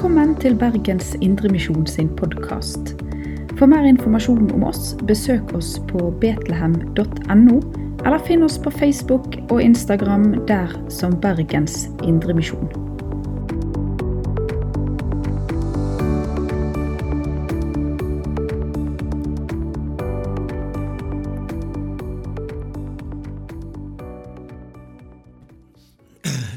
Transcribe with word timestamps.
Velkommen 0.00 0.30
til 0.40 0.54
Bergens 0.56 1.16
Indremisjon 1.20 1.86
sin 1.86 2.08
podkast. 2.16 2.94
For 3.58 3.68
mer 3.68 3.84
informasjon 3.84 4.46
om 4.54 4.62
oss, 4.64 4.94
besøk 5.04 5.52
oss 5.52 5.74
på 5.90 6.06
betlehem.no, 6.22 7.58
eller 8.06 8.24
finn 8.24 8.40
oss 8.42 8.56
på 8.64 8.72
Facebook 8.72 9.36
og 9.50 9.60
Instagram 9.60 10.46
der 10.48 10.72
som 10.88 11.20
Bergens 11.20 11.90
Indremisjon. 12.00 12.72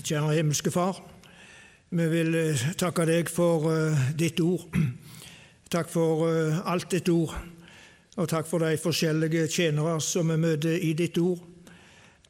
Kjære 0.07 0.31
himmelske 0.39 0.71
Far. 0.71 1.12
Vi 1.93 2.05
vil 2.09 2.33
eh, 2.33 2.61
takke 2.73 3.03
deg 3.05 3.27
for 3.29 3.67
eh, 3.69 3.99
ditt 4.17 4.39
ord. 4.41 4.73
Takk 5.73 5.91
for 5.93 6.23
eh, 6.25 6.55
alt 6.65 6.87
ditt 6.89 7.09
ord, 7.13 7.35
og 8.17 8.29
takk 8.31 8.49
for 8.49 8.65
de 8.65 8.71
forskjellige 8.81 9.43
tjenere 9.53 9.99
som 10.01 10.31
vi 10.33 10.39
møter 10.41 10.73
i 10.73 10.95
ditt 10.97 11.19
ord. 11.21 11.43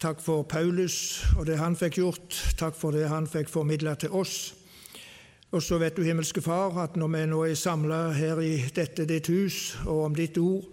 Takk 0.04 0.20
for 0.20 0.44
Paulus 0.52 1.24
og 1.38 1.48
det 1.48 1.62
han 1.62 1.78
fikk 1.80 2.02
gjort. 2.02 2.42
Takk 2.60 2.76
for 2.76 2.92
det 2.92 3.08
han 3.08 3.24
fikk 3.24 3.48
formidla 3.52 3.96
til 4.04 4.12
oss. 4.12 4.52
Og 5.56 5.64
så 5.64 5.80
vet 5.80 5.96
du, 5.96 6.04
himmelske 6.04 6.44
Far, 6.44 6.76
at 6.84 7.00
når 7.00 7.14
vi 7.16 7.24
nå 7.32 7.42
er 7.48 7.56
samla 7.56 8.02
her 8.20 8.44
i 8.44 8.58
dette 8.76 9.08
ditt 9.08 9.32
hus 9.32 9.78
og 9.86 10.10
om 10.10 10.20
ditt 10.20 10.40
ord, 10.44 10.68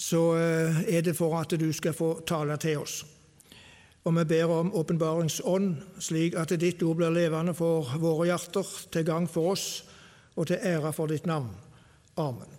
så 0.00 0.30
er 0.38 1.04
det 1.04 1.16
for 1.18 1.36
at 1.40 1.52
du 1.60 1.68
skal 1.76 1.96
få 1.96 2.14
tale 2.24 2.56
til 2.56 2.80
oss. 2.86 3.02
Og 4.04 4.14
vi 4.16 4.24
ber 4.24 4.52
om 4.54 4.74
åpenbaringsånd, 4.74 5.74
slik 6.00 6.36
at 6.38 6.54
ditt 6.60 6.82
ord 6.82 7.00
blir 7.00 7.12
levende 7.12 7.54
for 7.54 7.90
våre 8.00 8.30
hjerter, 8.30 8.68
til 8.92 9.04
gang 9.04 9.26
for 9.30 9.54
oss 9.56 9.66
og 10.38 10.46
til 10.46 10.62
ære 10.62 10.92
for 10.94 11.10
ditt 11.10 11.26
navn. 11.26 11.50
Amen. 12.16 12.54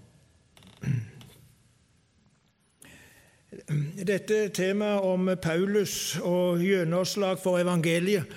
Dette 4.08 4.50
temaet 4.56 5.04
om 5.06 5.30
Paulus 5.42 6.20
og 6.22 6.62
gjennomslag 6.64 7.40
for 7.42 7.60
evangeliet 7.60 8.30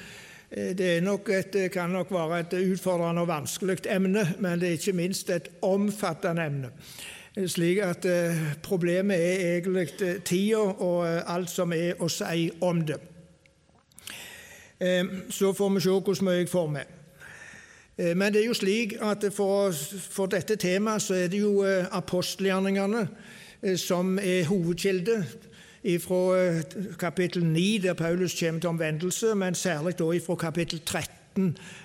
det 0.53 1.01
nok 1.01 1.29
et, 1.33 1.57
kan 1.73 1.91
nok 1.91 2.11
være 2.13 2.41
et 2.41 2.55
utfordrende 2.75 3.23
og 3.25 3.29
vanskelig 3.29 3.87
emne, 3.89 4.27
men 4.39 4.61
det 4.61 4.69
er 4.69 4.77
ikke 4.77 4.93
minst 4.93 5.31
et 5.31 5.49
omfattende 5.65 6.45
emne. 6.45 6.71
Slik 7.33 7.79
at 7.79 8.05
eh, 8.05 8.37
problemet 8.63 9.17
er 9.17 9.57
egentlig 9.57 9.89
eh, 10.03 10.21
tida 10.21 10.57
og 10.57 11.07
eh, 11.09 11.23
alt 11.35 11.51
som 11.51 11.73
er 11.73 11.97
å 11.97 12.09
si 12.13 12.51
om 12.61 12.83
det. 12.85 12.99
Så 15.31 15.53
får 15.55 15.69
vi 15.71 15.81
se 15.81 15.93
hvor 15.95 16.23
mye 16.27 16.41
jeg 16.41 16.49
får 16.51 16.67
med. 16.75 16.97
Men 18.19 18.33
det 18.35 18.41
er 18.41 18.49
jo 18.49 18.57
slik 18.59 18.97
at 18.99 19.23
for, 19.31 19.71
for 20.11 20.27
dette 20.27 20.57
temaet 20.59 21.05
så 21.05 21.15
er 21.15 21.31
det 21.31 21.39
jo 21.39 21.63
apostelgjerningene 21.95 23.05
som 23.79 24.19
er 24.19 24.49
hovedkilde 24.49 25.21
fra 26.03 26.59
kapittel 26.99 27.47
9, 27.47 27.79
der 27.87 27.95
Paulus 27.95 28.35
kommer 28.41 28.61
til 28.61 28.75
omvendelse, 28.75 29.35
men 29.39 29.55
særlig 29.55 29.95
da 30.01 30.11
fra 30.27 30.35
kapittel 30.35 30.83
13 30.83 31.22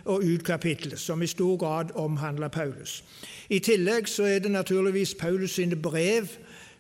og 0.06 0.24
ut 0.24 0.44
kapittelet, 0.44 1.00
som 1.00 1.22
i 1.22 1.28
stor 1.28 1.58
grad 1.58 1.96
omhandler 1.96 2.48
Paulus. 2.48 3.04
I 3.50 3.60
tillegg 3.60 4.10
så 4.12 4.24
er 4.24 4.40
det 4.40 4.52
naturligvis 4.52 5.16
Paulus 5.16 5.56
sine 5.56 5.76
brev 5.76 6.28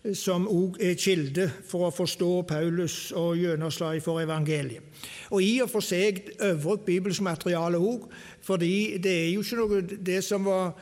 eh, 0.03 0.13
som 0.15 0.47
òg 0.47 0.79
er 0.83 0.99
kilde 0.99 1.47
for 1.67 1.87
å 1.87 1.95
forstå 1.95 2.31
Paulus 2.49 3.11
og 3.15 3.37
gjennomslaget 3.39 4.03
for 4.03 4.21
evangeliet. 4.21 4.83
Og 5.31 5.43
i 5.43 5.57
og 5.63 5.71
for 5.71 5.85
seg 5.85 6.21
øvrig 6.43 6.83
bibelsk 6.85 7.23
materiale 7.23 7.79
òg, 7.79 8.09
fordi 8.41 8.97
det 9.03 9.15
er 9.23 9.33
jo 9.33 9.43
ikke 9.43 9.61
noe 9.61 9.81
det 10.11 10.21
som 10.23 10.45
var, 10.47 10.75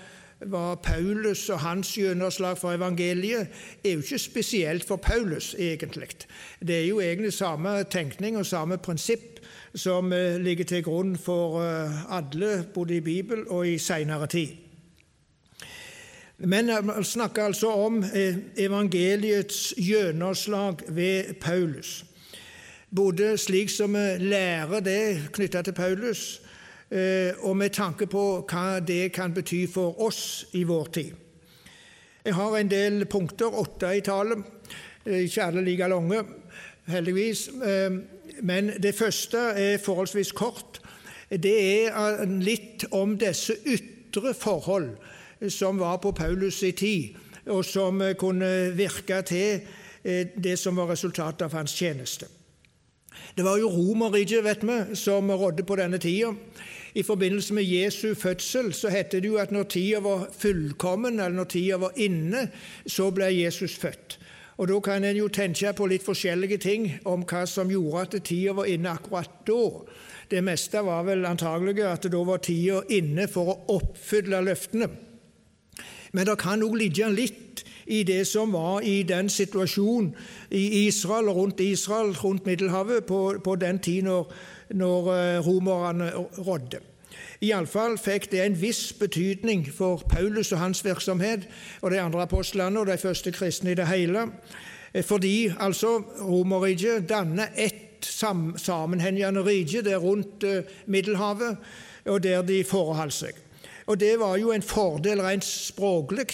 var 0.46 0.76
Paulus 0.84 1.48
og 1.50 1.62
hans 1.64 1.94
gjennomslag 1.98 2.58
for 2.58 2.74
evangeliet, 2.76 3.54
er 3.84 3.96
jo 3.96 4.04
ikke 4.04 4.20
spesielt 4.20 4.86
for 4.88 5.02
Paulus, 5.02 5.54
egentlig. 5.60 6.10
Det 6.60 6.82
er 6.82 6.88
jo 6.90 7.00
egentlig 7.00 7.34
samme 7.34 7.78
tenkning 7.90 8.38
og 8.38 8.46
samme 8.46 8.78
prinsipp 8.78 9.35
som 9.76 10.14
eh, 10.14 10.38
ligger 10.42 10.66
til 10.66 10.84
grunn 10.84 11.18
for 11.18 11.60
eh, 11.62 12.14
alle, 12.18 12.66
både 12.74 12.96
i 12.96 13.04
Bibel 13.04 13.48
og 13.48 13.68
i 13.68 13.78
seinere 13.78 14.28
tid. 14.28 14.48
Men 16.38 16.70
han 16.70 17.04
snakker 17.04 17.44
altså 17.44 17.72
om 17.72 18.04
eh, 18.04 18.36
evangeliets 18.58 19.74
gjennomslag 19.78 20.76
ved 20.88 21.34
Paulus. 21.42 22.06
Både 22.96 23.38
slik 23.38 23.70
som 23.70 23.94
vi 23.94 24.28
lærer 24.30 24.80
det 24.80 25.32
knytta 25.36 25.62
til 25.62 25.74
Paulus, 25.74 26.42
eh, 26.92 27.32
og 27.40 27.58
med 27.58 27.70
tanke 27.70 28.08
på 28.08 28.46
hva 28.48 28.80
det 28.80 29.14
kan 29.16 29.34
bety 29.34 29.66
for 29.72 30.00
oss 30.02 30.46
i 30.54 30.64
vår 30.64 30.86
tid. 30.86 31.12
Jeg 32.26 32.34
har 32.34 32.58
en 32.58 32.72
del 32.72 33.06
punkter, 33.06 33.56
åtte 33.60 33.92
i 33.98 34.02
tallet, 34.02 34.44
eh, 35.06 35.24
ikke 35.24 35.44
alle 35.44 35.62
like 35.62 35.88
lange, 35.88 36.24
heldigvis. 36.88 37.50
Men 38.42 38.72
det 38.84 38.96
første 38.96 39.38
er 39.38 39.78
forholdsvis 39.84 40.32
kort. 40.32 40.82
Det 41.30 41.56
er 41.88 42.26
litt 42.26 42.86
om 42.92 43.18
disse 43.18 43.56
ytre 43.66 44.34
forhold 44.34 44.96
som 45.50 45.80
var 45.80 45.98
på 45.98 46.14
Paulus' 46.16 46.64
i 46.66 46.72
tid, 46.72 47.16
og 47.46 47.66
som 47.66 48.02
eh, 48.02 48.16
kunne 48.16 48.72
virke 48.78 49.22
til 49.22 49.60
eh, 50.04 50.28
det 50.44 50.60
som 50.60 50.78
var 50.78 50.90
resultatet 50.94 51.46
av 51.46 51.54
hans 51.54 51.74
tjeneste. 51.76 52.28
Det 53.36 53.44
var 53.44 53.60
jo 53.60 53.70
Romerriket 53.72 54.44
vet 54.44 54.64
vi, 54.64 54.96
som 54.96 55.32
rådde 55.32 55.64
på 55.64 55.76
denne 55.76 55.98
tida. 55.98 56.34
I 56.96 57.04
forbindelse 57.04 57.54
med 57.54 57.64
Jesu 57.64 58.14
fødsel 58.16 58.74
så 58.74 58.90
heter 58.90 59.20
det 59.20 59.28
jo 59.28 59.40
at 59.40 59.52
når 59.52 59.64
tida 59.64 60.00
var 60.00 60.30
fullkommen, 60.38 61.20
eller 61.20 61.36
når 61.36 61.50
tida 61.52 61.78
var 61.78 61.92
inne, 61.96 62.48
så 62.88 63.10
ble 63.12 63.28
Jesus 63.36 63.76
født. 63.76 64.20
Og 64.58 64.68
Da 64.68 64.80
kan 64.80 65.04
en 65.04 65.18
jo 65.18 65.28
tenke 65.28 65.74
på 65.76 65.88
litt 65.92 66.04
forskjellige 66.06 66.58
ting 66.58 66.86
om 67.06 67.26
hva 67.28 67.44
som 67.46 67.72
gjorde 67.72 68.02
at 68.02 68.24
tida 68.24 68.54
var 68.56 68.70
inne 68.72 68.94
akkurat 68.96 69.42
da. 69.48 69.64
Det 70.32 70.44
meste 70.44 70.80
var 70.82 71.04
vel 71.04 71.26
antagelig 71.26 71.84
at 71.84 72.08
da 72.12 72.22
var 72.24 72.38
tida 72.38 72.82
inne 72.90 73.28
for 73.28 73.52
å 73.52 73.58
oppfylle 73.76 74.42
løftene. 74.48 74.88
Men 76.16 76.26
det 76.26 76.38
kan 76.40 76.64
òg 76.64 76.78
ligge 76.80 77.10
litt 77.12 77.66
i 77.86 78.04
det 78.08 78.24
som 78.28 78.54
var 78.56 78.82
i 78.82 79.04
den 79.04 79.28
situasjonen 79.30 80.14
i 80.50 80.88
Israel 80.88 81.30
og 81.30 81.36
rundt 81.42 81.60
Israel, 81.60 82.16
rundt 82.16 82.46
Middelhavet, 82.46 83.06
på, 83.06 83.36
på 83.44 83.56
den 83.56 83.80
tid 83.80 84.08
når, 84.08 84.32
når 84.74 85.10
eh, 85.14 85.40
romerne 85.46 86.12
rådde. 86.40 86.80
Iallfall 87.42 87.98
fikk 88.02 88.30
det 88.32 88.42
en 88.44 88.58
viss 88.62 88.94
betydning 88.94 89.66
for 89.74 90.04
Paulus 90.10 90.52
og 90.52 90.60
hans 90.60 90.86
virksomhet 90.86 91.48
og 91.82 91.92
de 91.92 92.02
andre 92.02 92.26
apostlene 92.26 92.80
og 92.80 92.88
de 92.88 92.98
første 92.98 93.32
kristne 93.36 93.72
i 93.74 93.80
det 93.80 93.88
hele, 93.88 94.28
eh, 94.94 95.04
fordi 95.04 95.54
altså 95.60 95.98
Romerriket 96.22 97.10
danner 97.10 97.48
ett 97.56 98.06
sammenhengende 98.06 99.42
rike 99.46 99.82
der 99.82 99.98
rundt 99.98 100.44
eh, 100.44 100.64
Middelhavet, 100.86 101.58
og 102.06 102.24
der 102.24 102.42
de 102.42 102.64
forholdt 102.64 103.14
seg. 103.14 103.34
Og 103.86 104.00
det 104.00 104.20
var 104.20 104.38
jo 104.38 104.52
en 104.52 104.66
fordel 104.66 105.22
rent 105.22 105.46
språklig. 105.46 106.34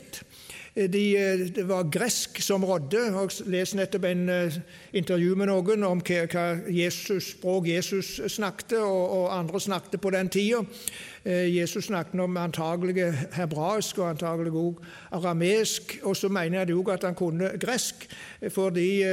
De, 0.76 1.18
eh, 1.18 1.40
det 1.56 1.64
var 1.68 1.90
gresk 1.92 2.42
som 2.42 2.64
rådde. 2.64 3.00
Jeg 3.12 3.48
leste 3.52 3.76
nettopp 3.76 4.06
en 4.08 4.30
uh, 4.30 4.60
intervju 4.96 5.34
med 5.36 5.50
noen 5.50 5.84
om 5.84 6.00
hva, 6.08 6.46
Jesus, 6.72 7.34
språk 7.34 7.68
Jesus 7.68 8.22
snakket, 8.32 8.78
og, 8.80 9.02
og, 9.18 9.26
andre 9.36 9.60
snakket 9.60 10.00
på 10.02 10.14
den 10.16 10.30
tida. 10.32 10.64
Jesus 11.26 11.86
snakket 11.86 12.24
om 12.24 12.38
antagelig 12.40 13.12
hebraisk 13.36 14.00
og 14.00 14.10
antagelig 14.10 14.54
også 14.54 14.88
aramesk. 15.12 16.00
Og 16.04 16.16
så 16.18 16.30
mener 16.32 16.64
jeg 16.64 16.78
òg 16.78 16.94
at 16.94 17.04
han 17.04 17.20
kunne 17.20 17.52
gresk, 17.62 18.08
fordi 18.50 19.04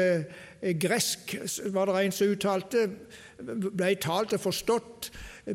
gresk 0.80 1.34
var 1.74 1.90
det 1.90 2.04
en 2.04 2.14
som 2.14 2.32
uttalte, 2.32 2.86
ble 3.42 3.92
talt 4.00 4.32
og 4.32 4.40
forstått 4.46 5.10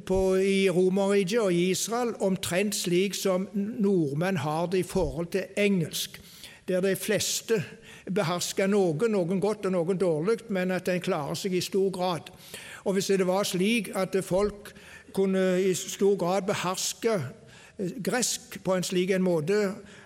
på, 0.05 0.35
i 0.35 0.69
Romerriket 0.69 1.39
og 1.41 1.53
i 1.53 1.69
Israel 1.71 2.15
omtrent 2.23 2.75
slik 2.75 3.15
som 3.17 3.47
nordmenn 3.53 4.41
har 4.41 4.67
det 4.71 4.83
i 4.83 4.87
forhold 4.87 5.27
til 5.35 5.45
engelsk, 5.57 6.21
der 6.67 6.81
de 6.81 6.95
fleste 6.95 7.61
behersker 8.11 8.67
noe, 8.67 9.07
noen 9.09 9.41
godt 9.43 9.67
og 9.69 9.75
noen 9.75 9.99
dårlig, 9.99 10.39
men 10.49 10.71
at 10.75 10.89
en 10.91 11.03
klarer 11.03 11.37
seg 11.39 11.55
i 11.55 11.63
stor 11.63 11.91
grad. 11.93 12.31
Og 12.83 12.93
Hvis 12.93 13.07
det 13.07 13.27
var 13.27 13.43
slik 13.47 13.91
at 13.95 14.15
folk 14.23 14.73
kunne 15.13 15.61
i 15.61 15.73
stor 15.73 16.17
grad 16.17 16.47
beherske 16.47 17.13
eh, 17.13 17.91
gresk 18.03 18.57
på 18.63 18.75
en 18.75 18.83
slik 18.83 19.11
en 19.11 19.23
måte 19.23 19.59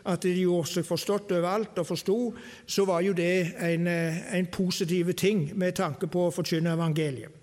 at 0.07 0.23
de 0.23 0.35
gjorde 0.35 0.69
seg 0.71 0.85
forstått 0.87 1.31
overalt 1.31 1.79
og 1.79 1.87
forsto, 1.87 2.19
så 2.65 2.85
var 2.85 3.01
jo 3.01 3.13
det 3.13 3.55
en, 3.55 3.87
eh, 3.87 4.21
en 4.37 4.51
positiv 4.51 5.13
ting 5.13 5.51
med 5.55 5.75
tanke 5.75 6.07
på 6.07 6.27
å 6.27 6.33
forkynne 6.33 6.75
evangeliet. 6.75 7.36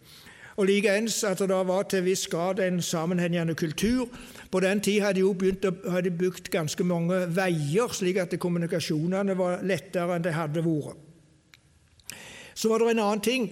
Og 0.57 0.69
likeens 0.69 1.17
at 1.27 1.41
det 1.43 1.61
var 1.67 1.89
til 1.91 2.05
viss 2.07 2.29
grad 2.31 2.61
en 2.63 2.83
sammenhengende 2.83 3.55
kultur. 3.59 4.07
På 4.51 4.61
den 4.61 4.81
tid 4.81 5.01
hadde 5.03 5.21
de 5.21 5.35
begynt 5.35 5.67
å, 5.67 5.73
hadde 5.91 6.15
bygd 6.15 6.51
ganske 6.55 6.87
mange 6.87 7.25
veier, 7.35 7.91
slik 7.91 8.21
at 8.23 8.37
kommunikasjonene 8.39 9.35
var 9.39 9.65
lettere 9.67 10.15
enn 10.15 10.25
de 10.25 10.35
hadde 10.35 10.63
vært. 10.63 11.01
Så 12.55 12.71
var 12.71 12.79
det 12.79 12.95
en 12.95 13.03
annen 13.03 13.25
ting 13.25 13.49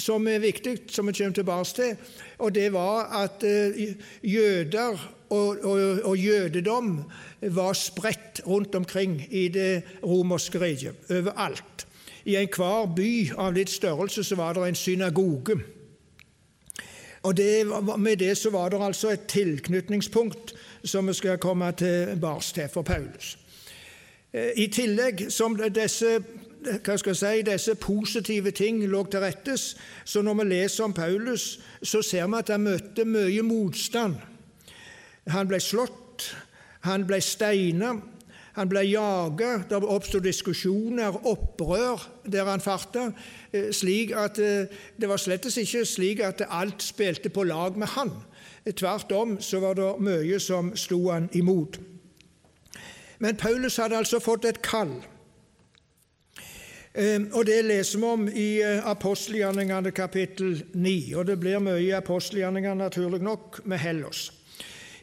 som 0.00 0.26
er 0.26 0.42
viktig, 0.42 0.88
som 0.90 1.06
vi 1.06 1.14
kommer 1.14 1.36
tilbake 1.36 1.74
til, 1.76 1.96
og 2.38 2.54
det 2.54 2.70
var 2.74 3.12
at 3.20 3.44
uh, 3.46 3.82
jøder 4.26 4.98
og, 5.30 5.60
og, 5.62 6.00
og 6.04 6.16
jødedom 6.18 6.96
var 7.54 7.72
spredt 7.78 8.40
rundt 8.46 8.74
omkring 8.74 9.20
i 9.30 9.48
det 9.48 9.82
romerske 10.02 10.58
riket, 10.60 10.96
overalt. 11.10 11.86
I 12.24 12.36
enhver 12.36 12.90
by 12.96 13.12
av 13.38 13.54
litt 13.56 13.70
størrelse 13.70 14.24
så 14.26 14.36
var 14.36 14.58
det 14.58 14.66
en 14.68 14.78
synagoge. 14.78 15.60
Og 17.22 17.36
det, 17.36 17.66
Med 17.98 18.16
det 18.16 18.38
så 18.38 18.50
var 18.50 18.68
det 18.68 18.82
altså 18.82 19.10
et 19.10 19.26
tilknytningspunkt 19.28 20.54
som 20.84 21.08
vi 21.08 21.14
skal 21.14 21.38
komme 21.38 21.72
tilbake 21.72 22.44
til 22.54 22.68
for 22.68 22.82
Paulus. 22.82 23.38
Eh, 24.32 24.52
I 24.56 24.66
tillegg 24.66 25.26
som 25.32 25.56
disse, 25.56 26.20
si, 27.12 27.42
disse 27.42 27.74
positive 27.74 28.50
ting 28.50 28.86
lå 28.88 29.04
til 29.04 29.20
rettes, 29.20 29.76
så 30.04 30.22
når 30.22 30.34
vi 30.34 30.44
leser 30.44 30.84
om 30.84 30.92
Paulus, 30.92 31.60
så 31.82 32.02
ser 32.02 32.26
vi 32.26 32.38
at 32.38 32.48
han 32.48 32.64
møtte 32.64 33.04
mye 33.04 33.42
motstand. 33.42 34.14
Han 35.26 35.48
ble 35.48 35.60
slått, 35.60 36.30
han 36.80 37.04
ble 37.06 37.20
steina, 37.20 37.98
han 38.60 38.68
ble 38.68 38.82
jaget, 38.84 39.70
det 39.70 39.78
oppstod 39.80 40.24
diskusjoner, 40.26 41.16
opprør 41.26 42.02
der 42.28 42.44
han 42.44 42.60
farta, 42.60 43.10
eh, 43.52 43.70
slik 43.72 44.12
at 44.12 44.38
eh, 44.38 44.68
det 45.00 45.08
var 45.08 45.20
slett 45.20 45.48
ikke 45.48 45.84
slik 45.88 46.20
at 46.20 46.44
alt 46.48 46.82
spilte 46.84 47.32
på 47.32 47.46
lag 47.48 47.78
med 47.78 47.88
han. 47.96 48.12
Tvert 48.76 49.12
om 49.16 49.38
så 49.40 49.60
var 49.60 49.74
det 49.74 49.88
mye 50.04 50.40
som 50.40 50.74
sto 50.76 51.08
han 51.10 51.30
imot. 51.32 51.80
Men 53.18 53.36
Paulus 53.36 53.76
hadde 53.76 53.96
altså 53.96 54.20
fått 54.20 54.44
et 54.44 54.62
kall. 54.62 55.00
Eh, 56.94 57.20
og 57.32 57.46
Det 57.46 57.64
leser 57.64 57.98
vi 57.98 58.04
om 58.04 58.28
i 58.28 58.50
apostelgjerningene 58.62 59.90
kapittel 59.90 60.64
9. 60.74 61.16
Og 61.16 61.26
det 61.26 61.40
blir 61.40 61.58
mye 61.58 61.80
i 61.80 61.94
apostelgjerningene, 61.96 62.84
naturlig 62.84 63.22
nok. 63.22 63.60
med 63.64 63.78
Hellos. 63.78 64.32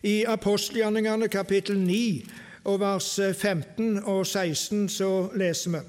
I 0.03 0.25
apostelgjerningene 0.25 1.27
kapittel 1.27 1.79
9 1.79 2.45
og 2.67 2.79
vers 2.79 3.19
15 3.33 4.03
og 4.03 4.25
16 4.27 4.89
så 4.89 5.29
leser 5.35 5.71
vi 5.71 5.85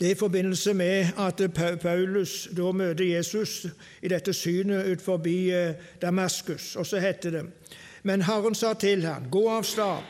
det 0.00 0.06
er 0.06 0.12
i 0.12 0.18
forbindelse 0.18 0.74
med 0.74 1.06
at 1.18 1.40
Paulus 1.80 2.48
da 2.56 2.72
møter 2.72 3.04
Jesus 3.04 3.66
i 4.02 4.08
dette 4.12 4.32
synet 4.36 4.90
ut 4.92 5.00
forbi 5.02 5.50
eh, 5.50 5.72
Damaskus. 6.02 6.76
Og 6.76 6.86
så 6.86 6.98
heter 7.00 7.30
det 7.30 7.44
Men 8.02 8.22
Herren 8.22 8.54
sa 8.54 8.74
til 8.74 9.06
ham, 9.06 9.30
gå 9.30 9.48
av 9.50 9.62
stad, 9.62 10.02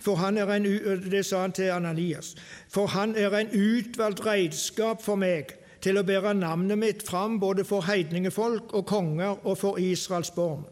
for 0.00 0.14
han 0.14 0.38
er 0.38 0.50
en, 0.50 0.64
det 1.10 1.26
sa 1.26 1.40
han 1.40 1.52
til 1.52 1.70
Ananias, 1.70 2.34
for 2.68 2.86
han 2.86 3.14
er 3.16 3.30
en 3.36 3.52
utvalgt 3.52 4.26
redskap 4.26 5.02
for 5.02 5.14
meg 5.14 5.52
til 5.80 5.98
å 5.98 6.02
bære 6.02 6.34
navnet 6.34 6.78
mitt 6.78 7.04
fram 7.06 7.40
både 7.40 7.64
for 7.64 7.84
heidningefolk 7.86 8.74
og 8.74 8.86
konger 8.86 9.46
og 9.46 9.58
for 9.58 9.78
Israels 9.78 10.30
barn 10.30 10.64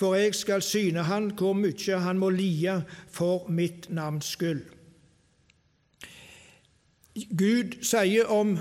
for 0.00 0.16
jeg 0.16 0.34
skal 0.34 0.62
syne 0.64 1.04
han 1.04 1.28
hvor 1.36 1.52
mye 1.52 1.98
han 2.00 2.18
må 2.18 2.30
lie 2.32 2.78
for 3.12 3.48
mitt 3.52 3.90
navns 3.92 4.32
skyld. 4.32 4.62
Gud 7.36 7.76
sier 7.84 8.30
om 8.32 8.54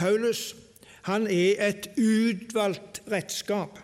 Paulus 0.00 0.54
han 1.08 1.26
er 1.26 1.60
et 1.68 1.88
utvalgt 1.96 3.02
redskap. 3.10 3.78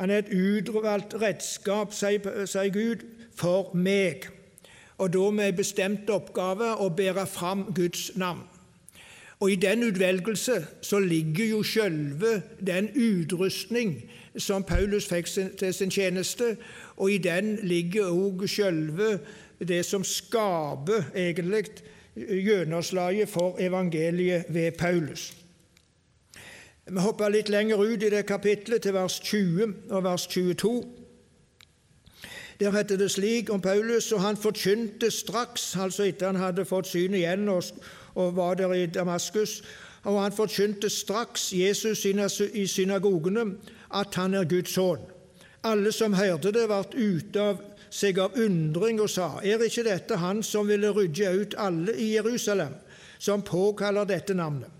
Han 0.00 0.10
er 0.10 0.22
et 0.24 0.32
utvalgt 0.32 1.14
redskap, 1.20 1.92
sier 1.92 2.72
Gud, 2.72 3.04
for 3.36 3.72
meg, 3.76 4.26
og 5.00 5.12
da 5.12 5.30
med 5.32 5.56
bestemt 5.56 6.10
oppgave 6.12 6.74
å 6.80 6.88
bære 6.92 7.24
fram 7.28 7.66
Guds 7.76 8.10
navn. 8.20 8.42
Og 9.40 9.52
I 9.52 9.56
den 9.56 9.86
utvelgelse 9.88 10.58
så 10.84 10.98
ligger 11.00 11.46
jo 11.48 11.62
sjølve 11.64 12.42
den 12.60 12.90
utrustning 12.92 13.94
som 14.38 14.64
Paulus 14.64 15.06
fikk 15.08 15.26
til 15.58 15.74
sin 15.74 15.90
tjeneste, 15.90 16.56
og 16.96 17.12
i 17.12 17.18
den 17.18 17.58
ligger 17.62 18.10
òg 18.10 18.46
sjølve 18.48 19.18
det 19.68 19.84
som 19.84 20.04
skaper 20.04 21.10
egentlig 21.14 21.64
gjennomslaget 22.16 23.28
for 23.28 23.56
evangeliet 23.58 24.44
ved 24.48 24.72
Paulus. 24.78 25.32
Vi 26.90 27.00
hopper 27.00 27.28
litt 27.28 27.48
lenger 27.48 27.78
ut 27.78 28.02
i 28.02 28.10
det 28.10 28.26
kapitlet, 28.26 28.82
til 28.82 28.94
vers 28.94 29.20
20 29.20 29.74
og 29.90 30.04
vers 30.04 30.26
22. 30.26 30.84
Der 32.60 32.70
heter 32.70 32.96
det 32.96 33.10
slik 33.10 33.50
om 33.50 33.60
Paulus, 33.60 34.12
og 34.12 34.20
han 34.20 34.36
forkynte 34.36 35.10
straks, 35.10 35.76
altså 35.76 36.02
etter 36.02 36.26
han 36.26 36.36
hadde 36.36 36.64
fått 36.64 36.90
syn 36.90 37.14
igjen 37.14 37.48
og, 37.48 37.62
og 38.14 38.34
var 38.36 38.54
der 38.54 38.72
i 38.74 38.86
Damaskus, 38.86 39.62
og 40.02 40.22
han 40.22 40.32
forkynte 40.32 40.90
straks 40.90 41.52
Jesus 41.52 42.04
i 42.04 42.66
synagogene 42.66 43.46
at 43.90 44.14
han 44.14 44.34
er 44.34 44.48
Guds 44.48 44.74
sønn. 44.74 45.02
Alle 45.64 45.92
som 45.92 46.14
hørte 46.16 46.52
det, 46.52 46.66
ble 46.70 46.82
ute 46.96 47.40
av 47.40 47.60
seg 47.90 48.18
av 48.18 48.36
undring 48.38 49.00
og 49.00 49.10
sa:" 49.10 49.40
Er 49.42 49.62
ikke 49.62 49.84
dette 49.84 50.16
han 50.16 50.42
som 50.42 50.68
ville 50.68 50.92
rydde 50.94 51.32
ut 51.40 51.54
alle 51.58 51.96
i 51.96 52.14
Jerusalem, 52.14 52.74
som 53.18 53.42
påkaller 53.42 54.04
dette 54.04 54.34
navnet? 54.34 54.70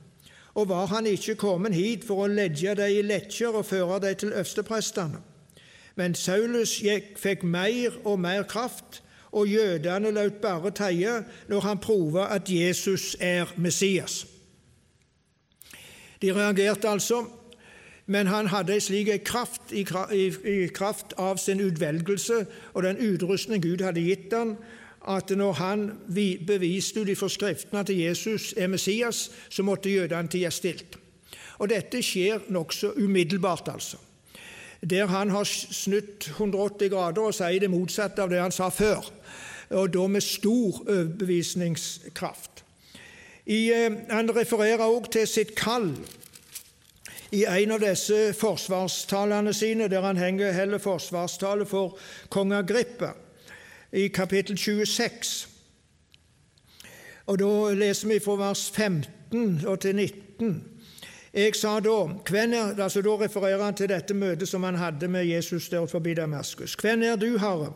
Og 0.54 0.68
var 0.68 0.86
han 0.86 1.06
ikke 1.06 1.34
kommet 1.34 1.74
hit 1.74 2.04
for 2.04 2.24
å 2.24 2.30
ledge 2.30 2.74
dem 2.74 2.90
i 2.90 3.02
letjer 3.02 3.54
og 3.54 3.66
føre 3.66 4.00
dem 4.00 4.14
til 4.14 4.32
øversteprestene? 4.32 5.20
Men 5.96 6.14
Saulus 6.14 6.80
fikk 7.16 7.42
mer 7.42 7.92
og 8.04 8.20
mer 8.20 8.42
kraft, 8.42 9.02
og 9.32 9.46
jødene 9.46 10.10
lot 10.10 10.40
bare 10.42 10.70
teie 10.70 11.24
når 11.48 11.60
han 11.60 11.78
prova 11.78 12.26
at 12.34 12.50
Jesus 12.50 13.16
er 13.20 13.52
Messias. 13.56 14.26
De 16.22 16.32
reagerte 16.32 16.88
altså, 16.88 17.24
men 18.10 18.26
han 18.26 18.48
hadde 18.50 18.74
en 18.74 18.82
slik 18.82 19.08
kraft 19.24 19.70
i, 19.70 19.84
kraft 20.74 21.12
av 21.18 21.38
sin 21.38 21.60
utvelgelse 21.62 22.40
og 22.74 22.82
den 22.82 22.98
utrustning 22.98 23.62
Gud 23.62 23.84
hadde 23.86 24.02
gitt 24.02 24.34
ham, 24.34 24.56
at 25.06 25.30
når 25.30 25.52
han 25.60 25.84
beviste 26.08 27.04
ut 27.04 27.12
ifra 27.12 27.28
Skriftene 27.30 27.84
at 27.84 27.92
Jesus 27.94 28.50
er 28.56 28.66
Messias, 28.66 29.30
så 29.48 29.62
måtte 29.62 29.92
jødene 29.94 30.28
tie 30.28 30.50
stilt. 30.50 30.98
Og 31.62 31.70
dette 31.70 32.02
skjer 32.02 32.50
nokså 32.50 32.96
umiddelbart, 32.98 33.70
altså. 33.70 33.96
Der 34.82 35.06
han 35.06 35.30
har 35.30 35.44
snudd 35.44 36.26
180 36.34 36.90
grader 36.90 37.28
og 37.28 37.36
sier 37.36 37.62
det 37.62 37.70
motsatte 37.70 38.24
av 38.24 38.32
det 38.32 38.40
han 38.42 38.54
sa 38.54 38.72
før, 38.74 39.06
og 39.70 39.92
da 39.94 40.06
med 40.10 40.24
stor 40.26 40.80
overbevisningskraft. 40.82 42.64
I, 43.46 43.70
eh, 43.70 43.92
han 44.10 44.34
refererer 44.34 44.82
også 44.82 45.12
til 45.12 45.26
sitt 45.28 45.54
kall 45.54 45.94
i 47.30 47.44
en 47.44 47.70
av 47.70 47.80
disse 47.80 48.32
forsvarstalene 48.34 49.52
sine, 49.54 49.88
der 49.88 50.02
han 50.02 50.18
henger 50.18 50.52
heller 50.52 50.78
forsvarstale 50.78 51.66
for 51.66 51.98
kong 52.28 52.52
Agrippa, 52.52 53.12
i 53.92 54.08
kapittel 54.08 54.58
26. 54.58 55.48
Og 57.26 57.38
Da 57.38 57.72
leser 57.74 58.08
vi 58.08 58.18
fra 58.18 58.36
vers 58.36 58.70
15 58.70 59.66
og 59.66 59.80
til 59.80 59.96
19. 59.96 60.64
Jeg 61.34 61.54
sa 61.54 61.76
da, 61.80 62.08
hvem 62.30 62.52
er, 62.52 62.82
altså 62.82 63.02
da 63.02 63.14
refererer 63.20 63.62
han 63.62 63.74
til 63.74 63.88
dette 63.88 64.14
møtet 64.14 64.48
som 64.48 64.64
han 64.66 64.74
hadde 64.74 65.08
med 65.08 65.24
Jesus 65.24 65.68
der 65.68 65.86
forbi 65.86 66.14
Damaskus. 66.14 66.74
Hvem 66.74 67.02
er 67.02 67.16
du, 67.16 67.38
Herre? 67.38 67.72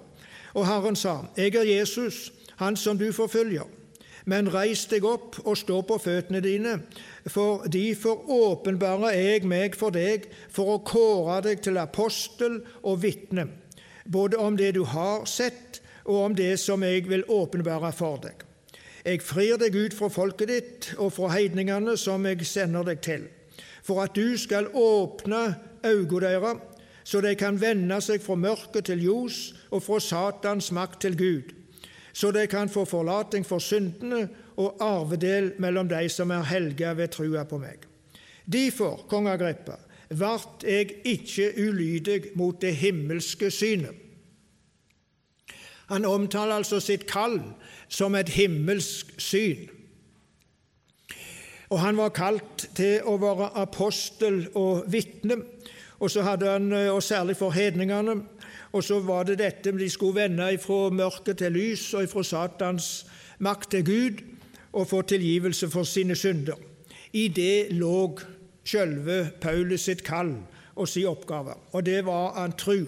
Og 0.54 0.66
Herren 0.66 0.96
sa, 0.96 1.16
Jeg 1.36 1.54
er 1.54 1.62
Jesus, 1.62 2.32
han 2.56 2.76
som 2.76 2.98
du 2.98 3.12
forfølger. 3.12 3.62
Men 4.24 4.48
reis 4.48 4.86
deg 4.88 5.04
opp 5.04 5.36
og 5.44 5.56
stå 5.60 5.82
på 5.84 5.98
føttene 6.00 6.40
dine, 6.44 6.78
for 7.28 7.66
derfor 7.68 8.24
åpenbarer 8.32 9.12
jeg 9.18 9.44
meg 9.48 9.76
for 9.76 9.92
deg 9.92 10.30
for 10.52 10.76
å 10.76 10.80
kåre 10.86 11.42
deg 11.44 11.60
til 11.64 11.80
apostel 11.80 12.62
og 12.80 13.02
vitne, 13.02 13.50
både 14.08 14.40
om 14.40 14.56
det 14.56 14.72
du 14.78 14.84
har 14.88 15.26
sett, 15.28 15.82
og 16.04 16.20
om 16.20 16.36
det 16.36 16.54
som 16.60 16.82
jeg 16.84 17.06
vil 17.08 17.24
åpenbare 17.32 17.92
for 17.96 18.20
deg. 18.24 18.44
Jeg 19.04 19.20
frir 19.20 19.58
deg 19.60 19.76
ut 19.76 19.96
fra 19.96 20.08
folket 20.08 20.48
ditt 20.48 20.90
og 20.96 21.12
fra 21.12 21.30
heidningene 21.34 21.96
som 22.00 22.24
jeg 22.24 22.46
sender 22.48 22.86
deg 22.88 23.02
til, 23.04 23.26
for 23.84 24.00
at 24.04 24.16
du 24.16 24.38
skal 24.40 24.70
åpne 24.72 25.42
øynene 25.84 26.22
deres, 26.24 26.62
så 27.04 27.20
de 27.20 27.34
kan 27.36 27.60
vende 27.60 28.00
seg 28.00 28.24
fra 28.24 28.38
mørket 28.40 28.88
til 28.88 29.04
ljos 29.04 29.50
og 29.68 29.84
fra 29.84 30.00
Satans 30.00 30.70
makt 30.72 31.02
til 31.04 31.18
Gud 31.20 31.52
så 32.14 32.30
de 32.30 32.46
kan 32.46 32.70
få 32.70 32.84
forlating 32.86 33.46
for 33.46 33.58
syndene 33.58 34.28
og 34.56 34.78
arvedel 34.80 35.52
mellom 35.58 35.88
de 35.90 36.06
som 36.08 36.30
er 36.30 36.46
helga 36.46 36.92
ved 36.94 37.10
trua 37.16 37.42
på 37.48 37.58
meg. 37.58 37.82
Derfor, 38.46 39.02
kong 39.10 39.26
Agrippa, 39.32 39.80
vart 40.14 40.62
jeg 40.62 41.00
ikke 41.04 41.50
ulydig 41.58 42.20
mot 42.38 42.60
det 42.62 42.76
himmelske 42.76 43.50
synet. 43.50 43.94
Han 45.90 46.04
omtaler 46.08 46.62
altså 46.62 46.78
sitt 46.80 47.04
kall 47.10 47.40
som 47.92 48.14
et 48.14 48.30
himmelsk 48.32 49.10
syn. 49.20 49.66
Og 51.68 51.80
Han 51.80 51.96
var 51.96 52.14
kalt 52.14 52.68
til 52.76 53.02
å 53.02 53.16
være 53.18 53.50
apostel 53.58 54.44
og 54.54 54.84
vitne, 54.92 55.40
og 55.98 56.10
så 56.10 56.22
hadde 56.22 56.50
han, 56.50 56.72
og 56.72 57.02
særlig 57.02 57.36
for 57.36 57.50
hedningene, 57.50 58.20
og 58.74 58.82
så 58.82 58.98
var 59.06 59.22
det 59.28 59.38
dette 59.38 59.70
de 59.78 59.86
skulle 59.90 60.24
vende 60.24 60.48
fra 60.58 60.90
mørket 60.90 61.38
til 61.38 61.54
lys 61.54 61.92
og 61.94 62.08
fra 62.10 62.24
Satans 62.26 62.88
makt 63.38 63.70
til 63.70 63.84
Gud 63.86 64.22
og 64.72 64.88
få 64.90 65.02
tilgivelse 65.02 65.70
for 65.70 65.86
sine 65.86 66.16
synder. 66.18 66.58
I 67.12 67.28
det 67.28 67.70
lå 67.70 68.18
selve 68.66 69.30
Paulus 69.40 69.86
sitt 69.86 70.02
kall 70.02 70.34
og 70.74 70.88
sin 70.88 71.06
oppgave, 71.06 71.54
og 71.72 71.86
det 71.86 72.00
var 72.06 72.32
han 72.40 72.56
tru. 72.58 72.80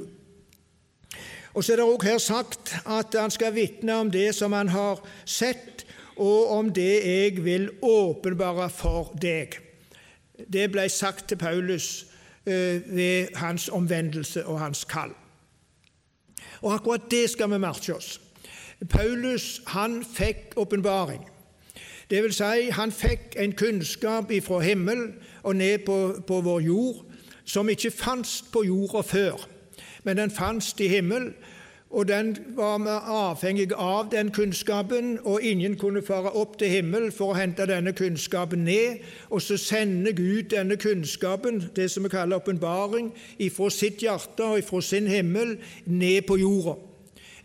Og 1.55 1.65
så 1.65 1.73
er 1.73 1.77
det 1.77 1.85
også 1.85 2.09
her 2.09 2.19
sagt 2.19 2.75
at 2.87 3.15
han 3.21 3.31
skal 3.31 3.55
vitne 3.55 3.95
om 3.95 4.11
det 4.11 4.35
som 4.35 4.53
han 4.53 4.69
har 4.69 4.99
sett, 5.25 5.87
og 6.17 6.51
om 6.51 6.73
det 6.73 7.07
jeg 7.07 7.45
vil 7.45 7.71
åpenbare 7.83 8.71
for 8.71 9.15
deg. 9.23 9.55
Det 10.53 10.67
ble 10.73 10.89
sagt 10.89 11.29
til 11.29 11.39
Paulus 11.39 12.07
eh, 12.47 12.83
ved 12.89 13.37
hans 13.37 13.69
omvendelse 13.69 14.47
og 14.47 14.61
hans 14.61 14.85
kall. 14.85 15.15
Og 16.67 16.75
akkurat 16.75 17.11
det 17.11 17.29
skal 17.31 17.51
vi 17.53 17.63
merke 17.63 17.95
oss. 17.95 18.17
Paulus 18.91 19.61
han 19.71 20.01
fikk 20.05 20.57
åpenbaring. 20.59 21.23
Det 22.11 22.23
vil 22.23 22.35
si, 22.35 22.71
han 22.75 22.93
fikk 22.93 23.37
en 23.39 23.55
kunnskap 23.55 24.31
ifra 24.35 24.59
himmel 24.63 25.13
og 25.43 25.57
ned 25.57 25.87
på, 25.87 25.99
på 26.27 26.41
vår 26.43 26.61
jord 26.67 27.05
som 27.47 27.71
ikke 27.71 27.91
fantes 27.95 28.41
på 28.53 28.65
jorda 28.67 29.03
før, 29.07 29.47
men 30.03 30.19
den 30.19 30.31
fantes 30.31 30.75
i 30.83 30.89
himmel, 30.91 31.33
og 31.97 32.09
den 32.09 32.37
var 32.57 32.79
vi 32.79 32.93
avhengig 33.09 33.71
av 33.73 34.11
den 34.13 34.29
kunnskapen, 34.31 35.19
og 35.25 35.43
ingen 35.43 35.79
kunne 35.81 36.03
fare 36.05 36.29
opp 36.37 36.59
til 36.61 36.69
himmelen 36.69 37.13
for 37.13 37.33
å 37.33 37.37
hente 37.39 37.65
denne 37.71 37.95
kunnskapen 37.97 38.67
ned. 38.67 38.99
Og 39.33 39.41
så 39.41 39.57
sender 39.57 40.13
Gud 40.13 40.51
denne 40.53 40.77
kunnskapen, 40.77 41.63
det 41.77 41.87
som 41.91 42.05
vi 42.05 42.11
kaller 42.13 42.37
åpenbaring, 42.37 43.09
ifra 43.41 43.71
sitt 43.73 44.05
hjerte 44.05 44.45
og 44.45 44.61
ifra 44.61 44.83
sin 44.85 45.09
himmel 45.09 45.55
ned 45.87 46.27
på 46.29 46.37
jorda. 46.37 46.75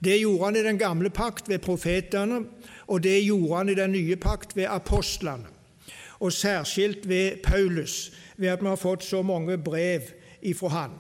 Det 0.03 0.17
gjorde 0.19 0.45
han 0.45 0.59
i 0.59 0.63
den 0.65 0.81
gamle 0.81 1.09
pakt 1.09 1.47
ved 1.47 1.63
profetene, 1.63 2.41
og 2.87 3.03
det 3.03 3.21
gjorde 3.23 3.55
han 3.55 3.71
i 3.71 3.77
den 3.79 3.95
nye 3.95 4.17
pakt 4.19 4.57
ved 4.57 4.67
apostlene. 4.67 5.47
Og 6.19 6.33
særskilt 6.33 7.07
ved 7.09 7.39
Paulus, 7.43 8.11
ved 8.37 8.51
at 8.51 8.59
vi 8.61 8.67
har 8.67 8.75
fått 8.75 9.07
så 9.07 9.23
mange 9.23 9.55
brev 9.57 10.11
ifra 10.41 10.73
han. 10.75 10.99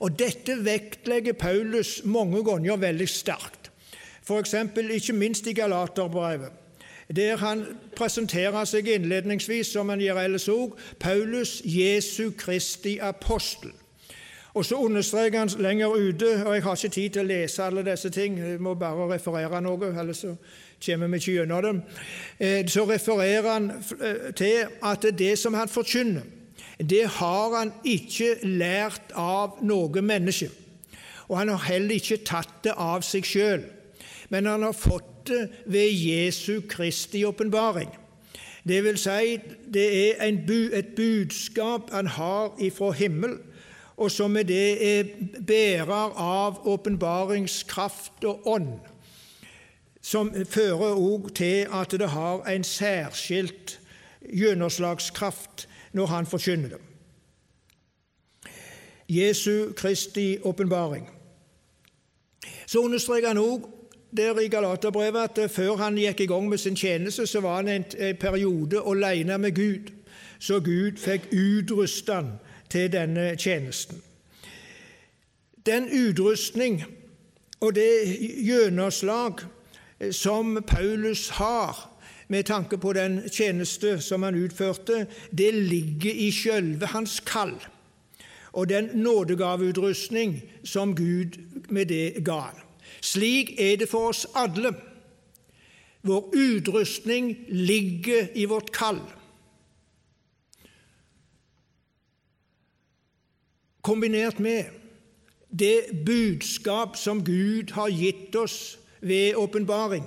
Og 0.00 0.18
Dette 0.18 0.56
vektlegger 0.64 1.32
Paulus 1.32 2.00
mange 2.04 2.44
ganger 2.44 2.76
veldig 2.76 3.08
sterkt. 3.08 3.70
F.eks. 4.24 4.54
ikke 4.90 5.12
minst 5.12 5.46
i 5.46 5.52
Galaterbrevet, 5.52 6.52
der 7.16 7.36
han 7.36 7.64
presenterer 7.96 8.64
seg 8.64 8.88
innledningsvis, 8.88 9.72
som 9.74 9.88
han 9.88 10.00
gjør 10.00 10.22
ellers 10.22 10.48
òg, 10.48 10.76
Paulus 11.00 11.60
Jesu 11.64 12.30
Kristi 12.38 12.98
apostel. 13.02 13.72
Og 14.54 14.64
Så 14.64 14.76
understreker 14.76 15.38
han 15.38 15.50
lenger 15.58 15.88
ute, 15.88 16.46
og 16.46 16.54
jeg 16.54 16.62
har 16.62 16.76
ikke 16.76 16.88
tid 16.88 17.10
til 17.10 17.22
å 17.22 17.28
lese 17.28 17.62
alle 17.62 17.84
disse 17.86 18.10
ting, 18.10 18.38
jeg 18.38 18.60
må 18.60 18.74
bare 18.74 19.12
referere 19.12 19.60
noe, 19.62 19.92
ellers 20.00 20.24
så 20.24 20.34
kommer 20.86 21.06
vi 21.06 21.16
ikke 21.16 21.32
gjennom 21.32 21.62
dem. 21.62 21.82
Eh, 22.38 22.66
så 22.66 22.84
refererer 22.88 23.52
han 23.52 23.70
eh, 23.70 24.34
til 24.34 24.66
at 24.82 25.06
det 25.18 25.38
som 25.38 25.54
han 25.54 25.68
forkynner, 25.68 26.22
det 26.80 27.06
har 27.20 27.56
han 27.58 27.72
ikke 27.84 28.38
lært 28.46 29.12
av 29.18 29.58
noe 29.62 30.02
menneske. 30.02 30.48
Og 31.28 31.38
han 31.38 31.52
har 31.52 31.66
heller 31.68 32.00
ikke 32.00 32.24
tatt 32.26 32.64
det 32.64 32.74
av 32.74 33.04
seg 33.06 33.26
sjøl, 33.28 33.64
men 34.32 34.48
han 34.48 34.64
har 34.66 34.76
fått 34.76 35.06
det 35.28 35.42
ved 35.66 35.92
Jesu 35.92 36.60
Kristi 36.68 37.24
åpenbaring. 37.24 37.90
Det 38.64 38.84
vil 38.84 38.98
si, 38.98 39.36
det 39.72 39.86
er 40.20 40.38
bu, 40.46 40.70
et 40.72 40.94
budskap 40.96 41.90
han 41.92 42.06
har 42.06 42.56
ifra 42.58 42.90
himmel, 42.92 43.38
og 43.96 44.10
som 44.10 44.30
med 44.32 44.48
det 44.48 44.98
er 44.98 45.08
bærer 45.46 46.16
av 46.16 46.60
åpenbaringskraft 46.68 48.24
og 48.24 48.46
ånd, 48.48 48.78
som 50.02 50.32
fører 50.48 50.96
òg 50.96 51.28
til 51.36 51.68
at 51.72 51.92
det 51.92 52.08
har 52.08 52.40
en 52.48 52.64
særskilt 52.64 53.76
gjennomslagskraft 54.24 55.68
når 55.92 56.06
han 56.06 56.26
forkynner 56.26 56.68
dem. 56.68 56.80
Jesu 59.08 59.72
Kristi 59.72 60.38
åpenbaring. 60.42 61.10
Så 62.66 62.78
understreker 62.78 63.28
han 63.28 63.38
òg 63.38 63.66
der 64.16 64.38
i 64.38 64.48
Galaterbrevet 64.48 65.38
at 65.38 65.50
før 65.50 65.76
han 65.76 65.98
gikk 65.98 66.20
i 66.20 66.26
gang 66.26 66.48
med 66.48 66.58
sin 66.58 66.76
tjeneste, 66.76 67.26
så 67.26 67.40
var 67.40 67.56
han 67.56 67.68
en, 67.68 67.84
en 67.98 68.16
periode 68.16 68.82
alene 68.86 69.38
med 69.38 69.54
Gud, 69.54 69.90
så 70.38 70.60
Gud 70.60 70.96
fikk 70.96 71.28
utruste 71.32 72.14
han 72.14 72.32
til 72.70 72.92
denne 72.92 73.36
tjenesten. 73.36 74.02
Den 75.66 75.88
utrustning 76.08 76.84
og 77.60 77.74
det 77.74 78.18
gjennomslag 78.46 79.32
som 80.10 80.64
Paulus 80.66 81.28
har 81.28 81.89
med 82.30 82.46
tanke 82.46 82.78
på 82.78 82.92
den 82.94 83.20
tjeneste 83.28 83.96
som 84.00 84.22
han 84.22 84.38
utførte, 84.38 85.06
det 85.30 85.50
ligger 85.54 86.14
i 86.14 86.30
sjølve 86.30 86.86
hans 86.94 87.18
kall 87.26 87.56
og 88.52 88.68
den 88.68 88.90
nådegaveutrustning 88.94 90.42
som 90.64 90.94
Gud 90.96 91.38
med 91.68 91.86
det 91.86 92.24
ga. 92.24 92.50
Slik 93.00 93.54
er 93.58 93.76
det 93.76 93.88
for 93.88 94.10
oss 94.10 94.26
alle. 94.34 94.74
Vår 96.02 96.30
utrustning 96.34 97.36
ligger 97.48 98.26
i 98.34 98.44
vårt 98.44 98.72
kall. 98.72 99.00
Kombinert 103.82 104.38
med 104.38 104.64
det 105.50 106.04
budskap 106.06 106.96
som 106.96 107.24
Gud 107.24 107.70
har 107.72 107.88
gitt 107.88 108.36
oss 108.36 108.78
ved 109.00 109.34
åpenbaring 109.34 110.04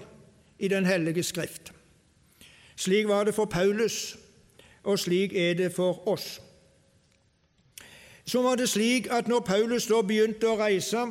i 0.59 0.67
Den 0.67 0.85
hellige 0.85 1.23
Skrift. 1.23 1.72
Slik 2.75 3.07
var 3.07 3.23
det 3.23 3.35
for 3.35 3.45
Paulus, 3.45 4.17
og 4.83 4.99
slik 4.99 5.35
er 5.35 5.53
det 5.53 5.71
for 5.73 6.07
oss. 6.07 6.41
Så 8.25 8.41
var 8.41 8.55
det 8.55 8.69
slik 8.69 9.07
at 9.11 9.27
når 9.27 9.39
Paulus 9.39 9.87
da 9.87 10.01
begynte 10.01 10.49
å 10.49 10.57
reise, 10.59 11.05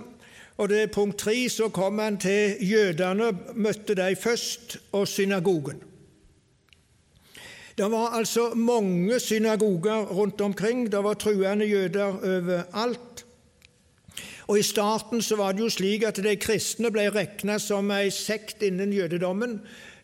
og 0.57 0.69
det 0.69 0.83
er 0.83 0.93
punkt 0.93 1.19
tre, 1.19 1.49
så 1.49 1.69
kom 1.69 1.99
han 1.99 2.19
til 2.21 2.57
jødene, 2.61 3.33
møtte 3.55 3.95
de 3.95 4.17
først, 4.17 4.77
og 4.93 5.09
synagogen. 5.09 5.83
Det 7.79 7.91
var 7.91 8.13
altså 8.19 8.55
mange 8.55 9.21
synagoger 9.21 10.05
rundt 10.13 10.41
omkring, 10.41 10.93
det 10.93 11.05
var 11.05 11.15
truende 11.15 11.65
jøder 11.65 12.05
overalt. 12.05 13.25
Og 14.47 14.59
I 14.59 14.63
starten 14.63 15.23
så 15.23 15.37
var 15.37 15.53
det 15.53 15.61
jo 15.65 15.71
slik 15.73 16.03
at 16.05 16.19
de 16.21 16.37
kristne 16.37 16.91
ble 16.93 17.07
regna 17.15 17.57
som 17.63 17.91
ei 17.95 18.11
sekt 18.13 18.63
innen 18.67 18.93
jødedommen. 18.93 19.61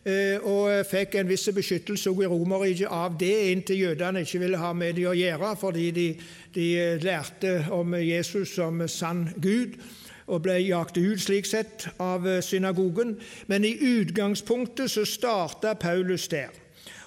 Eh, 0.09 0.47
og 0.47 0.85
fikk 0.87 1.17
en 1.19 1.29
viss 1.29 1.49
beskyttelse 1.53 2.11
i 2.11 2.27
Romerriket 2.29 2.89
av 2.93 3.17
det, 3.19 3.33
inntil 3.51 3.83
jødene 3.83 4.23
ikke 4.25 4.41
ville 4.43 4.59
ha 4.61 4.71
med 4.73 4.95
det 4.97 5.07
å 5.09 5.15
gjøre, 5.17 5.55
fordi 5.59 5.89
de, 5.95 6.07
de 6.55 6.67
lærte 7.03 7.55
om 7.75 7.97
Jesus 7.99 8.55
som 8.55 8.81
sann 8.87 9.27
Gud 9.37 9.77
og 10.29 10.43
ble 10.45 10.59
jagt 10.61 10.97
ut 10.97 11.21
slik 11.21 11.47
sett 11.49 11.87
av 11.99 12.27
synagogen. 12.45 13.15
Men 13.49 13.65
i 13.65 13.73
utgangspunktet 13.97 14.91
så 14.93 15.05
starta 15.09 15.73
Paulus 15.73 16.27
der. 16.29 16.53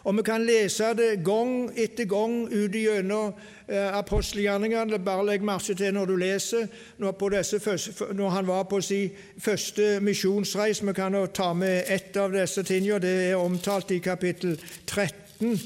Og 0.05 0.17
vi 0.17 0.23
kan 0.27 0.43
lese 0.43 0.89
det 0.99 1.23
gang 1.25 1.71
etter 1.79 2.09
gang 2.11 2.49
ut 2.51 2.75
gjennom 2.75 3.35
eh, 3.69 3.99
apostelgjerningene. 3.99 4.99
Bare 4.99 5.27
legg 5.27 5.45
merke 5.47 5.77
til 5.79 5.95
når 5.95 6.11
du 6.11 6.17
leser 6.19 6.67
når, 6.99 7.15
første, 7.59 8.09
når, 8.15 8.29
han 8.31 8.47
var 8.47 8.65
på 8.65 8.81
sin 8.81 9.11
første 9.39 10.01
misjonsreis. 10.01 10.83
Vi 10.83 10.93
kan 10.93 11.29
ta 11.35 11.53
med 11.53 11.85
ett 11.87 12.17
av 12.17 12.33
disse 12.33 12.63
tingene. 12.63 12.99
Det 12.99 13.31
er 13.31 13.37
omtalt 13.37 13.91
i 13.91 13.99
kapittel 13.99 14.59
13. 14.87 15.61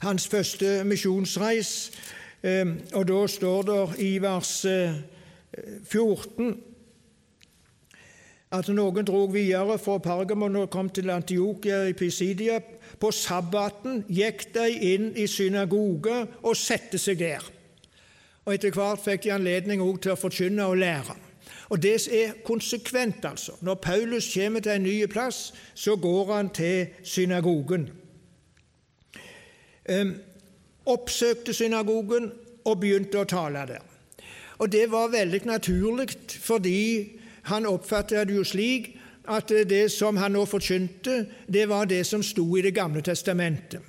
Hans 0.00 0.28
første 0.28 0.84
misjonsreis. 0.84 1.90
Eh, 2.42 2.66
og 2.94 3.08
da 3.08 3.26
står 3.26 3.62
det 3.62 3.84
i 4.06 4.18
vers 4.22 4.66
14 5.90 6.48
eh, 6.48 6.54
at 8.50 8.66
noen 8.74 9.06
drog 9.06 9.34
videre 9.34 9.76
fra 9.78 9.98
Pergamon 10.02 10.56
og 10.58 10.70
kom 10.70 10.88
til 10.90 11.10
Antiokia 11.10 11.84
i 11.86 11.92
Pisidia 11.94 12.58
på 13.00 13.10
sabbaten 13.16 14.04
gikk 14.12 14.50
de 14.54 14.66
inn 14.92 15.10
i 15.16 15.26
synagoge 15.30 16.26
og 16.42 16.56
satte 16.58 17.00
seg 17.00 17.18
der. 17.22 17.46
Og 18.44 18.54
Etter 18.54 18.74
hvert 18.74 19.02
fikk 19.04 19.24
de 19.24 19.34
anledning 19.34 19.82
til 20.02 20.12
å 20.14 20.20
forkynne 20.20 20.66
og 20.68 20.80
lære. 20.80 21.16
Og 21.70 21.82
Det 21.82 22.08
er 22.12 22.32
konsekvent, 22.44 23.24
altså. 23.24 23.52
Når 23.60 23.74
Paulus 23.74 24.34
kommer 24.34 24.60
til 24.60 24.72
en 24.72 24.82
ny 24.82 25.06
plass, 25.06 25.52
så 25.74 25.96
går 25.96 26.32
han 26.34 26.50
til 26.50 26.86
synagogen. 27.02 27.90
Um, 29.90 30.14
oppsøkte 30.86 31.54
synagogen 31.54 32.32
og 32.64 32.80
begynte 32.80 33.22
å 33.22 33.24
tale 33.24 33.66
der. 33.66 33.86
Og 34.58 34.72
Det 34.72 34.90
var 34.90 35.08
veldig 35.08 35.40
naturlig, 35.46 36.08
fordi 36.40 37.16
han 37.42 37.66
oppfattet 37.66 38.28
det 38.28 38.36
jo 38.36 38.44
slik 38.44 38.99
at 39.24 39.52
det 39.68 39.88
som 39.92 40.16
han 40.16 40.32
nå 40.32 40.46
forkynte, 40.46 41.24
det 41.46 41.66
var 41.68 41.86
det 41.86 42.04
som 42.06 42.22
sto 42.22 42.56
i 42.58 42.62
Det 42.62 42.74
gamle 42.74 43.02
testamentet. 43.02 43.80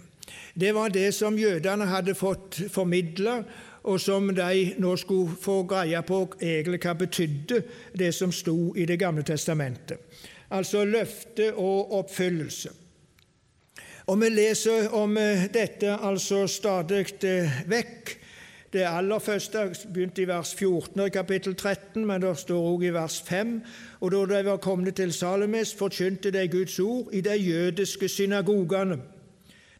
Det 0.54 0.72
var 0.72 0.90
det 0.90 1.14
som 1.16 1.38
jødene 1.38 1.86
hadde 1.86 2.16
fått 2.16 2.60
formidla, 2.72 3.44
og 3.84 4.00
som 4.02 4.28
de 4.36 4.74
nå 4.78 4.96
skulle 4.98 5.36
få 5.42 5.64
greie 5.64 6.02
på 6.06 6.20
egentlig 6.42 6.82
hva 6.84 6.94
betydde 6.94 7.62
det 7.98 8.12
som 8.14 8.32
sto 8.32 8.76
i 8.76 8.86
Det 8.86 9.00
gamle 9.00 9.24
testamentet. 9.24 9.98
Altså 10.52 10.86
løfte 10.86 11.54
og 11.54 11.94
oppfyllelse. 12.00 12.70
Og 14.08 14.22
Vi 14.22 14.30
leser 14.30 14.94
om 14.94 15.16
dette 15.54 15.98
altså 15.98 16.48
stadig 16.48 17.06
vekk 17.68 18.21
Det 18.74 18.86
aller 18.88 19.20
første 19.20 19.66
begynte 19.94 20.22
i 20.22 20.28
vers 20.28 20.54
14 20.56 21.02
i 21.04 21.10
kapittel 21.12 21.56
13, 21.56 22.06
men 22.08 22.22
det 22.22 22.38
står 22.40 22.68
også 22.74 22.86
i 22.88 22.94
vers 22.96 23.22
5. 23.28 23.50
Og 24.00 24.12
da 24.12 24.22
de 24.30 24.46
var 24.46 24.58
kommet 24.64 24.96
til 24.96 25.12
Salomis, 25.14 25.74
forkynte 25.76 26.32
de 26.32 26.48
Guds 26.48 26.80
ord 26.80 27.10
i 27.12 27.22
de 27.22 27.36
jødiske 27.36 28.08
synagogene. 28.08 28.98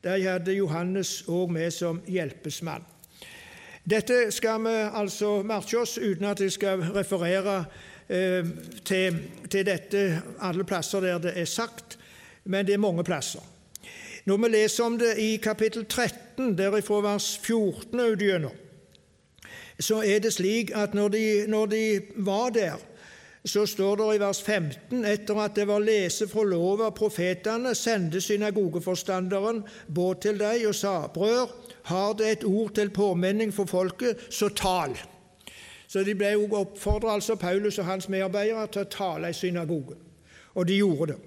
Der 0.04 0.32
hadde 0.32 0.54
Johannes 0.54 1.22
òg 1.28 1.52
med 1.52 1.72
som 1.72 2.02
hjelpesmann. 2.08 2.84
Dette 3.90 4.32
skal 4.32 4.60
vi 4.66 4.74
altså 4.94 5.42
merke 5.42 5.80
oss 5.80 5.98
uten 5.98 6.26
at 6.26 6.42
jeg 6.42 6.52
skal 6.52 6.84
referere 6.92 7.64
eh, 8.10 8.46
til, 8.86 9.22
til, 9.50 9.66
dette 9.66 10.22
alle 10.42 10.64
plasser 10.64 11.00
der 11.00 11.18
det 11.18 11.34
er 11.36 11.46
sagt, 11.46 11.98
men 12.44 12.68
det 12.68 12.74
er 12.74 12.84
mange 12.84 13.04
plasser. 13.04 13.42
Når 14.26 14.38
vi 14.38 14.50
leser 14.50 14.84
om 14.84 14.98
det 15.00 15.16
i 15.18 15.38
kapittel 15.38 15.86
13, 15.86 16.58
derifra 16.58 17.00
vers 17.02 17.38
14 17.42 18.00
utgjennom, 18.00 18.58
så 19.84 20.02
er 20.06 20.20
det 20.20 20.34
slik 20.34 20.72
at 20.76 20.94
når 20.94 21.08
de, 21.10 21.26
når 21.48 21.66
de 21.66 21.84
var 22.16 22.50
der, 22.50 22.80
så 23.46 23.66
står 23.66 23.96
det 23.96 24.16
i 24.16 24.20
vers 24.22 24.42
15 24.42 25.06
etter 25.06 25.40
at 25.42 25.56
det 25.58 25.66
var 25.68 25.82
lese 25.82 26.28
fra 26.30 26.44
lov 26.46 26.84
av 26.86 26.94
profetene, 26.94 27.74
sendte 27.76 28.22
synagogeforstanderen 28.22 29.64
båt 29.90 30.22
til 30.28 30.38
deg 30.38 30.68
og 30.70 30.76
sa:" 30.76 31.08
Brør, 31.08 31.50
har 31.90 32.14
det 32.14 32.32
et 32.32 32.44
ord 32.46 32.76
til 32.76 32.90
påminning 32.90 33.54
for 33.54 33.66
folket, 33.66 34.18
så 34.30 34.50
tal. 34.50 34.94
Så 35.88 36.04
de 36.04 36.16
ble 36.16 36.30
jo 36.32 36.46
oppfordret, 36.56 37.14
altså 37.14 37.36
Paulus 37.36 37.80
og 37.80 37.86
hans 37.86 38.10
medarbeidere, 38.10 38.68
til 38.68 38.82
å 38.82 38.92
tale 38.92 39.30
i 39.30 39.34
synagogen. 39.34 39.98
Og 40.56 40.68
de 40.68 40.78
gjorde 40.78 41.14
det. 41.14 41.20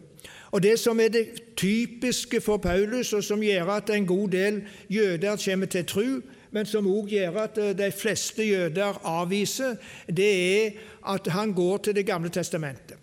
Og 0.55 0.63
Det 0.63 0.79
som 0.79 1.01
er 1.01 1.09
det 1.09 1.57
typiske 1.57 2.41
for 2.41 2.57
Paulus, 2.57 3.13
og 3.13 3.25
som 3.25 3.43
gjør 3.43 3.69
at 3.69 3.91
en 3.91 4.07
god 4.07 4.29
del 4.29 4.63
jøder 4.89 5.37
kommer 5.45 5.67
til 5.67 5.85
tro, 5.85 6.21
men 6.55 6.67
som 6.67 6.87
òg 6.87 7.11
gjør 7.11 7.41
at 7.43 7.59
eh, 7.59 7.73
de 7.77 7.91
fleste 7.93 8.47
jøder 8.47 9.01
avviser, 9.11 9.75
det 10.07 10.31
er 10.35 10.77
at 11.15 11.27
han 11.35 11.53
går 11.53 11.77
til 11.79 11.95
Det 11.95 12.07
gamle 12.07 12.31
testamentet. 12.31 12.97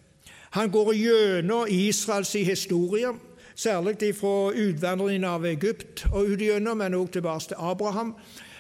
Han 0.51 0.72
går 0.72 0.93
gjennom 0.93 1.67
Israels 1.70 2.34
historie, 2.34 3.08
særlig 3.55 4.15
fra 4.15 4.51
utvandringen 4.51 5.24
av 5.24 5.46
Egypt 5.46 6.05
og 6.12 6.34
utgjennom, 6.34 6.77
men 6.77 6.96
òg 6.96 7.12
tilbake 7.12 7.51
til 7.51 7.60
Abraham. 7.60 8.15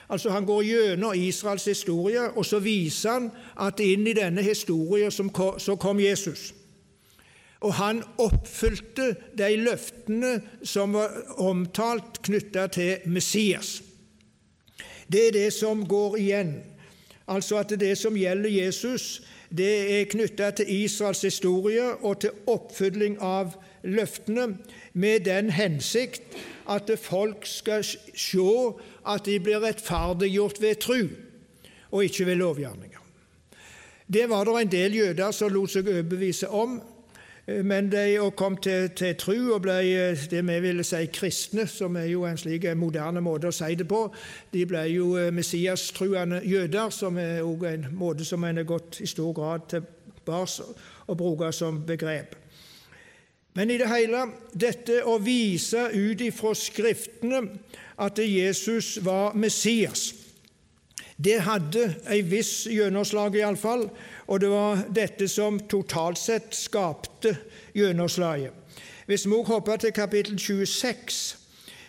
Altså 0.09 0.29
Han 0.29 0.45
går 0.45 0.61
gjennom 0.63 1.13
Israels 1.15 1.65
historie, 1.65 2.31
og 2.35 2.45
så 2.45 2.59
viser 2.59 3.11
han 3.11 3.29
at 3.59 3.79
inn 3.79 4.07
i 4.07 4.15
denne 4.15 4.43
historien 4.43 5.11
så 5.11 5.75
kom 5.79 5.99
Jesus. 5.99 6.53
Og 7.61 7.73
han 7.73 8.03
oppfylte 8.17 9.15
de 9.37 9.55
løftene 9.55 10.41
som 10.63 10.93
var 10.93 11.11
omtalt 11.37 12.21
knytta 12.23 12.67
til 12.67 13.05
Messias. 13.05 13.81
Det 15.11 15.27
er 15.27 15.31
det 15.31 15.53
som 15.53 15.83
går 15.87 16.17
igjen. 16.17 16.53
Altså 17.27 17.57
at 17.61 17.73
det 17.79 17.97
som 17.97 18.15
gjelder 18.17 18.49
Jesus, 18.49 19.21
det 19.51 19.99
er 19.99 20.07
knytta 20.11 20.51
til 20.55 20.71
Israels 20.83 21.21
historie 21.21 21.83
og 21.99 22.21
til 22.23 22.31
oppfylling 22.47 23.17
av 23.19 23.57
løftene, 23.83 24.57
med 24.93 25.25
den 25.25 25.49
hensikt 25.51 26.37
at 26.69 26.91
folk 26.99 27.45
skal 27.47 27.83
se 27.83 28.47
at 29.07 29.25
de 29.25 29.39
blir 29.39 29.63
rettferdiggjort 29.63 30.61
ved 30.61 30.75
tru, 30.83 31.07
og 31.91 32.03
ikke 32.03 32.25
ved 32.25 32.35
lovgjerninger. 32.35 32.99
Det 34.13 34.29
var 34.29 34.43
det 34.43 34.61
en 34.61 34.71
del 34.71 34.95
jøder 34.95 35.31
som 35.31 35.51
lot 35.53 35.71
seg 35.71 35.87
overbevise 35.87 36.49
om, 36.49 36.79
men 37.63 37.89
de 37.91 38.31
kom 38.37 38.55
til, 38.57 38.89
til 38.95 39.15
tru 39.19 39.35
og 39.55 39.61
ble 39.65 39.77
eh, 39.87 40.23
det 40.31 40.41
vi 40.47 40.57
ville 40.63 40.83
si 40.87 41.05
kristne, 41.13 41.67
som 41.67 41.95
er 41.99 42.07
jo 42.11 42.25
en 42.27 42.39
slik 42.39 42.67
moderne 42.77 43.23
måte 43.23 43.51
å 43.51 43.55
si 43.55 43.73
det 43.75 43.87
på. 43.89 44.03
De 44.53 44.65
ble 44.69 44.85
jo 44.91 45.15
eh, 45.19 45.31
messiastruende 45.33 46.41
jøder, 46.45 46.89
som 46.89 47.17
er 47.17 47.41
også 47.41 47.73
en 47.73 47.87
måte 47.97 48.27
som 48.27 48.43
en 48.47 48.61
har 48.61 48.69
gått 48.69 49.01
i 49.01 49.09
stor 49.09 49.33
grad 49.35 49.67
tilbake 49.71 50.69
å 51.07 51.17
bruke 51.17 51.51
som 51.55 51.81
begrep. 51.87 52.37
Men 53.53 53.71
i 53.71 53.77
det 53.81 53.89
hele 53.91 54.25
dette 54.55 55.01
å 55.03 55.17
vise 55.19 55.89
ut 55.91 56.21
ifra 56.23 56.53
Skriftene 56.55 57.41
at 58.01 58.19
Jesus 58.23 58.95
var 59.03 59.35
Messias, 59.35 60.13
det 61.23 61.41
hadde 61.45 61.83
en 62.09 62.29
viss 62.31 62.65
gjennomslag, 62.71 63.35
iallfall, 63.35 63.89
og 64.27 64.39
det 64.41 64.49
var 64.49 64.85
dette 64.95 65.27
som 65.29 65.59
totalt 65.69 66.17
sett 66.17 66.55
skapte 66.55 67.35
gjennomslaget. 67.77 68.53
Hvis 69.05 69.25
vi 69.27 69.41
hopper 69.45 69.77
til 69.77 69.91
kapittel 69.91 70.39
26, 70.39 71.37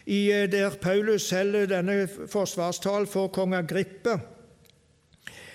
eh, 0.07 0.51
der 0.51 0.77
Paulus 0.83 1.31
holder 1.31 1.67
denne 1.67 2.09
forsvarstalen 2.09 3.07
for 3.07 3.29
kong 3.29 3.55
Agrippe, 3.55 4.19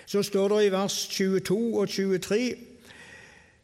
så 0.06 0.22
står 0.22 0.48
det 0.48 0.64
i 0.64 0.72
vers 0.72 1.08
22 1.12 1.80
og 1.80 1.88
23 1.88 2.38
eh, 2.50 2.67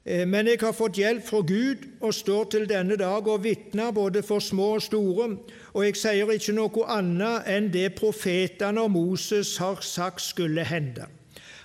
men 0.04 0.48
jeg 0.50 0.60
har 0.60 0.74
fått 0.76 0.98
hjelp 1.00 1.24
fra 1.24 1.40
Gud 1.48 1.84
og 2.04 2.12
står 2.12 2.48
til 2.52 2.66
denne 2.68 2.98
dag 3.00 3.24
og 3.24 3.44
vitner 3.44 3.92
både 3.96 4.20
for 4.22 4.44
små 4.44 4.74
og 4.76 4.82
store, 4.84 5.30
og 5.72 5.86
jeg 5.86 5.96
sier 5.96 6.32
ikke 6.34 6.52
noe 6.52 6.88
annet 6.92 7.48
enn 7.48 7.70
det 7.72 7.94
profetene 7.96 8.84
og 8.84 8.92
Moses 8.92 9.56
har 9.62 9.80
sagt 9.80 10.20
skulle 10.20 10.66
hende 10.68 11.08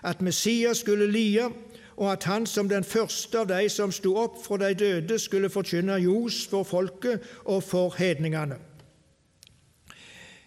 at 0.04 0.22
Messias 0.22 0.78
skulle 0.78 1.12
lide, 1.12 1.50
og 1.98 2.12
at 2.12 2.24
han 2.24 2.46
som 2.46 2.70
den 2.70 2.84
første 2.84 3.40
av 3.40 3.50
de 3.50 3.70
som 3.70 3.92
sto 3.92 4.16
opp 4.16 4.40
fra 4.46 4.58
de 4.62 4.74
døde, 4.74 5.20
skulle 5.20 5.52
forkynne 5.52 6.00
ljos 6.00 6.46
for 6.48 6.64
folket 6.64 7.26
og 7.46 7.64
for 7.64 7.96
hedningene. 8.00 8.56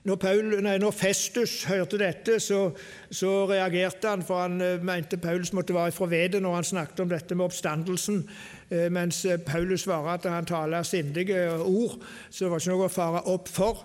Når, 0.05 0.17
Paul, 0.19 0.63
nei, 0.63 0.79
når, 0.83 0.91
Festus 0.91 1.61
hørte 1.71 1.99
dette, 2.01 2.41
så, 2.43 2.73
så, 3.11 3.31
reagerte 3.47 4.11
han, 4.11 4.25
for 4.27 4.43
han 4.43 4.59
uh, 4.59 4.83
mente 4.83 5.17
Paulus 5.17 5.53
måtte 5.55 5.77
være 5.77 5.95
fra 5.95 6.09
vedet 6.11 6.41
når 6.43 6.55
han 6.59 6.67
snakket 6.67 7.05
om 7.05 7.13
dette 7.13 7.37
med 7.39 7.47
oppstandelsen, 7.47 8.25
uh, 8.73 8.89
mens 8.91 9.23
uh, 9.31 9.37
Paulus 9.47 9.87
svarer 9.87 10.17
at 10.17 10.27
han 10.27 10.49
taler 10.49 10.83
sindige 10.83 11.45
ord, 11.61 12.03
så 12.31 12.45
det 12.45 12.51
var 12.51 12.65
ikke 12.65 12.75
noe 12.75 12.89
å 12.89 12.97
fare 12.97 13.27
opp 13.31 13.51
for. 13.53 13.85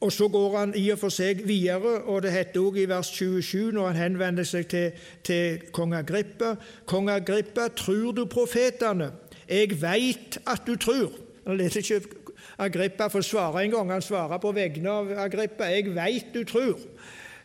Og 0.00 0.12
så 0.12 0.28
går 0.32 0.56
han 0.56 0.70
i 0.76 0.86
og 0.94 0.98
for 1.02 1.12
seg 1.12 1.42
videre, 1.44 1.98
og 2.08 2.22
det 2.24 2.32
heter 2.32 2.60
også 2.60 2.80
i 2.80 2.88
vers 2.88 3.10
27, 3.12 3.72
når 3.76 3.86
han 3.90 3.98
henvender 4.00 4.46
seg 4.48 4.68
til, 4.70 5.02
til 5.24 5.66
kong 5.76 5.92
Agrippa 5.98 6.54
Kong 6.88 7.10
Agrippa, 7.12 7.68
tror 7.76 8.14
du 8.16 8.24
profetene? 8.24 9.10
Jeg 9.48 9.76
veit 9.82 10.38
at 10.46 10.62
du 10.66 10.76
tror. 10.80 11.10
Han 11.46 11.58
leser 11.58 11.82
ikke 11.82 12.19
Agrippa 12.60 13.08
får 13.10 13.22
svare 13.22 13.64
engang. 13.64 13.90
Han 13.90 14.02
svarer 14.02 14.38
på 14.38 14.52
vegne 14.52 14.90
av 14.90 15.12
Agrippa. 15.18 15.70
Jeg 15.70 15.94
veit 15.94 16.32
du 16.34 16.44
tror, 16.44 16.76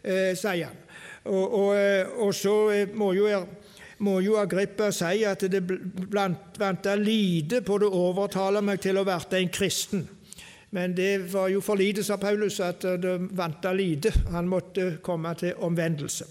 eh, 0.04 0.36
sier 0.36 0.66
han. 0.66 0.82
Og, 1.26 1.54
og, 1.54 1.70
eh, 1.78 2.08
og 2.22 2.34
så 2.36 2.56
eh, 2.72 2.90
må 2.94 3.14
jo, 3.14 3.30
må 3.98 4.20
jo, 4.22 4.36
Agrippa 4.38 4.92
si 4.92 5.24
at 5.26 5.48
det 5.50 5.64
vanta 6.12 6.96
lite 6.96 7.62
på 7.66 7.80
det 7.82 7.90
overtale 7.90 8.62
meg 8.62 8.82
til 8.84 9.00
å 9.00 9.06
være 9.08 9.40
en 9.40 9.50
kristen. 9.50 10.08
Men 10.76 10.94
det 10.96 11.32
var 11.32 11.48
jo 11.48 11.62
for 11.64 11.80
lite, 11.80 12.04
sa 12.04 12.18
Paulus, 12.18 12.60
at 12.60 12.82
det 12.82 13.16
vanta 13.32 13.72
lite. 13.74 14.12
Han 14.34 14.50
måtte 14.52 14.98
komme 15.02 15.32
til 15.40 15.56
omvendelse. 15.64 16.26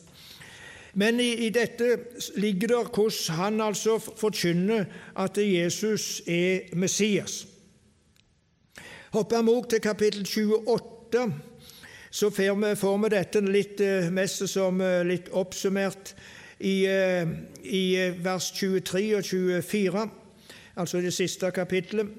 Men 0.95 1.19
i, 1.21 1.47
i 1.47 1.51
dette 1.51 1.97
ligger 2.37 2.69
det 2.69 2.83
hvordan 2.95 3.39
han 3.41 3.61
altså 3.61 3.97
forkynner 3.99 4.85
at 5.17 5.39
Jesus 5.41 6.23
er 6.27 6.71
Messias. 6.77 7.54
Hopper 9.15 9.43
vi 9.43 9.53
også 9.53 9.69
til 9.71 9.81
kapittel 9.81 10.25
28, 10.67 11.33
så 12.11 12.31
får 12.31 12.55
vi, 12.59 12.71
får 12.75 12.97
vi 12.99 13.11
dette 13.13 13.43
litt, 13.47 13.81
eh, 13.81 14.09
mest 14.11 14.43
som 14.51 14.81
eh, 14.83 15.05
litt 15.07 15.29
oppsummert 15.31 16.11
i, 16.59 16.83
eh, 16.91 17.23
i 17.63 17.85
vers 18.25 18.51
23 18.59 19.05
og 19.15 19.23
24, 19.29 20.03
altså 20.75 21.05
det 21.05 21.15
siste 21.15 21.53
kapittelet. 21.55 22.11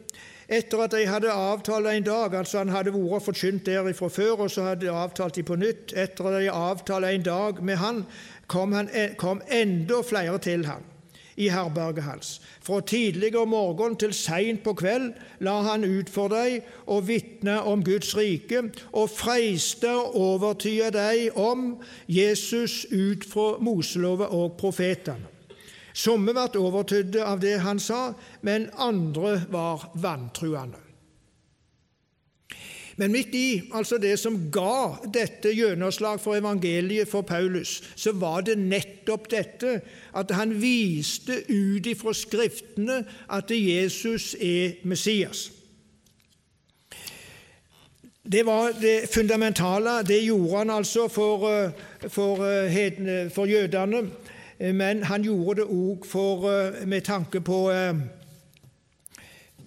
Etter 0.47 0.85
at 0.85 0.95
de 0.95 1.03
hadde 1.09 1.35
avtalt 1.35 1.91
en 1.91 2.07
dag, 2.07 2.39
altså 2.39 2.63
han 2.63 2.71
hadde 2.71 2.95
vært 2.95 3.27
forkynt 3.27 3.67
derifra 3.67 4.07
før, 4.07 4.45
og 4.45 4.55
så 4.55 4.69
hadde 4.69 4.85
de 4.85 4.95
avtalt 4.95 5.35
de 5.35 5.43
på 5.43 5.59
nytt 5.59 5.91
Etter 5.99 6.31
at 6.31 6.39
de 6.45 6.51
avtalte 6.53 7.11
en 7.11 7.27
dag 7.27 7.63
med 7.63 7.81
han, 7.83 8.03
kom, 8.47 8.71
han, 8.71 8.87
kom 9.17 9.43
enda 9.51 9.99
flere 10.05 10.39
til 10.39 10.69
han 10.69 10.94
i 11.35 11.49
herberget 11.49 12.03
hans. 12.03 12.41
Fra 12.61 12.79
tidlig 12.81 13.35
om 13.37 13.51
morgenen 13.51 13.97
til 13.99 14.13
seint 14.15 14.63
på 14.63 14.73
kveld 14.77 15.11
la 15.43 15.55
han 15.67 15.83
ut 15.83 16.09
for 16.11 16.31
deg 16.31 16.63
og 16.85 17.07
vitne 17.09 17.57
om 17.61 17.83
Guds 17.83 18.13
rike, 18.17 18.67
og 18.93 19.11
freiste 19.11 19.91
å 19.91 20.11
overtyde 20.35 20.93
deg 20.95 21.37
om 21.39 21.75
Jesus 22.07 22.85
ut 22.91 23.27
fra 23.27 23.55
Moselovet 23.59 24.31
og 24.31 24.55
profetene. 24.59 25.31
Somme 25.95 26.33
ble 26.35 26.59
overtydde 26.59 27.23
av 27.23 27.39
det 27.39 27.59
han 27.63 27.79
sa, 27.79 28.09
men 28.43 28.67
andre 28.75 29.37
var 29.51 29.87
vantruende. 29.95 30.84
Men 32.97 33.11
midt 33.11 33.35
i 33.35 33.61
altså 33.75 33.97
det 33.99 34.13
som 34.19 34.37
ga 34.51 34.95
dette 35.13 35.51
gjennomslag 35.51 36.19
for 36.23 36.37
evangeliet 36.37 37.09
for 37.11 37.21
Paulus, 37.27 37.81
så 37.95 38.13
var 38.15 38.45
det 38.47 38.55
nettopp 38.57 39.27
dette 39.31 39.81
at 40.15 40.31
han 40.31 40.55
viste 40.61 41.41
ut 41.49 41.87
ifra 41.91 42.13
Skriftene 42.15 43.01
at 43.29 43.51
Jesus 43.51 44.33
er 44.39 44.79
Messias. 44.87 45.49
Det 48.25 48.45
var 48.45 48.71
det 48.81 49.09
fundamentale. 49.13 49.99
Det 50.07 50.23
gjorde 50.23 50.57
han 50.57 50.69
altså 50.69 51.07
for, 51.07 51.49
eh, 51.51 51.71
for, 52.07 52.45
eh, 52.45 53.31
for 53.31 53.45
jødene, 53.45 54.09
men 54.73 55.03
han 55.03 55.23
gjorde 55.23 55.61
det 55.61 55.67
òg 55.69 56.87
med 56.87 57.01
tanke 57.01 57.41
på 57.41 57.69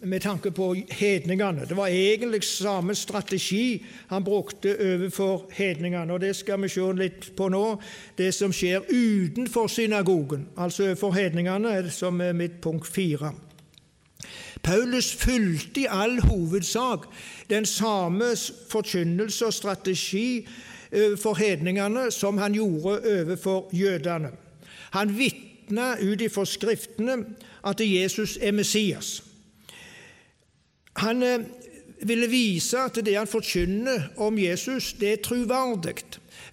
med 0.00 0.20
tanke 0.20 0.50
på 0.50 0.74
hedningene. 0.90 1.66
Det 1.68 1.76
var 1.76 1.86
egentlig 1.86 2.44
samme 2.44 2.94
strategi 2.94 3.84
han 4.08 4.24
brukte 4.24 4.76
overfor 4.76 5.46
hedningene. 5.52 6.12
og 6.12 6.20
Det 6.20 6.36
skal 6.36 6.62
vi 6.62 6.68
se 6.68 6.92
litt 6.92 7.36
på 7.36 7.48
nå. 7.48 7.80
Det 8.18 8.32
som 8.34 8.52
skjer 8.52 8.86
utenfor 8.88 9.66
synagogen, 9.66 10.48
altså 10.56 10.82
overfor 10.82 11.12
hedningene, 11.12 11.90
som 11.90 12.20
er 12.20 12.32
mitt 12.32 12.60
punkt 12.60 12.86
fire. 12.86 13.32
Paulus 14.62 15.14
fulgte 15.14 15.80
i 15.80 15.86
all 15.90 16.20
hovedsak 16.20 17.06
den 17.50 17.66
samme 17.66 18.34
forkynnelse 18.70 19.46
og 19.46 19.54
strategi 19.54 20.46
overfor 20.92 21.34
hedningene 21.34 22.10
som 22.10 22.38
han 22.38 22.52
gjorde 22.52 23.00
overfor 23.20 23.68
jødene. 23.72 24.30
Han 24.90 25.18
vitna 25.18 25.94
ut 26.00 26.20
ifra 26.20 26.44
Skriftene 26.44 27.24
at 27.64 27.80
Jesus 27.80 28.38
er 28.40 28.52
Messias. 28.52 29.27
Han 31.04 31.22
eh, 31.22 31.46
ville 32.08 32.28
vise 32.30 32.78
at 32.78 33.00
det 33.04 33.16
han 33.16 33.30
forkynner 33.30 34.12
om 34.22 34.38
Jesus, 34.38 34.92
det 34.98 35.12
er 35.12 35.22
troverdig, 35.22 36.04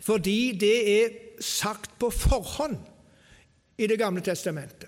fordi 0.02 0.40
det 0.60 0.76
er 0.96 1.16
sagt 1.42 1.98
på 2.00 2.10
forhånd 2.10 2.78
i 3.78 3.88
Det 3.88 3.98
gamle 4.00 4.22
testamentet. 4.24 4.88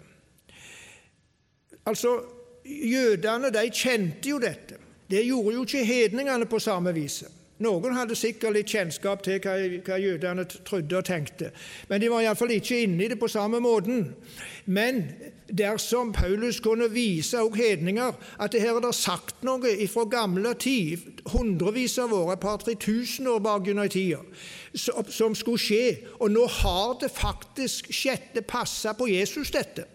Altså, 1.86 2.22
Jødene 2.68 3.50
de 3.50 3.70
kjente 3.72 4.30
jo 4.30 4.40
dette. 4.40 4.76
Det 5.10 5.24
gjorde 5.26 5.56
jo 5.56 5.64
ikke 5.64 5.86
hedningene 5.88 6.46
på 6.46 6.60
samme 6.60 6.92
vis. 6.96 7.22
Noen 7.64 7.96
hadde 7.96 8.16
sikkert 8.16 8.54
litt 8.54 8.70
kjennskap 8.70 9.24
til 9.26 9.40
hva, 9.42 9.56
hva 9.88 9.98
jødene 9.98 10.44
trodde 10.46 11.00
og 11.00 11.08
tenkte, 11.08 11.50
men 11.90 12.04
de 12.04 12.10
var 12.12 12.22
iallfall 12.22 12.54
ikke 12.54 12.84
inne 12.84 13.06
i 13.06 13.10
det 13.10 13.18
på 13.18 13.30
samme 13.32 13.62
måten. 13.64 14.12
Men 14.66 15.00
dersom 15.50 16.12
Paulus 16.12 16.60
kunne 16.60 16.90
vise 16.92 17.40
også 17.40 17.56
hedninger 17.56 18.12
at 18.40 18.52
det 18.52 18.62
her 18.62 18.76
er 18.76 18.84
det 18.84 18.96
sagt 18.96 19.44
noe 19.48 19.74
fra 19.88 20.04
gamle 20.12 20.54
tid, 20.60 21.22
hundrevis 21.32 21.98
av 22.04 22.14
år, 22.14 22.34
et 22.34 22.44
par-tre 22.44 22.76
tusen 22.76 23.28
år 23.28 23.40
bak 23.40 23.68
i 23.68 23.76
tida, 23.88 24.20
som 24.74 25.36
skulle 25.36 25.62
skje, 25.62 25.98
og 26.20 26.32
nå 26.32 26.48
har 26.62 26.98
det 27.02 27.12
faktisk 27.12 27.92
skjedd, 27.94 28.34
det 28.36 28.46
på 28.98 29.08
Jesus, 29.08 29.52
dette 29.52 29.88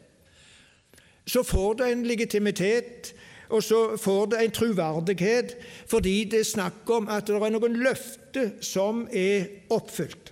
så 1.26 1.42
får 1.42 1.74
det 1.74 1.92
en 1.92 2.06
legitimitet, 2.06 3.14
og 3.48 3.62
så 3.62 3.96
får 3.96 4.26
det 4.26 4.44
en 4.44 4.50
troverdighet, 4.50 5.56
fordi 5.86 6.24
det 6.24 6.40
er 6.40 6.48
snakk 6.48 6.90
om 6.90 7.08
at 7.08 7.26
det 7.28 7.36
er 7.36 7.54
noen 7.54 7.76
løfter 7.84 8.54
som 8.64 9.06
er 9.12 9.46
oppfylt. 9.70 10.32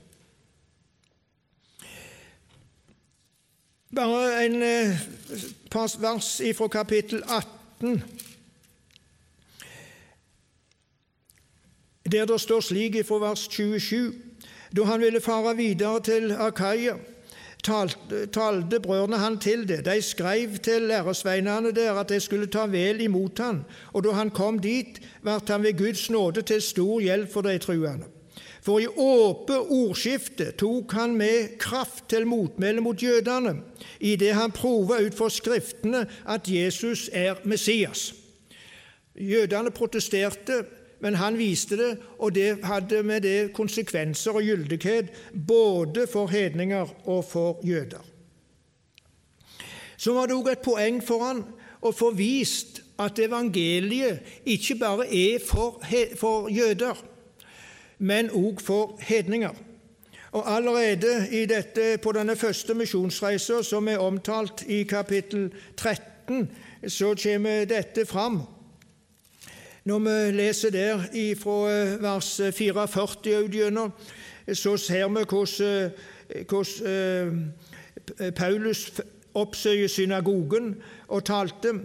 Bare 3.94 4.44
en 4.46 4.62
eh, 4.62 4.98
par 5.70 5.90
vers 6.00 6.42
fra 6.56 6.68
kapittel 6.68 7.22
18, 7.26 8.02
der 12.12 12.24
det 12.24 12.40
står 12.40 12.60
slik 12.60 13.06
fra 13.06 13.18
vers 13.18 13.48
27, 13.50 14.12
da 14.76 14.84
han 14.84 15.00
ville 15.00 15.20
fare 15.20 15.56
videre 15.56 16.00
til 16.00 16.32
Akaya 16.32 16.94
talte 18.32 18.80
brødrene 18.80 19.18
han 19.18 19.38
til 19.38 19.68
det. 19.68 19.84
De 19.84 20.02
skrev 20.02 20.58
til 20.58 20.82
læresveinene 20.82 21.72
der 21.72 21.92
at 21.92 22.08
de 22.08 22.20
skulle 22.20 22.46
ta 22.46 22.66
vel 22.66 23.00
imot 23.00 23.38
han, 23.38 23.64
og 23.92 24.04
da 24.04 24.10
han 24.10 24.30
kom 24.30 24.58
dit, 24.58 25.00
ble 25.22 25.40
han 25.48 25.62
ved 25.62 25.78
Guds 25.78 26.10
nåde 26.10 26.42
til 26.42 26.62
stor 26.62 27.00
hjelp 27.00 27.32
for 27.32 27.40
de 27.40 27.58
truende. 27.58 28.06
For 28.62 28.80
i 28.80 28.86
åpe 28.86 29.56
ordskifte 29.56 30.50
tok 30.60 30.92
han 30.92 31.14
med 31.16 31.56
kraft 31.58 32.10
til 32.12 32.26
motmæle 32.28 32.80
mot 32.84 33.02
jødene, 33.02 33.54
idet 34.00 34.34
han 34.36 34.52
prova 34.52 35.00
ut 35.00 35.16
for 35.16 35.32
Skriftene 35.32 36.04
at 36.28 36.48
Jesus 36.48 37.08
er 37.12 37.40
Messias. 37.44 38.10
Jødene 39.16 39.70
protesterte 39.70 40.64
men 41.00 41.14
han 41.14 41.38
viste 41.38 41.76
det, 41.76 41.98
og 42.18 42.34
det 42.34 42.58
hadde 42.64 43.02
med 43.02 43.20
det 43.24 43.52
konsekvenser 43.56 44.36
og 44.36 44.44
gyldighet 44.44 45.08
både 45.46 46.06
for 46.06 46.26
hedninger 46.26 47.08
og 47.08 47.24
for 47.24 47.60
jøder. 47.64 48.04
Så 49.96 50.12
var 50.16 50.28
det 50.28 50.36
òg 50.36 50.52
et 50.52 50.64
poeng 50.64 51.00
for 51.04 51.24
han 51.24 51.42
å 51.84 51.92
få 51.92 52.12
vist 52.16 52.82
at 53.00 53.18
evangeliet 53.20 54.44
ikke 54.48 54.76
bare 54.80 55.08
er 55.08 55.40
for, 55.44 55.80
for 56.20 56.48
jøder, 56.52 56.96
men 58.00 58.30
òg 58.30 58.60
for 58.60 58.98
hedninger. 59.00 59.52
Og 60.32 60.56
Allerede 60.56 61.46
dette, 61.46 61.98
på 62.02 62.12
denne 62.12 62.36
første 62.36 62.74
misjonsreisa, 62.74 63.62
som 63.62 63.88
er 63.88 63.98
omtalt 63.98 64.62
i 64.68 64.82
kapittel 64.82 65.50
13, 65.76 66.50
så 66.88 67.14
kommer 67.22 67.64
dette 67.64 68.06
fram. 68.06 68.40
Når 69.84 69.98
vi 69.98 70.36
leser 70.36 70.70
der 70.70 70.98
fra 71.40 71.56
eh, 71.72 72.02
vers 72.02 72.40
44 72.54 73.44
utgjennom, 73.44 73.92
så 74.52 74.76
ser 74.76 75.08
vi 75.08 75.24
hvordan, 75.24 75.90
eh, 76.86 77.32
eh, 78.26 78.32
Paulus 78.32 78.90
oppsøker 79.34 79.88
synagogen 79.88 80.76
og 81.08 81.24
talte. 81.24 81.80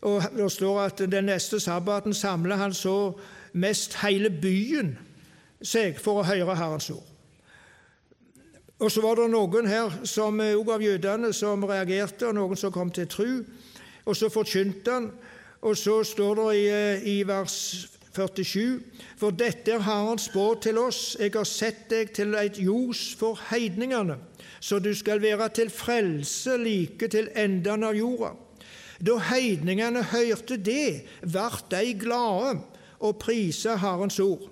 Og 0.00 0.22
Det 0.36 0.52
står 0.52 0.80
at 0.80 0.98
den 0.98 1.24
neste 1.24 1.60
sabbaten 1.60 2.14
samla 2.14 2.56
han 2.56 2.74
så 2.74 3.12
mest 3.52 3.96
hele 4.02 4.30
byen 4.30 4.98
seg 5.62 5.98
for 6.00 6.20
å 6.20 6.26
høre 6.26 6.56
Herrens 6.58 6.90
ord. 6.90 7.08
Og 8.82 8.90
så 8.90 9.02
var 9.04 9.14
det 9.20 9.28
noen 9.30 9.68
her, 9.70 9.92
som 10.04 10.40
også 10.42 10.74
av 10.74 10.82
jødene, 10.82 11.32
som 11.32 11.64
reagerte, 11.64 12.26
og 12.26 12.34
noen 12.34 12.58
som 12.58 12.72
kom 12.74 12.90
til 12.90 13.06
tru. 13.06 13.30
Og 14.04 14.16
så 14.18 14.30
forkynte 14.32 14.90
han, 14.90 15.10
og 15.62 15.76
så 15.78 16.00
står 16.02 16.34
det 16.40 16.46
i, 16.58 16.64
eh, 16.66 17.04
i 17.06 17.22
vers 17.22 17.54
47.: 18.12 18.82
For 19.16 19.30
dette 19.30 19.78
har 19.78 20.06
Han 20.08 20.18
spådd 20.18 20.62
til 20.62 20.78
oss, 20.78 21.16
jeg 21.20 21.30
har 21.34 21.44
sett 21.44 21.88
deg 21.90 22.12
til 22.12 22.34
et 22.34 22.58
ljos 22.58 23.14
for 23.18 23.38
heidningene, 23.50 24.18
så 24.60 24.78
du 24.78 24.94
skal 24.94 25.22
være 25.22 25.48
til 25.48 25.70
frelse 25.70 26.56
like 26.56 27.08
til 27.08 27.28
enden 27.36 27.84
av 27.84 27.94
jorda. 27.94 28.34
Da 29.06 29.16
heidningene 29.18 30.02
hørte 30.02 30.56
det, 30.56 31.06
vart 31.22 31.70
de 31.70 31.94
glade 31.94 32.60
og 33.00 33.18
prisa 33.18 33.76
Herrens 33.76 34.20
ord. 34.20 34.50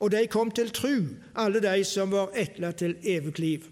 Og 0.00 0.10
de 0.12 0.24
kom 0.32 0.50
til 0.50 0.72
tru, 0.72 0.94
alle 1.36 1.60
de 1.60 1.84
som 1.84 2.12
var 2.12 2.32
etla 2.38 2.72
til 2.72 2.96
evig 3.04 3.38
liv. 3.38 3.68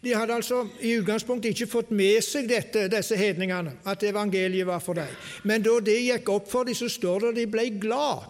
De 0.00 0.14
hadde 0.16 0.32
altså 0.32 0.62
i 0.80 0.94
utgangspunktet 0.96 1.52
ikke 1.52 1.68
fått 1.68 1.90
med 1.92 2.22
seg 2.24 2.48
dette, 2.48 2.86
disse 2.88 3.16
hedningene, 3.20 3.76
at 3.84 4.02
evangeliet 4.08 4.66
var 4.66 4.80
for 4.80 4.96
dem. 4.96 5.10
Men 5.44 5.62
da 5.62 5.76
det 5.84 5.98
gikk 6.00 6.30
opp 6.32 6.48
for 6.48 6.64
dem, 6.64 6.74
så 6.74 6.88
står 6.88 7.20
det 7.20 7.32
at 7.34 7.40
de 7.42 7.46
ble 7.52 7.66
glad 7.82 8.28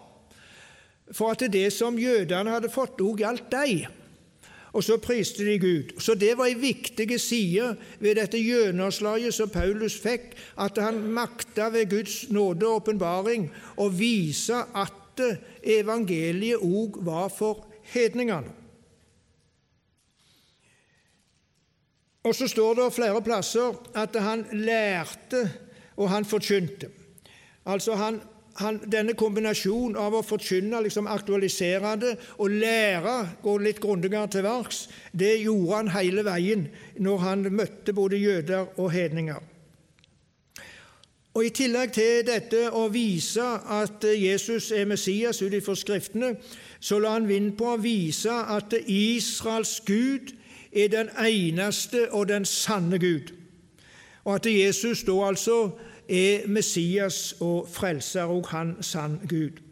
for 1.14 1.30
at 1.32 1.46
det 1.52 1.68
som 1.74 1.98
jødene 1.98 2.52
hadde 2.54 2.70
fått, 2.70 3.00
òg 3.02 3.22
gjaldt 3.22 3.50
dem. 3.54 3.96
Og 4.70 4.84
så 4.86 5.00
priste 5.02 5.42
de 5.42 5.56
Gud. 5.58 5.96
Så 5.98 6.14
det 6.14 6.36
var 6.38 6.46
en 6.46 6.60
viktig 6.62 7.16
side 7.18 7.72
ved 7.98 8.20
dette 8.20 8.38
gjennomslaget 8.38 9.34
som 9.34 9.50
Paulus 9.50 9.96
fikk, 9.98 10.36
at 10.62 10.78
han 10.78 11.00
makta 11.10 11.72
ved 11.74 11.90
Guds 11.90 12.28
nåde 12.30 12.68
og 12.68 12.84
åpenbaring 12.84 13.48
å 13.82 13.88
vise 13.90 14.62
at 14.70 14.99
evangeliet 15.62 16.62
òg 16.62 17.00
var 17.06 17.28
for 17.32 17.66
hedningene. 17.92 18.56
Og 22.28 22.34
så 22.36 22.48
står 22.50 22.76
det 22.76 22.92
flere 22.92 23.22
plasser 23.24 23.76
at 23.96 24.16
han 24.20 24.44
lærte 24.52 25.46
og 25.96 26.10
han 26.12 26.24
forkynte. 26.28 26.90
Altså 27.64 27.96
han, 27.96 28.20
han, 28.60 28.80
Denne 28.92 29.14
kombinasjonen 29.16 29.96
av 30.00 30.16
å 30.16 30.24
forkynne, 30.24 30.82
liksom 30.84 31.08
aktualisere 31.08 31.94
det, 32.00 32.14
og 32.40 32.52
lære, 32.60 33.16
gå 33.44 33.56
litt 33.64 33.80
grundigere 33.80 34.28
til 34.32 34.44
verks, 34.44 34.82
det 35.12 35.38
gjorde 35.42 35.76
han 35.78 35.92
hele 35.96 36.24
veien 36.26 36.66
når 37.00 37.24
han 37.24 37.48
møtte 37.54 37.96
både 37.96 38.20
jøder 38.20 38.68
og 38.76 38.92
hedninger. 38.92 39.49
Og 41.34 41.44
I 41.46 41.50
tillegg 41.54 41.92
til 41.94 42.24
dette 42.26 42.64
å 42.74 42.88
vise 42.90 43.44
at 43.70 44.02
Jesus 44.02 44.72
er 44.74 44.88
Messias 44.90 45.42
ut 45.42 45.54
ifra 45.54 45.76
Skriftene, 45.78 46.34
så 46.80 46.98
la 46.98 47.12
han 47.14 47.28
vind 47.28 47.52
på 47.58 47.68
å 47.70 47.78
vise 47.78 48.34
at 48.34 48.74
Israels 48.86 49.76
Gud 49.86 50.32
er 50.72 50.90
den 50.90 51.10
eneste 51.14 52.08
og 52.10 52.28
den 52.28 52.44
sanne 52.44 52.98
Gud, 52.98 53.30
og 54.24 54.34
at 54.40 54.46
Jesus 54.50 55.04
da 55.06 55.14
altså 55.28 55.70
er 56.10 56.48
Messias 56.50 57.36
og 57.40 57.68
frelser, 57.70 58.26
og 58.26 58.50
han 58.50 58.74
sann 58.82 59.20
Gud. 59.28 59.62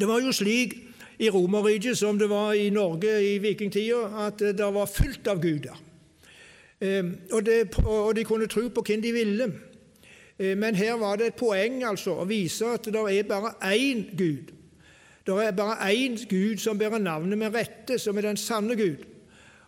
Det 0.00 0.08
var 0.08 0.20
jo 0.24 0.32
slik 0.32 0.74
i 1.18 1.28
Romerriket 1.30 1.98
som 1.98 2.18
det 2.18 2.30
var 2.30 2.56
i 2.56 2.70
Norge 2.70 3.12
i 3.20 3.36
vikingtida, 3.38 4.26
at 4.26 4.40
det 4.40 4.70
var 4.74 4.88
fullt 4.88 5.28
av 5.28 5.42
guder. 5.42 5.76
Ehm, 6.80 7.12
og, 7.32 7.46
det, 7.46 7.68
og 7.84 8.16
de 8.16 8.24
kunne 8.24 8.48
tro 8.50 8.64
på 8.68 8.82
hvem 8.86 9.02
de 9.02 9.12
ville. 9.12 9.50
Eh, 10.42 10.58
men 10.58 10.74
her 10.74 10.92
var 10.92 11.16
det 11.16 11.26
et 11.26 11.38
poeng 11.38 11.84
altså, 11.86 12.16
å 12.18 12.26
vise 12.26 12.74
at 12.74 12.88
det 12.90 12.98
er 12.98 13.28
bare 13.28 13.54
én 13.70 14.08
Gud. 14.18 14.50
Det 15.26 15.34
er 15.38 15.54
bare 15.54 15.92
én 15.94 16.18
Gud 16.28 16.58
som 16.58 16.78
bærer 16.78 16.98
navnet 16.98 17.38
med 17.38 17.54
rette, 17.54 17.98
som 17.98 18.18
er 18.18 18.26
den 18.26 18.36
sanne 18.36 18.76
Gud. 18.76 19.04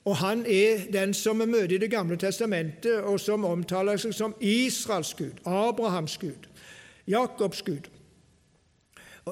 Og 0.04 0.16
han 0.16 0.42
er 0.46 0.90
den 0.92 1.14
som 1.14 1.40
vi 1.40 1.46
møter 1.46 1.76
i 1.76 1.78
Det 1.78 1.90
gamle 1.90 2.16
testamentet, 2.16 3.00
og 3.00 3.20
som 3.20 3.44
omtaler 3.44 3.96
seg 3.96 4.14
som 4.14 4.34
Israels 4.40 5.14
Gud, 5.14 5.38
Abrahams 5.46 6.18
Gud, 6.18 6.50
Jakobs 7.06 7.62
Gud. 7.62 7.88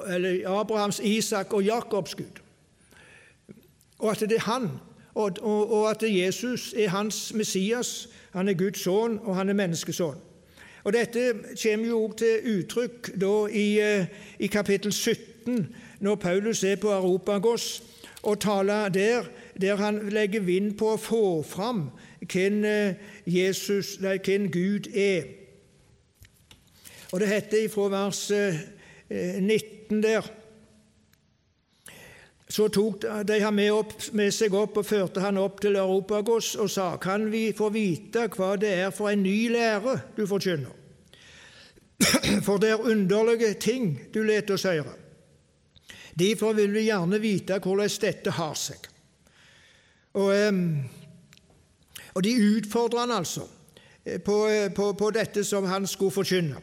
Eller 0.07 0.47
Abrahams, 0.59 0.99
Isak 0.99 1.53
og 1.53 1.63
Jakobs 1.63 2.15
Gud. 2.15 2.39
Og 3.99 4.11
at 4.11 4.19
det 4.19 4.39
er 4.39 4.51
han, 4.51 4.69
og, 5.13 5.37
og, 5.41 5.73
og 5.73 5.89
at 5.91 6.03
Jesus 6.03 6.73
er 6.77 6.89
hans 6.89 7.33
Messias. 7.33 8.09
Han 8.31 8.49
er 8.49 8.53
Guds 8.53 8.79
sønn, 8.79 9.19
og 9.23 9.35
han 9.35 9.49
er 9.49 9.53
menneskesønn. 9.53 10.32
Og 10.83 10.93
Dette 10.93 11.33
kommer 11.63 11.87
jo 11.87 12.03
også 12.03 12.17
til 12.17 12.57
uttrykk 12.57 13.09
i, 13.51 13.79
eh, 13.79 14.05
i 14.39 14.47
kapittel 14.47 14.91
17, 14.91 15.75
når 15.99 16.15
Paulus 16.15 16.63
er 16.63 16.75
på 16.75 16.91
Europagos 16.91 17.83
og 18.23 18.39
taler 18.39 18.89
der 18.89 19.23
der 19.61 19.75
han 19.75 20.09
legger 20.09 20.41
vind 20.41 20.77
på 20.77 20.93
å 20.93 20.97
få 20.97 21.43
fram 21.43 21.89
hvem, 22.31 22.63
eh, 22.65 22.93
Jesus, 23.25 23.99
nei, 24.01 24.17
hvem 24.17 24.51
Gud 24.51 24.89
er. 24.95 25.23
Og 27.11 27.19
Det 27.19 27.27
heter 27.27 27.69
fra 27.69 27.89
vers 27.89 28.31
19 29.09 29.97
eh, 29.97 30.01
der 30.01 30.42
så 32.53 32.67
tok 32.69 33.01
de 33.25 33.39
ham 33.41 33.55
med, 33.57 33.71
opp, 33.73 33.93
med, 34.13 34.29
seg 34.29 34.53
opp 34.53 34.75
og 34.77 34.85
førte 34.85 35.23
han 35.23 35.39
opp 35.41 35.57
til 35.63 35.73
Europagos 35.75 36.51
og 36.61 36.69
sa:" 36.69 36.97
Kan 37.01 37.31
vi 37.31 37.47
få 37.57 37.71
vite 37.73 38.27
hva 38.29 38.51
det 38.61 38.73
er 38.83 38.91
for 38.93 39.09
en 39.09 39.23
ny 39.23 39.49
lære 39.49 39.95
du 40.17 40.27
forkynner? 40.29 40.75
For 42.45 42.57
det 42.57 42.69
er 42.69 42.85
underlige 42.91 43.53
ting 43.53 43.97
du 44.13 44.21
lar 44.23 44.51
oss 44.53 44.67
høre. 44.69 44.93
Derfor 46.19 46.53
vil 46.53 46.73
vi 46.73 46.85
gjerne 46.91 47.19
vite 47.21 47.57
hvordan 47.59 47.89
dette 48.01 48.31
har 48.37 48.53
seg. 48.53 48.85
Og, 50.13 50.33
og 52.13 52.23
de 52.23 52.33
utfordrer 52.57 52.99
han 52.99 53.17
altså 53.17 53.47
eh, 54.05 54.21
på, 54.21 54.47
eh, 54.47 54.69
på, 54.69 54.93
på, 54.93 55.09
dette 55.09 55.43
som 55.43 55.65
han 55.65 55.87
skulle 55.87 56.11
forkynne. 56.11 56.61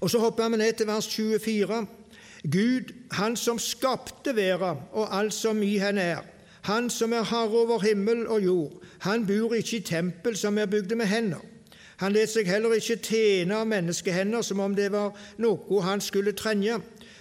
Og 0.00 0.10
Så 0.10 0.18
hopper 0.18 0.48
vi 0.48 0.56
ned 0.56 0.72
til 0.72 0.86
vers 0.86 1.08
24. 1.08 1.86
Gud, 2.52 2.92
Han 3.10 3.36
som 3.36 3.58
skapte 3.58 4.36
verden 4.36 4.82
og 4.92 5.18
alt 5.18 5.34
som 5.34 5.62
i 5.62 5.78
henne 5.78 6.00
er, 6.00 6.24
Han 6.62 6.90
som 6.90 7.12
er 7.12 7.24
herre 7.24 7.62
over 7.62 7.80
himmel 7.80 8.26
og 8.26 8.44
jord, 8.44 8.72
han 8.98 9.26
bor 9.26 9.54
ikke 9.54 9.76
i 9.76 9.80
tempel 9.80 10.36
som 10.36 10.58
er 10.58 10.66
bygd 10.66 10.94
med 10.94 11.06
hender. 11.06 11.42
Han 11.96 12.12
let 12.12 12.28
seg 12.28 12.48
heller 12.50 12.74
ikke 12.76 12.98
tjene 13.00 13.56
av 13.56 13.68
menneskehender 13.70 14.42
som 14.44 14.60
om 14.60 14.74
det 14.76 14.90
var 14.92 15.14
noe 15.38 15.82
han 15.82 16.02
skulle 16.02 16.34
trenge, 16.36 16.80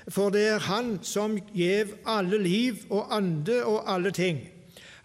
for 0.09 0.33
det 0.33 0.47
er 0.47 0.59
Han 0.59 0.99
som 1.03 1.37
gjev 1.53 1.95
alle 2.05 2.37
liv 2.41 2.83
og 2.89 3.13
ande 3.15 3.63
og 3.65 3.85
alle 3.87 4.11
ting. 4.11 4.54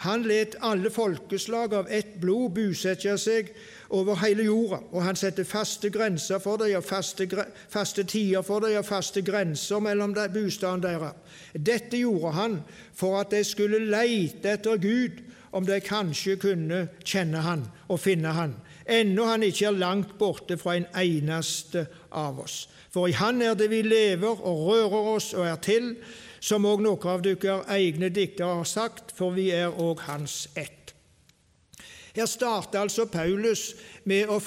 Han 0.01 0.23
let 0.25 0.55
alle 0.65 0.91
folkeslag 0.91 1.75
av 1.75 1.89
ett 1.93 2.15
blod 2.21 2.55
bosette 2.57 3.19
seg 3.21 3.51
over 3.93 4.17
hele 4.23 4.47
jorda, 4.47 4.79
og 4.95 5.03
han 5.05 5.19
setter 5.19 5.45
faste 5.45 5.91
grenser 5.93 6.41
for 6.41 6.57
dem, 6.63 6.79
og 6.79 6.87
faste, 6.87 7.27
faste 7.69 8.07
tider 8.09 8.45
for 8.47 8.65
dem, 8.65 8.79
og 8.81 8.87
faste 8.89 9.21
grenser 9.27 9.83
mellom 9.85 10.15
bostaden 10.15 10.87
deres. 10.87 11.19
Dette 11.53 12.01
gjorde 12.01 12.33
han 12.39 12.57
for 12.97 13.21
at 13.21 13.35
de 13.35 13.43
skulle 13.45 13.83
leite 13.91 14.57
etter 14.57 14.81
Gud, 14.81 15.21
om 15.53 15.67
de 15.67 15.81
kanskje 15.83 16.37
kunne 16.39 16.85
kjenne 17.03 17.43
Han 17.43 17.65
og 17.91 18.01
finne 18.01 18.33
Han, 18.37 18.55
ennå 18.87 19.27
Han 19.27 19.43
ikke 19.43 19.67
er 19.67 19.79
langt 19.83 20.17
borte 20.19 20.57
fra 20.57 20.77
en 20.79 20.87
eneste 20.95 21.89
av 22.15 22.39
oss. 22.45 22.69
For 22.91 23.11
i 23.11 23.17
Han 23.19 23.43
er 23.43 23.59
det 23.59 23.71
vi 23.71 23.83
lever 23.83 24.31
og 24.31 24.67
rører 24.69 25.15
oss 25.17 25.33
og 25.35 25.47
er 25.47 25.59
til, 25.63 25.97
som 26.41 26.65
òg 26.65 26.81
noen 26.83 27.09
av 27.13 27.23
deres 27.25 27.69
egne 27.71 28.09
diktere 28.09 28.61
har 28.61 28.69
sagt, 28.69 29.13
for 29.17 29.37
vi 29.37 29.51
er 29.55 29.69
òg 29.69 30.01
hans 30.09 30.49
ett. 30.57 30.95
Her 32.17 32.27
starter 32.27 32.81
altså 32.81 33.05
Paulus 33.07 33.75
med 34.05 34.29
å, 34.29 34.41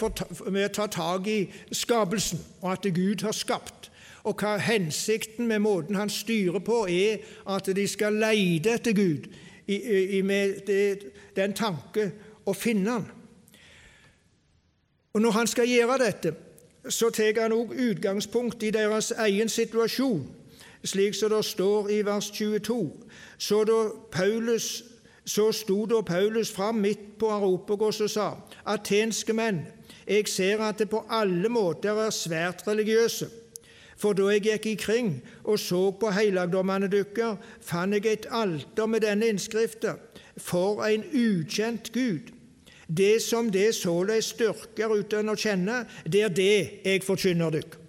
med 0.52 0.66
å 0.66 0.74
ta 0.74 0.88
tak 0.92 1.28
i 1.32 1.40
skapelsen, 1.72 2.42
og 2.62 2.72
at 2.74 2.90
Gud 2.94 3.24
har 3.24 3.36
skapt. 3.36 3.90
Og 4.24 4.40
hva 4.40 4.58
hensikten 4.58 5.48
med 5.48 5.64
måten 5.64 5.96
han 5.96 6.12
styrer 6.12 6.60
på, 6.64 6.84
er 6.90 7.24
at 7.48 7.68
de 7.76 7.88
skal 7.88 8.20
leide 8.20 8.78
etter 8.78 8.96
Gud 8.96 9.28
i, 9.68 9.78
i, 10.18 10.22
med 10.22 10.64
det, 10.68 11.12
den 11.36 11.56
tanke 11.56 12.10
å 12.46 12.56
finne 12.56 12.98
han. 12.98 13.10
Og 15.14 15.22
Når 15.22 15.32
han 15.32 15.48
skal 15.48 15.70
gjøre 15.70 16.00
dette, 16.02 16.34
så 16.90 17.10
tar 17.14 17.38
han 17.42 17.54
også 17.54 17.90
utgangspunkt 17.92 18.64
i 18.64 18.72
deres 18.76 19.12
egen 19.24 19.50
situasjon 19.50 20.24
slik 20.84 21.16
som 21.16 21.30
det 21.30 21.46
står 21.46 21.90
i 21.90 22.02
vers 22.06 22.32
22. 22.32 22.92
Så, 23.38 23.64
da 23.64 23.90
Paulus, 24.12 24.84
så 25.26 25.52
sto 25.52 25.86
da 25.86 26.02
Paulus 26.02 26.52
fram 26.52 26.76
midt 26.76 27.18
på 27.20 27.30
Aropagos 27.32 28.02
og 28.02 28.10
sa:" 28.10 28.32
Atenske 28.66 29.34
menn, 29.34 29.66
jeg 30.08 30.28
ser 30.28 30.62
at 30.62 30.80
det 30.80 30.90
på 30.90 31.06
alle 31.10 31.50
måter 31.50 31.96
er 31.96 32.10
svært 32.10 32.68
religiøse. 32.68 33.30
For 33.98 34.14
da 34.14 34.28
jeg 34.34 34.42
gikk 34.42 34.66
ikring 34.66 35.22
og 35.44 35.60
så 35.60 35.92
på 35.92 36.10
helligdommene 36.12 36.88
deres, 36.92 37.38
fant 37.62 37.94
jeg 37.94 38.06
et 38.06 38.26
alter 38.32 38.86
med 38.86 39.02
denne 39.02 39.28
innskriften:" 39.28 40.00
For 40.38 40.84
en 40.86 41.04
ukjent 41.14 41.92
Gud. 41.94 42.34
Det 42.98 43.22
som 43.22 43.52
det 43.52 43.76
såleis 43.76 44.26
styrker 44.26 44.90
uten 44.90 45.30
å 45.30 45.36
kjenne, 45.36 45.86
det 46.06 46.22
er 46.22 46.30
det 46.30 46.70
jeg 46.86 47.04
forkynner 47.04 47.50
dere. 47.54 47.83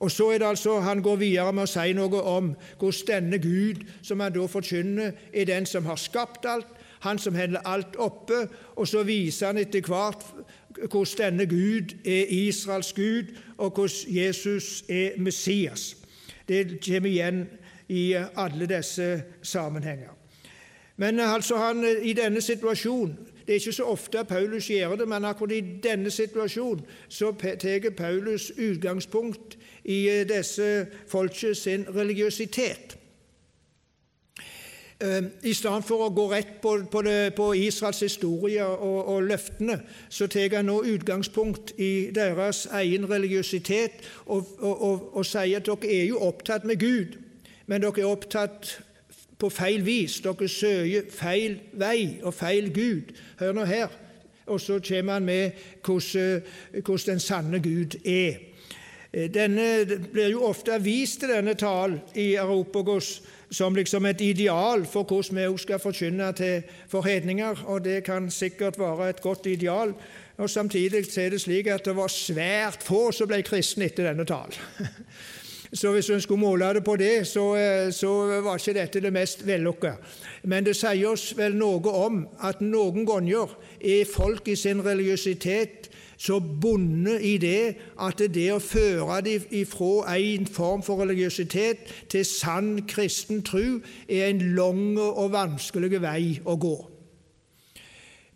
Og 0.00 0.10
så 0.10 0.30
er 0.30 0.38
det 0.38 0.46
altså, 0.46 0.80
Han 0.80 1.02
går 1.02 1.16
videre 1.16 1.52
med 1.52 1.62
å 1.62 1.70
si 1.70 1.92
noe 1.92 2.22
om 2.22 2.52
hvordan 2.78 3.06
denne 3.08 3.38
Gud, 3.38 3.82
som 4.02 4.20
han 4.20 4.32
da 4.32 4.46
forkynner, 4.46 5.12
er 5.32 5.44
den 5.44 5.66
som 5.66 5.86
har 5.86 5.96
skapt 5.96 6.46
alt, 6.46 6.66
han 7.00 7.18
som 7.18 7.34
holder 7.34 7.60
alt 7.64 7.96
oppe, 7.96 8.48
og 8.76 8.88
så 8.88 9.02
viser 9.02 9.46
han 9.46 9.58
etter 9.58 9.82
hvert 9.86 10.24
hvordan 10.90 11.18
denne 11.18 11.46
Gud 11.46 11.94
er 12.04 12.26
Israels 12.28 12.92
Gud, 12.92 13.34
og 13.58 13.74
hvordan 13.74 14.14
Jesus 14.14 14.84
er 14.88 15.18
Messias. 15.18 15.96
Det 16.48 16.80
kommer 16.84 17.10
igjen 17.10 17.46
i 17.88 18.14
alle 18.36 18.66
disse 18.66 19.22
sammenhenger. 19.42 20.14
Men 20.96 21.20
altså 21.20 21.56
han, 21.56 21.84
i 22.02 22.12
denne 22.12 22.40
situasjonen 22.40 23.18
Det 23.46 23.54
er 23.54 23.60
ikke 23.60 23.72
så 23.72 23.84
ofte 23.84 24.24
Paulus 24.28 24.66
gjør 24.68 24.96
det, 24.96 25.08
men 25.08 25.24
akkurat 25.24 25.52
i 25.52 25.60
denne 25.82 26.10
situasjonen 26.10 26.82
så 27.08 27.32
tar 27.32 27.90
Paulus 27.96 28.50
utgangspunkt 28.58 29.57
i 29.88 29.98
eh, 30.08 30.24
disse 30.28 30.86
folket 31.08 31.56
sin 31.56 31.86
religiøsitet. 31.94 32.98
Eh, 35.00 35.22
I 35.42 35.54
stedet 35.54 35.84
for 35.86 36.04
å 36.04 36.10
gå 36.10 36.26
rett 36.32 36.56
på, 36.62 36.74
på, 36.90 37.02
det, 37.06 37.34
på 37.38 37.52
Israels 37.54 38.00
historie 38.02 38.64
og, 38.66 38.98
og, 39.14 39.22
løftene, 39.30 39.78
så 40.10 40.26
tar 40.26 40.56
han 40.58 40.68
nå 40.68 40.80
utgangspunkt 40.92 41.72
i 41.78 42.10
deres 42.14 42.66
egen 42.80 43.06
religiøsitet 43.10 44.02
og, 44.26 44.50
og, 44.58 45.08
og 45.16 45.24
sier 45.26 45.62
at 45.62 45.70
dere 45.70 45.94
er 45.94 46.04
jo 46.10 46.20
opptatt 46.26 46.66
med 46.68 46.82
Gud, 46.82 47.16
men 47.70 47.84
dere 47.84 48.02
er 48.02 48.10
opptatt 48.10 48.74
på 49.38 49.48
feil 49.54 49.86
vis. 49.86 50.18
Dere 50.24 50.50
søker 50.50 51.08
feil 51.14 51.60
vei 51.78 52.18
og 52.26 52.34
feil 52.34 52.72
Gud. 52.74 53.14
Hør 53.38 53.54
nå 53.54 53.64
her. 53.70 53.94
Og 54.48 54.60
så 54.60 54.80
kommer 54.82 55.20
han 55.20 55.24
med 55.28 55.50
hvordan, 55.84 56.42
hvordan 56.72 57.12
den 57.12 57.20
sanne 57.20 57.60
Gud 57.62 58.00
er. 58.04 58.40
Eh, 59.12 59.30
denne 59.32 59.86
blir 60.12 60.32
jo 60.34 60.44
ofte 60.48 60.76
vist 60.84 61.22
til 61.22 61.32
denne 61.32 61.54
talen 61.56 62.00
i 62.14 62.34
Europagos 62.36 63.22
som 63.50 63.74
liksom 63.74 64.04
et 64.06 64.20
ideal 64.20 64.84
for 64.84 65.08
hvordan 65.08 65.38
vi 65.40 65.58
skal 65.58 65.80
forkynne 65.80 66.32
til 66.36 66.62
forhedninger, 66.88 67.64
og 67.66 67.84
det 67.84 68.04
kan 68.04 68.30
sikkert 68.30 68.78
være 68.78 69.08
et 69.08 69.20
godt 69.20 69.46
ideal. 69.46 69.94
Og 70.36 70.50
Samtidig 70.50 71.18
er 71.18 71.30
det 71.30 71.40
slik 71.40 71.66
at 71.66 71.84
det 71.84 71.96
var 71.96 72.08
svært 72.08 72.82
få 72.82 73.10
som 73.12 73.28
ble 73.28 73.42
kristne 73.42 73.88
etter 73.88 74.10
denne 74.10 74.24
talen. 74.24 74.60
Så 75.72 75.92
hvis 75.92 76.10
en 76.10 76.20
skulle 76.20 76.40
måle 76.40 76.64
det 76.74 76.84
på 76.84 76.96
det, 76.96 77.26
så, 77.26 77.56
eh, 77.56 77.90
så 77.92 78.40
var 78.40 78.56
ikke 78.56 78.72
dette 78.72 79.00
det 79.04 79.12
mest 79.12 79.46
vellykka. 79.46 79.96
Men 80.48 80.64
det 80.64 80.76
sier 80.76 81.10
oss 81.10 81.36
vel 81.36 81.58
noe 81.60 81.92
om 81.92 82.22
at 82.40 82.62
noen 82.64 83.04
ganger 83.04 83.52
er 83.80 84.08
folk 84.08 84.48
i 84.48 84.56
sin 84.56 84.80
religiøsitet 84.84 85.90
så 86.18 86.40
bundet 86.60 87.22
i 87.22 87.36
det 87.38 87.76
at 88.02 88.18
det 88.34 88.48
å 88.52 88.58
føre 88.58 89.20
dem 89.24 89.48
ifra 89.54 90.18
en 90.18 90.46
form 90.50 90.82
for 90.82 90.98
religiøsitet 91.02 91.88
til 92.10 92.26
sann 92.26 92.82
kristen 92.90 93.42
tro 93.46 93.78
er 94.08 94.28
en 94.28 94.42
lang 94.58 94.98
og 94.98 95.32
vanskelig 95.32 96.02
vei 96.02 96.40
å 96.44 96.58
gå. 96.58 96.76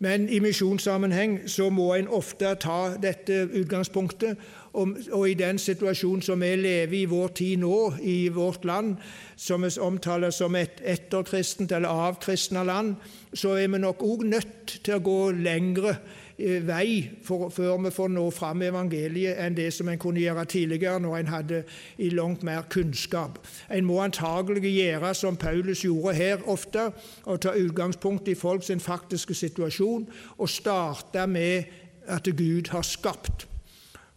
Men 0.03 0.25
i 0.29 0.39
misjonssammenheng 0.43 1.37
så 1.47 1.69
må 1.71 1.93
en 1.95 2.09
ofte 2.11 2.49
ta 2.59 2.95
dette 2.99 3.45
utgangspunktet. 3.55 4.39
Og, 4.73 4.97
og, 5.11 5.29
i 5.29 5.35
den 5.37 5.59
situasjonen 5.61 6.21
som 6.25 6.41
vi 6.41 6.55
lever 6.59 6.97
i 6.97 7.05
vår 7.07 7.27
tid 7.37 7.61
nå, 7.61 7.77
i 8.01 8.27
vårt 8.33 8.65
land, 8.65 8.95
som 9.37 9.63
vi 9.63 9.69
omtaler 9.79 10.33
som 10.33 10.57
et 10.59 10.81
etterkristent 10.81 11.71
eller 11.71 11.93
avkristna 12.09 12.65
land, 12.67 12.95
så 13.33 13.53
er 13.55 13.69
vi 13.69 13.79
nok 13.79 14.03
òg 14.03 14.25
nødt 14.27 14.79
til 14.83 14.97
å 14.97 15.03
gå 15.05 15.19
lengre 15.45 15.95
vei 16.37 17.09
for, 17.23 17.49
før 17.49 17.77
vi 17.83 17.91
får 17.93 18.09
nå 18.13 18.23
fram 18.33 18.61
evangeliet, 18.65 19.37
enn 19.37 19.55
det 19.57 19.69
som 19.73 19.89
en 19.89 19.99
kunne 20.01 20.23
gjøre 20.23 20.45
tidligere, 20.45 20.99
når 20.99 21.17
en 21.17 21.31
hadde 21.31 21.63
i 21.97 22.09
langt 22.09 22.43
mer 22.43 22.65
kunnskap. 22.69 23.39
En 23.69 23.85
må 23.85 23.99
antagelig 24.01 24.73
gjøre 24.73 25.13
som 25.13 25.37
Paulus 25.37 25.85
gjorde 25.85 26.15
her 26.17 26.45
ofte, 26.49 26.89
og 27.25 27.41
ta 27.41 27.55
utgangspunkt 27.57 28.27
i 28.27 28.35
folks 28.35 28.71
faktiske 28.79 29.33
situasjon, 29.33 30.07
og 30.37 30.49
starte 30.49 31.27
med 31.27 31.63
at 32.07 32.27
Gud 32.37 32.69
har 32.71 32.81
skapt, 32.81 33.47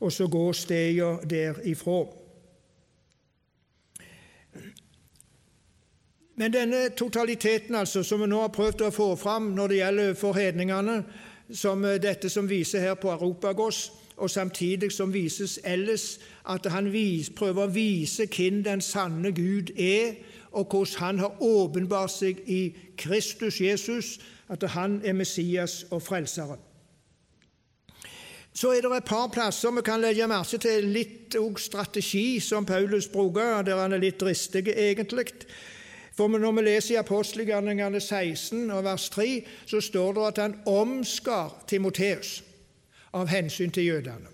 og 0.00 0.12
så 0.12 0.26
gå 0.28 0.52
stega 0.52 1.16
derifra. 1.24 2.04
Men 6.36 6.52
denne 6.52 6.88
totaliteten 6.96 7.74
altså, 7.74 8.02
som 8.02 8.20
vi 8.20 8.26
nå 8.28 8.42
har 8.42 8.52
prøvd 8.52 8.82
å 8.84 8.92
få 8.92 9.06
fram 9.16 9.54
når 9.56 9.72
det 9.72 9.78
gjelder 9.78 10.18
forhedningene, 10.20 10.96
som 11.52 11.84
eh, 11.84 12.00
dette 12.02 12.30
som 12.30 12.48
viser 12.48 12.80
her 12.80 12.94
på 12.94 13.10
Europagos, 13.10 13.92
og 14.16 14.30
samtidig 14.30 14.92
som 14.92 15.12
vises 15.12 15.58
ellers, 15.64 16.18
at 16.48 16.66
han 16.72 16.92
vis, 16.92 17.30
prøver 17.30 17.66
å 17.66 17.72
vise 17.72 18.26
hvem 18.26 18.62
den 18.64 18.80
sanne 18.80 19.32
Gud 19.36 19.74
er, 19.76 20.14
og 20.56 20.70
hvordan 20.70 20.98
han 20.98 21.18
har 21.18 21.42
åpenbart 21.42 22.10
seg 22.10 22.40
i 22.48 22.74
Kristus 22.96 23.60
Jesus, 23.60 24.16
at 24.48 24.62
han 24.72 25.02
er 25.04 25.12
Messias 25.12 25.84
og 25.90 26.02
Frelseren. 26.02 26.62
Så 28.56 28.70
er 28.72 28.80
det 28.80 28.88
et 28.96 29.04
par 29.04 29.26
plasser 29.28 29.74
vi 29.76 29.82
kan 29.84 30.00
legge 30.00 30.26
merke 30.30 30.56
til 30.56 30.86
litt 30.88 31.36
strategi 31.60 32.40
som 32.40 32.64
Paulus 32.64 33.08
bruker, 33.12 33.60
der 33.62 33.76
han 33.76 33.92
er 33.92 34.00
litt 34.00 34.20
dristig, 34.20 34.64
egentlig. 34.72 35.26
For 36.16 36.32
når 36.32 36.54
vi 36.56 36.64
leser 36.64 36.94
i 36.94 37.00
apostelgjerningene 37.00 38.00
16 38.00 38.70
og 38.72 38.86
vers 38.86 39.10
3, 39.12 39.26
så 39.68 39.82
står 39.84 40.16
det 40.16 40.28
at 40.30 40.40
han 40.46 40.56
omskar 40.70 41.52
Timoteus 41.68 42.38
av 43.16 43.28
hensyn 43.28 43.72
til 43.72 43.90
jødene. 43.90 44.32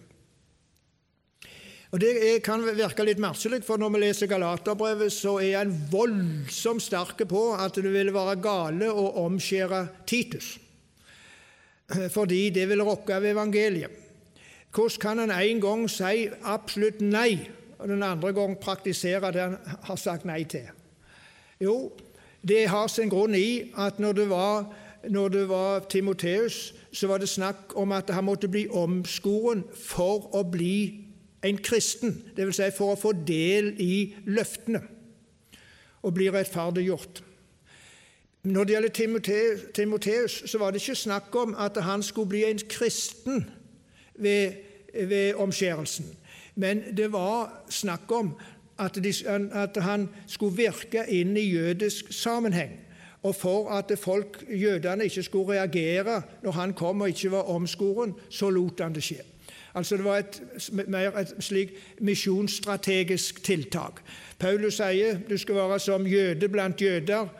Og 1.92 2.01
Det 2.01 2.40
kan 2.40 2.62
virke 2.64 3.05
litt 3.05 3.21
merkelig, 3.21 3.61
for 3.66 3.77
når 3.77 3.90
vi 3.92 3.99
leser 4.01 4.31
Galaterbrevet, 4.31 5.12
så 5.12 5.35
er 5.45 5.59
han 5.59 5.75
voldsomt 5.92 6.81
sterk 6.81 7.21
på 7.29 7.42
at 7.53 7.77
det 7.77 7.92
ville 7.92 8.14
være 8.14 8.38
gale 8.40 8.88
å 8.88 9.11
omskjære 9.27 9.83
Titus, 10.09 10.55
fordi 12.14 12.47
det 12.55 12.64
ville 12.71 12.87
rokke 12.87 13.21
ved 13.21 13.35
evangeliet. 13.35 13.99
Hvordan 14.73 15.03
kan 15.03 15.21
han 15.21 15.35
en 15.37 15.61
gang 15.61 15.83
si 15.92 16.31
absolutt 16.49 17.03
nei, 17.05 17.42
og 17.77 17.90
den 17.90 18.07
andre 18.07 18.33
gang 18.33 18.57
praktisere 18.57 19.35
det 19.35 19.42
han 19.45 19.59
har 19.85 20.01
sagt 20.01 20.25
nei 20.25 20.47
til? 20.49 20.71
Jo, 21.62 21.92
det 22.42 22.66
har 22.68 22.88
sin 22.90 23.11
grunn 23.11 23.37
i 23.38 23.70
at 23.79 24.01
når 24.03 24.12
det 24.18 24.29
var, 24.31 24.64
når 25.09 25.29
det 25.29 25.48
var 25.48 25.85
Timoteus, 25.90 26.75
så 26.92 27.07
var 27.07 27.22
det 27.22 27.29
snakk 27.29 27.77
om 27.79 27.92
at 27.92 28.11
han 28.11 28.25
måtte 28.25 28.51
bli 28.51 28.66
omskoren 28.68 29.62
for 29.75 30.27
å 30.35 30.42
bli 30.42 31.07
en 31.42 31.59
kristen, 31.59 32.16
dvs. 32.37 32.59
Si 32.59 32.70
for 32.77 32.94
å 32.94 32.98
få 32.98 33.12
del 33.27 33.72
i 33.83 34.14
løftene 34.27 34.83
og 36.03 36.14
bli 36.16 36.29
rettferdiggjort. 36.35 37.22
Når 38.42 38.64
det 38.64 38.75
gjelder 38.75 38.94
Timoteus, 39.75 40.42
så 40.51 40.59
var 40.59 40.70
det 40.70 40.83
ikke 40.83 40.98
snakk 40.98 41.37
om 41.38 41.55
at 41.55 41.79
han 41.79 42.03
skulle 42.03 42.33
bli 42.35 42.42
en 42.44 42.59
kristen 42.68 43.44
ved, 44.18 44.59
ved 44.94 45.38
omskjærelsen, 45.38 46.11
men 46.55 46.83
det 46.96 47.12
var 47.12 47.62
snakk 47.70 48.11
om 48.12 48.35
at, 48.79 48.99
de, 49.05 49.13
at 49.53 49.83
han 49.83 50.09
skulle 50.27 50.57
virke 50.57 51.05
inn 51.09 51.37
i 51.37 51.51
jødisk 51.51 52.13
sammenheng. 52.13 52.79
Og 53.23 53.35
for 53.35 53.71
at 53.71 53.93
folk, 53.99 54.45
jødene 54.51 55.05
ikke 55.05 55.23
skulle 55.23 55.53
reagere 55.53 56.23
når 56.43 56.51
han 56.51 56.73
kom 56.73 57.01
og 57.01 57.09
ikke 57.09 57.31
var 57.31 57.43
omskoren, 57.43 58.15
så 58.31 58.51
lot 58.51 58.81
han 58.81 58.95
det 58.95 59.03
skje. 59.03 59.21
Altså 59.75 59.97
Det 59.97 60.05
var 60.05 60.17
et, 60.17 60.43
mer 60.89 61.17
et 61.17 61.35
slik 61.41 61.71
misjonsstrategisk 62.01 63.43
tiltak. 63.45 64.03
Paulus 64.39 64.77
sier 64.83 65.23
du 65.29 65.37
skal 65.39 65.55
være 65.55 65.79
som 65.81 66.07
jøde 66.07 66.49
blant 66.49 66.83
jøder 66.83 67.31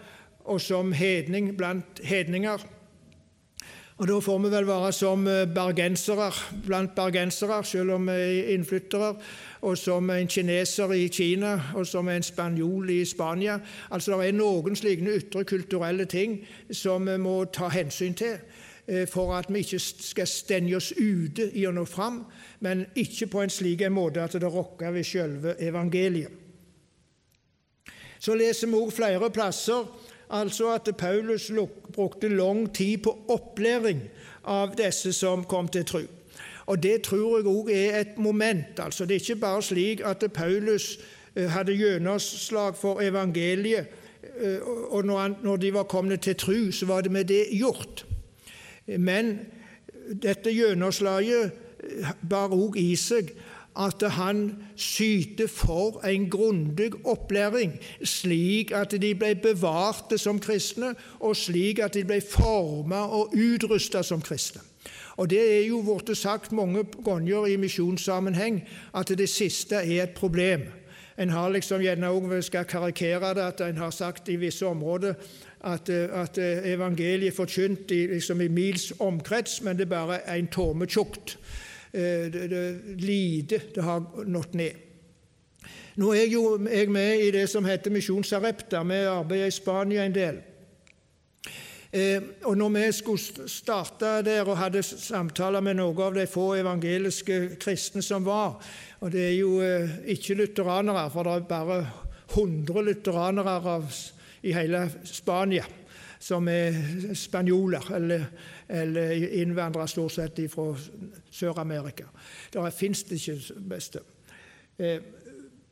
og 0.45 0.61
som 0.61 0.93
hedning 0.93 1.57
blant 1.57 2.01
hedninger. 2.05 2.65
Og 3.97 4.09
Da 4.09 4.19
får 4.19 4.39
vi 4.39 4.51
vel 4.51 4.67
være 4.67 4.93
som 4.93 5.25
bergensere 5.55 6.33
blant 6.67 6.95
bergensere, 6.95 7.65
selv 7.65 7.91
om 7.91 8.07
vi 8.07 8.13
er 8.13 8.55
innflyttere 8.55 9.15
og 9.63 9.79
som 9.79 10.11
en 10.11 10.29
kineser 10.29 10.93
i 10.93 11.09
Kina, 11.09 11.53
og 11.75 11.87
som 11.87 12.09
en 12.09 12.23
spanjol 12.23 12.91
i 12.91 13.05
Spania. 13.05 13.59
Altså 13.91 14.19
Det 14.19 14.29
er 14.29 14.33
noen 14.33 14.77
slike 14.77 15.17
ytre 15.17 15.45
kulturelle 15.45 16.05
ting 16.05 16.41
som 16.71 17.07
vi 17.07 17.17
må 17.19 17.45
ta 17.45 17.69
hensyn 17.71 18.15
til 18.15 18.39
eh, 18.87 19.07
for 19.09 19.35
at 19.35 19.51
vi 19.53 19.63
ikke 19.63 19.79
skal 19.79 20.27
stenge 20.27 20.77
oss 20.77 20.93
ute 20.99 21.51
i 21.55 21.67
å 21.67 21.73
nå 21.73 21.85
fram, 21.85 22.25
men 22.61 22.87
ikke 22.95 23.27
på 23.27 23.43
en 23.43 23.51
slik 23.51 23.87
måte 23.91 24.23
at 24.23 24.33
det 24.33 24.51
rokker 24.51 24.91
ved 24.91 25.05
selve 25.07 25.55
evangeliet. 25.59 26.31
Så 28.23 28.35
leser 28.35 28.67
vi 28.71 28.79
også 28.79 28.97
flere 28.97 29.31
plasser 29.31 29.87
altså 30.33 30.75
at 30.75 30.89
Paulus 30.97 31.51
brukte 31.93 32.29
lang 32.29 32.75
tid 32.75 32.99
på 33.03 33.13
opplæring 33.29 34.03
av 34.45 34.77
disse 34.77 35.13
som 35.13 35.45
kom 35.45 35.69
til 35.69 35.85
tro. 35.85 36.03
Og 36.67 36.83
Det 36.83 37.03
tror 37.03 37.39
jeg 37.39 37.47
òg 37.47 37.71
er 37.71 38.01
et 38.01 38.19
moment. 38.19 38.79
altså 38.79 39.05
Det 39.05 39.17
er 39.17 39.21
ikke 39.21 39.41
bare 39.41 39.63
slik 39.63 40.01
at 40.05 40.33
Paulus 40.35 40.99
eh, 41.37 41.51
hadde 41.51 41.77
gjennomslag 41.77 42.77
for 42.77 43.01
evangeliet, 43.01 43.87
eh, 44.41 44.61
og 44.91 45.05
når 45.43 45.57
de 45.57 45.75
var 45.75 45.83
kommet 45.83 46.21
til 46.21 46.37
tru, 46.37 46.71
så 46.71 46.87
var 46.87 47.01
det 47.01 47.13
med 47.13 47.25
det 47.25 47.47
gjort. 47.53 48.07
Men 48.87 49.41
dette 50.23 50.53
gjennomslaget 50.53 51.51
eh, 51.85 52.13
bar 52.31 52.49
òg 52.49 52.77
i 52.77 52.97
seg 52.97 53.33
at 53.77 54.03
han 54.13 54.63
syter 54.77 55.47
for 55.49 56.03
en 56.05 56.31
grundig 56.31 56.91
opplæring, 57.05 57.79
slik 58.05 58.73
at 58.77 58.93
de 59.03 59.15
ble 59.15 59.35
bevarte 59.35 60.19
som 60.19 60.41
kristne, 60.41 60.95
og 61.21 61.37
slik 61.37 61.79
at 61.79 61.95
de 61.95 62.05
ble 62.05 62.21
formet 62.21 62.99
og 63.17 63.33
utrusta 63.33 64.03
som 64.03 64.21
kristne. 64.21 64.61
Og 65.17 65.31
Det 65.31 65.41
er 65.59 65.67
jo 65.67 65.83
blitt 65.83 66.17
sagt 66.19 66.53
mange 66.53 66.85
ganger 67.05 67.47
i 67.47 67.57
misjonssammenheng 67.57 68.63
at 68.95 69.09
det 69.09 69.29
siste 69.29 69.77
er 69.77 70.03
et 70.03 70.15
problem. 70.15 70.63
En 71.19 71.31
har 71.31 71.51
liksom 71.51 71.81
gjerne 71.81 72.09
også, 72.09 72.43
skal 72.43 72.65
karikere 72.65 73.35
det, 73.35 73.41
at 73.41 73.61
en 73.61 73.77
har 73.77 73.91
sagt 73.91 74.29
i 74.29 74.37
visse 74.37 74.67
områder 74.67 75.15
at, 75.65 75.91
at 75.91 76.39
evangeliet 76.39 77.33
er 77.33 77.37
forkynt 77.37 77.91
i, 77.91 78.07
liksom 78.07 78.41
i 78.41 78.49
mils 78.49 78.93
omkrets, 78.99 79.63
men 79.63 79.77
det 79.77 79.85
er 79.85 79.91
bare 79.91 80.39
en 80.39 80.47
tåme 80.47 80.87
tjukt. 80.87 81.39
Eh, 81.93 82.33
det, 82.33 82.51
det, 82.51 82.81
lite 82.97 83.61
det 83.75 83.83
har 83.83 84.25
nådd 84.27 84.55
ned. 84.55 84.73
Nå 85.97 86.13
er 86.13 86.23
jeg 86.23 86.33
jo 86.33 86.57
jeg 86.65 86.89
med 86.91 87.21
i 87.21 87.31
det 87.31 87.49
som 87.53 87.65
heter 87.69 87.93
Misjonsarepta. 87.93 88.81
Vi 88.83 88.95
arbeider 88.95 89.47
i 89.47 89.51
Spania 89.51 90.07
en 90.07 90.15
del. 90.15 90.41
Eh, 91.93 92.23
og 92.49 92.57
når 92.57 92.71
vi 92.73 92.85
skulle 92.97 93.49
starte 93.53 94.23
der 94.25 94.49
og 94.49 94.57
hadde 94.57 94.81
samtaler 94.83 95.61
med 95.61 95.77
noen 95.77 95.99
av 96.01 96.15
de 96.17 96.25
få 96.31 96.47
evangeliske 96.63 97.59
kristne 97.61 98.01
som 98.01 98.25
var 98.25 98.55
Og 99.05 99.11
det 99.13 99.27
er 99.27 99.35
jo 99.37 99.59
eh, 99.61 99.99
ikke 100.15 100.39
lutheranere, 100.39 101.11
for 101.13 101.29
det 101.29 101.35
er 101.35 101.47
bare 101.51 101.79
100 102.33 102.83
lutheranere 102.87 103.83
i 104.43 104.55
hele 104.57 104.87
Spania 105.05 105.67
som 106.23 106.47
er 106.49 106.77
spanjoler, 107.19 107.89
eller, 107.97 108.25
eller 108.69 109.11
innvandrere 109.43 109.89
stort 109.91 110.15
sett 110.15 110.39
fra 110.53 110.69
Sør-Amerika. 111.35 112.05
Der 112.55 112.71
fins 112.71 113.03
det 113.09 113.19
ikke 113.19 113.59
beste. 113.59 114.05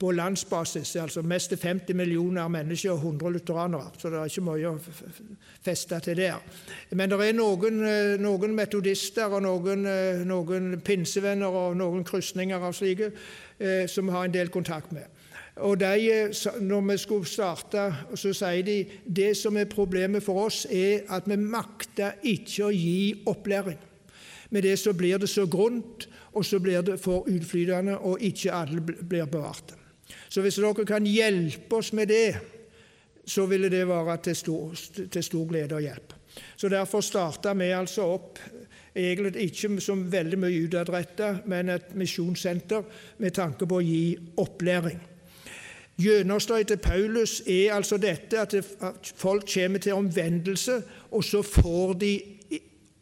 På 0.00 0.10
landsbasis. 0.10 0.96
altså 0.96 1.22
Mest 1.22 1.48
til 1.48 1.58
50 1.58 1.94
millioner 1.94 2.48
mennesker 2.48 2.90
og 2.90 2.96
100 2.96 3.32
lutheranere. 3.32 3.90
Så 3.98 4.08
det 4.08 4.18
er 4.18 4.24
ikke 4.24 4.44
mye 4.46 4.70
å 4.70 4.78
feste 5.62 5.98
til 6.00 6.16
der. 6.16 6.38
Men 6.90 7.10
det 7.10 7.18
er 7.20 7.32
noen, 7.36 7.82
eh, 7.84 8.16
noen 8.20 8.54
metodister 8.56 9.28
og 9.28 9.42
noen, 9.42 9.86
eh, 9.86 10.24
noen, 10.24 10.80
pinsevenner 10.80 11.46
og 11.46 11.76
noen 11.76 12.04
krysninger 12.04 12.56
av 12.56 12.72
slike 12.72 13.12
eh, 13.60 13.86
som 13.86 14.06
vi 14.06 14.12
har 14.12 14.24
en 14.24 14.32
del 14.32 14.48
kontakt 14.48 14.92
med. 14.92 15.04
Og 15.56 15.80
de, 15.80 16.30
Når 16.60 16.80
vi 16.90 16.96
skulle 16.98 17.26
starte, 17.26 17.94
så 18.14 18.32
sier 18.32 18.62
de 18.62 18.86
det 19.06 19.36
som 19.36 19.56
er 19.56 19.64
problemet 19.64 20.22
for 20.22 20.46
oss, 20.46 20.66
er 20.70 21.04
at 21.08 21.28
vi 21.28 21.36
makter 21.36 22.12
ikke 22.22 22.64
å 22.64 22.72
gi 22.72 23.22
opplæring. 23.26 23.78
Med 24.50 24.62
det 24.62 24.78
så 24.78 24.92
blir 24.92 25.18
det 25.18 25.28
så 25.28 25.46
grunt, 25.46 26.08
og 26.32 26.44
så 26.44 26.58
blir 26.58 26.80
det 26.82 27.00
for 27.00 27.28
utflytende, 27.28 27.98
og 27.98 28.18
ikke 28.20 28.52
alle 28.52 28.80
blir 28.80 29.26
bevarte. 29.26 29.79
Så 30.28 30.42
hvis 30.42 30.58
dere 30.60 30.86
kan 30.86 31.06
hjelpe 31.06 31.76
oss 31.76 31.92
med 31.92 32.08
det, 32.08 32.36
så 33.26 33.46
ville 33.46 33.70
det 33.70 33.84
være 33.88 34.16
til 34.24 34.36
stor, 34.36 34.80
til 35.12 35.22
stor 35.22 35.46
glede 35.48 35.76
og 35.76 35.84
hjelp. 35.84 36.14
Så 36.56 36.68
Derfor 36.68 37.00
starta 37.00 37.52
vi 37.54 37.70
altså 37.74 38.06
opp 38.14 38.38
egentlig 38.94 39.50
ikke 39.50 39.80
som 39.80 40.12
veldig 40.12 40.38
mye 40.38 40.64
utadretta, 40.66 41.36
men 41.46 41.68
et 41.68 41.94
misjonssenter 41.94 42.82
med 43.18 43.34
tanke 43.34 43.66
på 43.66 43.78
å 43.78 43.84
gi 43.84 44.16
opplæring. 44.36 45.00
Gjennomstøyet 46.00 46.70
til 46.70 46.80
Paulus 46.80 47.40
er 47.46 47.74
altså 47.76 47.98
dette 48.00 48.40
at 48.40 48.54
folk 49.16 49.44
kommer 49.54 49.78
til 49.78 49.98
omvendelse, 49.98 50.78
og 51.10 51.24
så 51.24 51.42
får 51.42 51.92
de 52.00 52.14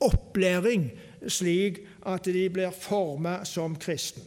opplæring 0.00 0.90
slik 1.26 1.78
at 2.06 2.26
de 2.26 2.48
blir 2.50 2.74
formet 2.74 3.46
som 3.46 3.76
kristne. 3.78 4.24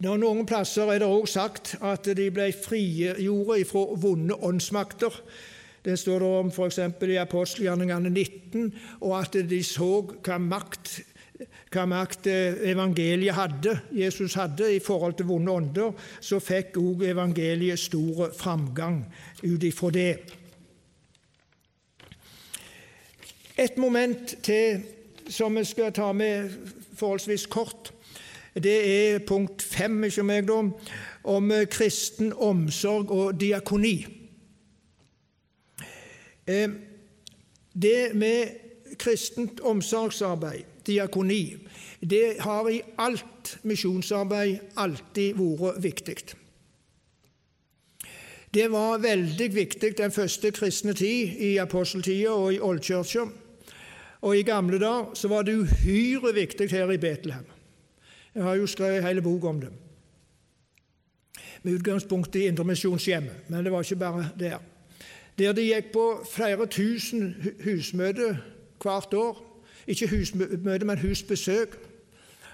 Når 0.00 0.16
Noen 0.16 0.46
plasser 0.48 0.88
er 0.88 1.02
det 1.02 1.08
òg 1.12 1.26
sagt 1.28 1.74
at 1.84 2.06
de 2.16 2.30
ble 2.32 2.46
frigjorde 2.56 3.64
fra 3.68 3.82
vonde 4.00 4.38
åndsmakter. 4.48 5.12
Det 5.84 5.98
står 6.00 6.22
det 6.24 6.30
om 6.38 6.48
f.eks. 6.48 6.78
i 7.04 7.18
apostelgjerningene 7.20 8.08
19, 8.08 8.70
og 9.04 9.12
at 9.18 9.36
de 9.50 9.60
så 9.64 9.90
hva 10.24 10.38
makt, 10.40 11.02
hva 11.72 11.84
makt 11.88 12.30
evangeliet 12.32 13.36
hadde, 13.36 13.76
Jesus 13.92 14.38
hadde 14.40 14.72
i 14.72 14.80
forhold 14.80 15.18
til 15.20 15.28
vonde 15.28 15.52
ånder. 15.52 15.92
Så 16.20 16.40
fikk 16.40 16.80
òg 16.80 17.04
evangeliet 17.12 17.80
stor 17.84 18.32
framgang 18.36 19.02
ut 19.44 19.68
ifra 19.68 19.92
det. 19.92 20.14
Et 23.60 23.76
moment 23.76 24.36
til 24.40 24.80
som 25.28 25.56
vi 25.56 25.68
skal 25.68 25.92
ta 25.92 26.12
med 26.16 26.48
forholdsvis 26.96 27.50
kort. 27.52 27.92
Det 28.54 28.78
er 28.90 29.20
punkt 29.26 29.62
fem 29.62 30.04
ikke 30.04 30.24
meg 30.26 30.48
da, 30.48 30.62
om 31.30 31.52
kristen 31.70 32.32
omsorg 32.34 33.12
og 33.14 33.36
diakoni. 33.40 33.94
Eh, 36.50 36.70
det 37.72 38.14
med 38.14 38.96
kristent 38.98 39.60
omsorgsarbeid, 39.60 40.64
diakoni, 40.86 41.56
det 42.00 42.40
har 42.40 42.68
i 42.68 42.80
alt 42.98 43.58
misjonsarbeid 43.62 44.58
alltid 44.76 45.38
vært 45.38 45.82
viktig. 45.84 46.16
Det 48.50 48.66
var 48.72 48.98
veldig 48.98 49.46
viktig 49.54 49.92
den 49.98 50.10
første 50.10 50.50
kristne 50.50 50.92
tid, 50.92 51.36
i 51.38 51.56
aposteltida 51.62 52.32
og 52.34 52.54
i 52.54 52.58
oldkirka. 52.58 53.28
Og 54.20 54.36
i 54.36 54.42
gamle 54.42 54.80
dager 54.82 55.14
så 55.14 55.28
var 55.28 55.46
det 55.46 55.54
uhyre 55.54 56.34
viktig 56.34 56.66
her 56.70 56.90
i 56.90 56.98
Betlehem. 56.98 57.46
Jeg 58.34 58.42
har 58.42 58.54
jo 58.54 58.66
skrevet 58.66 58.98
en 58.98 59.04
hel 59.04 59.22
bok 59.22 59.44
om 59.44 59.60
det, 59.60 59.70
med 61.62 61.72
utgangspunkt 61.72 62.36
i 62.36 62.46
Indremisjonshjemmet, 62.46 63.48
men 63.48 63.64
det 63.64 63.72
var 63.72 63.82
ikke 63.82 63.96
bare 63.96 64.28
der. 64.38 64.58
Der 65.38 65.52
de 65.52 65.64
gikk 65.64 65.92
på 65.92 66.04
flere 66.28 66.66
tusen 66.66 67.34
husmøter 67.64 68.36
hvert 68.82 69.14
år. 69.14 69.46
Ikke 69.86 70.08
husmøte, 70.08 70.84
men 70.84 70.98
husbesøk. 70.98 71.78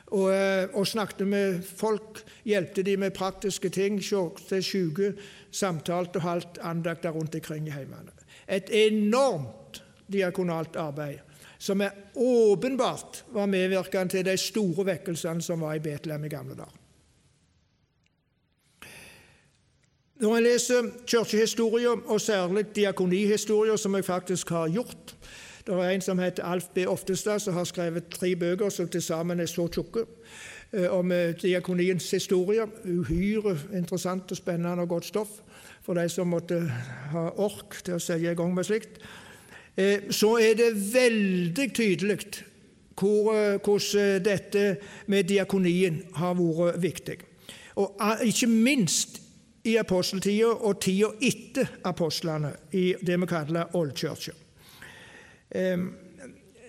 Og, 0.06 0.32
eh, 0.34 0.68
og, 0.72 0.86
snakket 0.86 1.26
med 1.26 1.62
folk, 1.62 2.22
hjelpte 2.44 2.82
de 2.82 2.96
med 2.96 3.10
praktiske 3.10 3.68
ting, 3.68 3.98
sjåkte 4.02 4.62
syke, 4.62 5.14
samtalte 5.50 6.16
og 6.16 6.22
holdt 6.22 6.58
andakter 6.62 7.10
rundt 7.10 7.34
omkring 7.34 7.66
i 7.66 7.70
heimene. 7.70 8.14
Et 8.48 8.70
enormt 8.70 9.82
diakonalt 10.12 10.76
arbeid 10.76 11.18
som 11.58 11.80
er 11.80 11.90
åpenbart 12.14 13.24
var 13.32 13.46
medvirkende 13.46 14.16
til 14.16 14.26
de 14.26 14.36
store 14.36 14.86
vekkelsene 14.86 15.42
som 15.42 15.60
var 15.60 15.74
i 15.74 15.84
Betlehem 15.84 16.24
i 16.24 16.32
gamle 16.32 16.56
dager. 16.58 16.82
Når 20.16 20.34
jeg 20.34 20.42
leser 20.42 20.82
kirkehistorier, 21.06 21.96
og 22.06 22.20
særlig 22.20 22.76
diakonihistorier, 22.76 23.76
som 23.76 23.94
jeg 23.94 24.04
faktisk 24.04 24.48
har 24.48 24.68
gjort 24.68 25.16
Det 25.66 25.74
er 25.74 25.90
en 25.90 26.00
som 26.00 26.18
heter 26.18 26.44
Alf 26.44 26.68
B. 26.74 26.78
Oftestad, 26.86 27.38
som 27.38 27.54
har 27.54 27.64
skrevet 27.64 28.04
tre 28.08 28.36
bøker 28.36 28.68
som 28.70 28.88
til 28.88 29.02
sammen 29.02 29.40
er 29.40 29.46
så 29.46 29.68
tjukke, 29.68 30.04
eh, 30.72 30.86
om 30.90 31.12
eh, 31.12 31.34
diakoniens 31.42 32.10
historie. 32.10 32.62
Uhyre 32.84 33.58
interessant 33.74 34.30
og 34.30 34.36
spennende 34.36 34.82
og 34.82 34.88
godt 34.88 35.04
stoff 35.04 35.28
for 35.82 35.94
de 35.94 36.08
som 36.08 36.28
måtte 36.28 36.60
ha 37.10 37.28
ork 37.36 37.80
til 37.84 37.94
å 37.94 37.98
sette 37.98 38.30
i 38.30 38.34
gang 38.34 38.54
med 38.54 38.64
slikt. 38.64 39.00
Eh, 39.76 40.10
så 40.10 40.36
er 40.40 40.54
det 40.56 40.94
veldig 40.94 41.68
tydelig 41.74 42.18
hvordan 42.96 43.60
eh, 44.00 44.16
dette 44.24 44.62
med 45.06 45.28
diakonien 45.28 46.00
har 46.16 46.38
vært 46.38 46.80
viktig. 46.82 47.18
Og 47.76 48.00
eh, 48.00 48.24
ikke 48.30 48.48
minst 48.48 49.20
i 49.66 49.76
aposteltida 49.76 50.54
og 50.54 50.80
tida 50.80 51.10
etter 51.20 51.68
apostlene, 51.84 52.54
i 52.72 52.94
det 53.02 53.20
vi 53.20 53.28
kaller 53.28 53.74
oldkirka. 53.76 54.32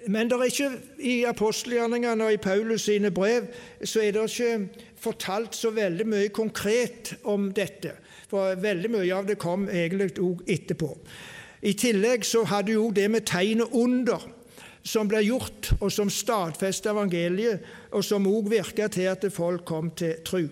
Men 0.07 0.29
det 0.29 0.37
er 0.37 0.49
ikke 0.49 0.69
i 1.03 1.15
apostelgjerningene 1.27 2.25
og 2.25 2.33
i 2.33 2.41
Paulus 2.41 2.87
sine 2.87 3.11
brev 3.11 3.47
så 3.83 4.01
er 4.01 4.15
det 4.15 4.23
ikke 4.31 4.83
fortalt 4.97 5.55
så 5.55 5.71
veldig 5.75 6.07
mye 6.07 6.29
konkret 6.33 7.13
om 7.23 7.51
dette. 7.53 7.93
For 8.29 8.55
veldig 8.59 8.91
mye 8.91 9.15
av 9.15 9.27
det 9.27 9.37
kom 9.39 9.67
egentlig 9.69 10.17
òg 10.23 10.43
etterpå. 10.47 10.93
I 11.61 11.73
tillegg 11.73 12.25
så 12.25 12.43
hadde 12.45 12.75
jo 12.75 12.91
det 12.91 13.07
med 13.11 13.25
tegnet 13.25 13.73
under 13.73 14.21
som 14.87 15.09
ble 15.09 15.19
gjort, 15.25 15.73
og 15.81 15.91
som 15.91 16.09
stadfestet 16.09 16.93
evangeliet, 16.93 17.65
og 17.91 18.05
som 18.05 18.27
òg 18.29 18.47
virka 18.51 18.87
til 18.87 19.09
at 19.11 19.25
folk 19.33 19.65
kom 19.67 19.91
til 19.97 20.15
tru. 20.25 20.45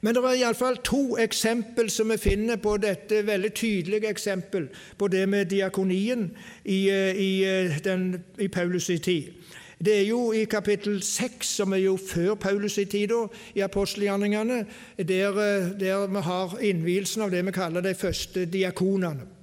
Men 0.00 0.14
det 0.14 0.22
er 0.22 0.36
iallfall 0.38 0.78
to 0.86 1.16
eksempel 1.18 1.90
som 1.90 2.12
vi 2.12 2.18
finner 2.22 2.60
på 2.62 2.76
dette 2.78 3.24
veldig 3.26 3.50
tydelige 3.54 4.12
eksempel 4.12 4.68
på 4.98 5.08
det 5.10 5.24
med 5.28 5.50
diakonien 5.50 6.28
i, 6.64 6.86
i, 6.86 7.30
den, 7.84 8.12
i 8.38 8.46
Paulus' 8.46 9.00
tid. 9.02 9.32
Det 9.78 9.94
er 9.94 10.06
jo 10.08 10.32
i 10.32 10.44
kapittel 10.50 11.02
6, 11.02 11.46
som 11.46 11.72
er 11.72 11.84
jo 11.84 11.96
før 11.96 12.34
Paulus 12.34 12.78
i 12.78 12.84
tid, 12.84 13.14
i 13.54 13.62
apostelgjerningene, 13.62 14.64
der, 14.98 15.38
der 15.78 16.06
vi 16.06 16.22
har 16.26 16.56
innvielsen 16.60 17.22
av 17.22 17.30
det 17.30 17.44
vi 17.46 17.54
kaller 17.54 17.84
de 17.84 17.94
første 17.94 18.46
diakonene. 18.50 19.37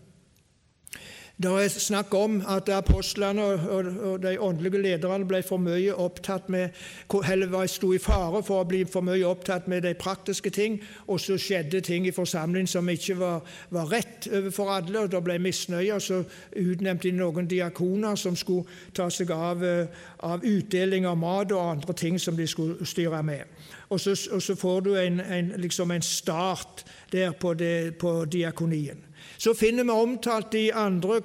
Det 1.37 1.51
er 1.51 1.67
snakk 1.67 2.13
om 2.15 2.37
at 2.47 2.69
apostlene 2.71 3.43
og 3.43 4.21
de 4.23 4.37
åndelige 4.39 4.79
lederne 4.81 5.25
ble 5.27 5.41
for 5.43 5.59
mye 5.59 5.91
opptatt 5.91 6.47
med 6.49 6.69
eller 7.11 7.65
sto 7.67 7.89
i 7.91 7.99
fare 7.99 8.39
for 8.43 8.63
å 8.63 8.67
bli 8.69 8.85
for 8.87 9.03
mye 9.03 9.27
opptatt 9.27 9.67
med 9.67 9.83
de 9.83 9.91
praktiske 9.99 10.49
ting, 10.49 10.77
og 11.07 11.19
så 11.19 11.35
skjedde 11.35 11.81
ting 11.83 12.07
i 12.07 12.13
forsamlingen 12.15 12.71
som 12.71 12.87
ikke 12.89 13.17
var, 13.19 13.41
var 13.69 13.91
rett 13.91 14.29
overfor 14.31 14.71
alle, 14.77 14.99
og 14.99 15.11
det 15.11 15.21
ble 15.23 15.35
misnøye. 15.43 15.93
og 15.93 16.01
Så 16.01 16.21
utnevnte 16.55 17.09
de 17.09 17.11
noen 17.17 17.47
diakoner 17.51 18.15
som 18.15 18.35
skulle 18.35 18.63
ta 18.93 19.09
seg 19.09 19.31
av, 19.31 19.63
eh, 19.63 19.87
av 20.23 20.39
utdeling 20.43 21.05
av 21.05 21.17
mat 21.17 21.51
og 21.51 21.71
andre 21.71 21.93
ting 21.93 22.19
som 22.19 22.37
de 22.37 22.47
skulle 22.47 22.85
styre 22.85 23.23
med. 23.23 23.43
Og 23.89 23.99
så, 23.99 24.15
og 24.31 24.41
så 24.41 24.55
får 24.55 24.79
du 24.81 24.95
en, 24.95 25.19
en, 25.19 25.51
liksom 25.57 25.91
en 25.91 26.01
start 26.01 26.85
der 27.11 27.31
på, 27.31 27.53
det, 27.53 27.97
på 27.99 28.23
diakonien 28.25 29.03
så 29.37 29.53
finner 29.53 29.83
vi 29.83 29.89
omtalt 29.89 30.53
i 30.53 30.69
andre 30.73 31.21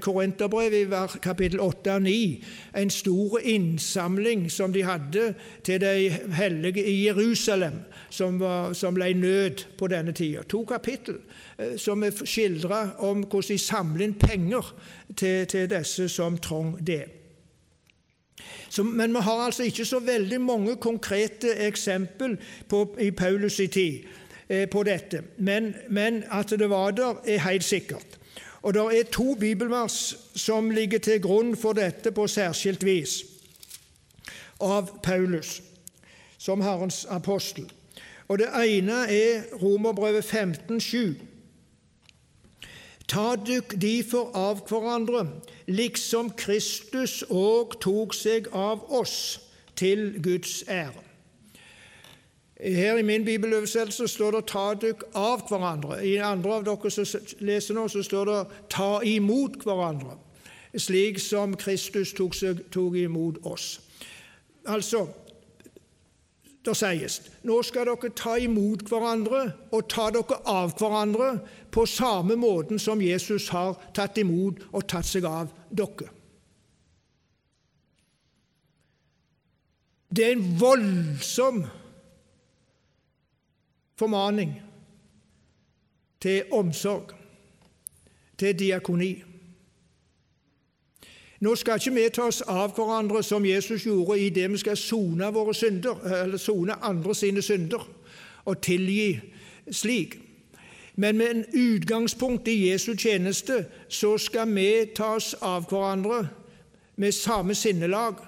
Korinterbrev, 0.00 0.74
i 0.74 0.86
kapittel 1.22 1.60
8 1.60 1.94
og 1.94 2.02
9, 2.02 2.44
en 2.76 2.90
stor 2.90 3.38
innsamling 3.38 4.50
som 4.52 4.72
de 4.72 4.84
hadde 4.84 5.34
til 5.64 5.80
de 5.80 6.10
hellige 6.36 6.84
i 6.84 7.06
Jerusalem, 7.06 7.80
som, 8.10 8.40
var, 8.40 8.72
som 8.72 8.94
ble 8.94 9.12
nød 9.14 9.64
på 9.78 9.88
denne 9.88 10.12
tida. 10.12 10.42
To 10.48 10.64
kapittel 10.64 11.20
som 11.76 12.02
er 12.02 12.24
skildra 12.24 12.86
om 12.98 13.24
hvordan 13.24 13.48
de 13.48 13.58
samler 13.58 14.08
inn 14.08 14.16
penger 14.18 14.74
til, 15.16 15.46
til 15.46 15.68
disse 15.70 16.08
som 16.08 16.38
trong 16.38 16.74
det. 16.86 17.04
Så, 18.68 18.82
men 18.82 19.14
vi 19.14 19.20
har 19.22 19.44
altså 19.44 19.62
ikke 19.62 19.84
så 19.84 20.00
veldig 20.02 20.40
mange 20.40 20.76
konkrete 20.76 21.54
eksempel 21.66 22.36
på, 22.68 22.96
i 23.00 23.10
Paulus' 23.10 23.62
i 23.62 23.66
tid. 23.66 23.98
Eh, 24.48 24.68
på 24.68 24.82
dette, 24.82 25.22
men, 25.38 25.74
men 25.88 26.24
at 26.30 26.50
det 26.50 26.70
var 26.70 26.90
der, 26.90 27.20
er 27.24 27.38
helt 27.38 27.64
sikkert. 27.64 28.18
Og 28.62 28.74
det 28.74 28.82
er 28.98 29.02
to 29.12 29.34
bibelvers 29.34 30.16
som 30.36 30.70
ligger 30.70 30.98
til 30.98 31.20
grunn 31.20 31.56
for 31.56 31.72
dette 31.72 32.12
på 32.12 32.26
særskilt 32.26 32.84
vis 32.84 33.22
av 34.60 34.88
Paulus 35.02 35.62
som 36.38 36.60
Herrens 36.60 37.06
apostel. 37.08 37.70
Og 38.28 38.38
Det 38.38 38.48
ene 38.48 38.92
er 38.92 39.42
Romerbrevet 39.62 40.24
15,7. 40.24 41.14
Ta 43.08 43.36
dykk 43.36 43.76
derfor 43.80 44.30
av 44.34 44.64
hverandre, 44.68 45.26
liksom 45.66 46.30
Kristus 46.36 47.22
òg 47.28 47.76
tok 47.80 48.14
seg 48.16 48.48
av 48.52 48.84
oss, 48.88 49.40
til 49.76 50.22
Guds 50.22 50.62
ære. 50.68 51.03
Her 52.60 52.96
i 52.96 53.02
min 53.02 53.24
bibeløversettelse 53.24 54.08
står 54.08 54.30
det 54.30 54.46
'ta 54.46 54.74
dykk 54.74 55.02
av 55.14 55.48
hverandre'. 55.48 56.02
I 56.02 56.16
andre 56.16 56.52
av 56.54 56.64
dere 56.64 56.90
som 56.90 57.20
leser 57.40 57.74
nå, 57.74 57.88
så 57.88 58.02
står 58.02 58.24
det 58.24 58.46
'ta 58.70 59.00
imot 59.02 59.56
hverandre', 59.64 60.18
slik 60.76 61.18
som 61.18 61.56
Kristus 61.56 62.12
tok, 62.12 62.34
tok 62.70 62.94
imot 62.94 63.36
oss. 63.42 63.80
Altså, 64.66 65.06
det 66.64 66.76
sies 66.76 67.20
nå 67.44 67.62
skal 67.62 67.86
dere 67.86 68.10
ta 68.16 68.38
imot 68.40 68.86
hverandre 68.88 69.52
og 69.72 69.88
ta 69.88 70.08
dere 70.10 70.40
av 70.48 70.72
hverandre 70.78 71.40
på 71.70 71.84
samme 71.86 72.36
måten 72.36 72.78
som 72.78 73.02
Jesus 73.02 73.48
har 73.48 73.76
tatt 73.94 74.18
imot 74.18 74.62
og 74.72 74.86
tatt 74.88 75.04
seg 75.04 75.24
av 75.28 75.52
dere. 75.70 76.08
Det 80.14 80.24
er 80.24 80.36
en 80.36 80.60
voldsom 80.60 81.64
formaning 83.98 84.60
til 86.20 86.42
omsorg, 86.52 87.12
til 88.38 88.58
diakoni. 88.58 89.22
Nå 91.40 91.54
skal 91.54 91.76
ikke 91.76 91.94
vi 91.94 92.08
ta 92.08 92.28
oss 92.30 92.40
av 92.48 92.72
hverandre 92.72 93.20
som 93.22 93.44
Jesus 93.44 93.84
gjorde 93.84 94.16
i 94.20 94.30
det 94.32 94.46
vi 94.50 94.58
skal 94.62 94.76
sone 94.80 95.28
våre 95.34 95.54
synder, 95.54 96.00
eller 96.22 96.40
sone 96.40 96.78
andre 96.80 97.14
sine 97.14 97.42
synder, 97.42 97.82
og 98.44 98.62
tilgi 98.62 99.20
slik. 99.70 100.16
Men 100.96 101.18
med 101.18 101.30
en 101.30 101.44
utgangspunkt 101.52 102.48
i 102.48 102.70
Jesu 102.70 102.94
tjeneste 102.96 103.64
så 103.88 104.18
skal 104.18 104.54
vi 104.54 104.86
ta 104.96 105.16
oss 105.18 105.34
av 105.42 105.66
hverandre 105.68 106.28
med 106.96 107.12
samme 107.12 107.54
sinnelag 107.54 108.22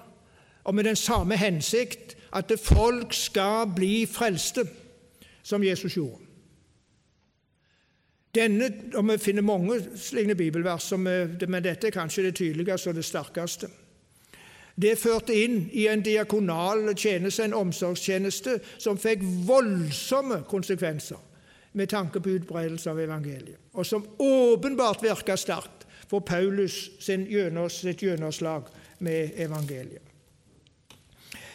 og 0.65 0.75
med 0.75 0.85
den 0.85 0.97
samme 0.97 1.37
hensikt 1.37 2.17
at 2.33 2.53
folk 2.59 3.15
skal 3.15 3.71
bli 3.77 4.07
frelste, 4.07 4.67
som 5.47 5.65
Jesus 5.65 5.95
gjorde. 5.95 6.25
Denne, 8.35 8.71
og 8.95 9.09
Vi 9.09 9.19
finner 9.19 9.43
mange 9.43 9.81
slike 9.97 10.35
bibelvers, 10.35 10.93
men 10.99 11.63
dette 11.65 11.87
er 11.87 11.95
kanskje 11.95 12.23
det 12.23 12.35
tydeligste 12.35 12.91
og 12.91 12.95
det 12.99 13.05
sterkeste. 13.05 13.69
Det 14.77 14.99
førte 14.99 15.33
inn 15.33 15.71
i 15.73 15.87
en 15.89 16.03
diakonal 16.05 16.91
tjeneste, 16.95 17.45
en 17.45 17.55
omsorgstjeneste, 17.57 18.59
som 18.79 18.99
fikk 19.01 19.23
voldsomme 19.47 20.43
konsekvenser 20.51 21.23
med 21.73 21.89
tanke 21.89 22.21
på 22.21 22.35
utbredelse 22.37 22.91
av 22.91 23.01
evangeliet, 23.01 23.57
og 23.73 23.87
som 23.87 24.05
åpenbart 24.19 25.03
virka 25.05 25.37
sterkt 25.37 25.87
for 26.11 26.21
Paulus 26.21 26.91
sitt 27.01 28.03
gjennomslag 28.03 28.69
med 28.99 29.41
evangeliet. 29.41 30.16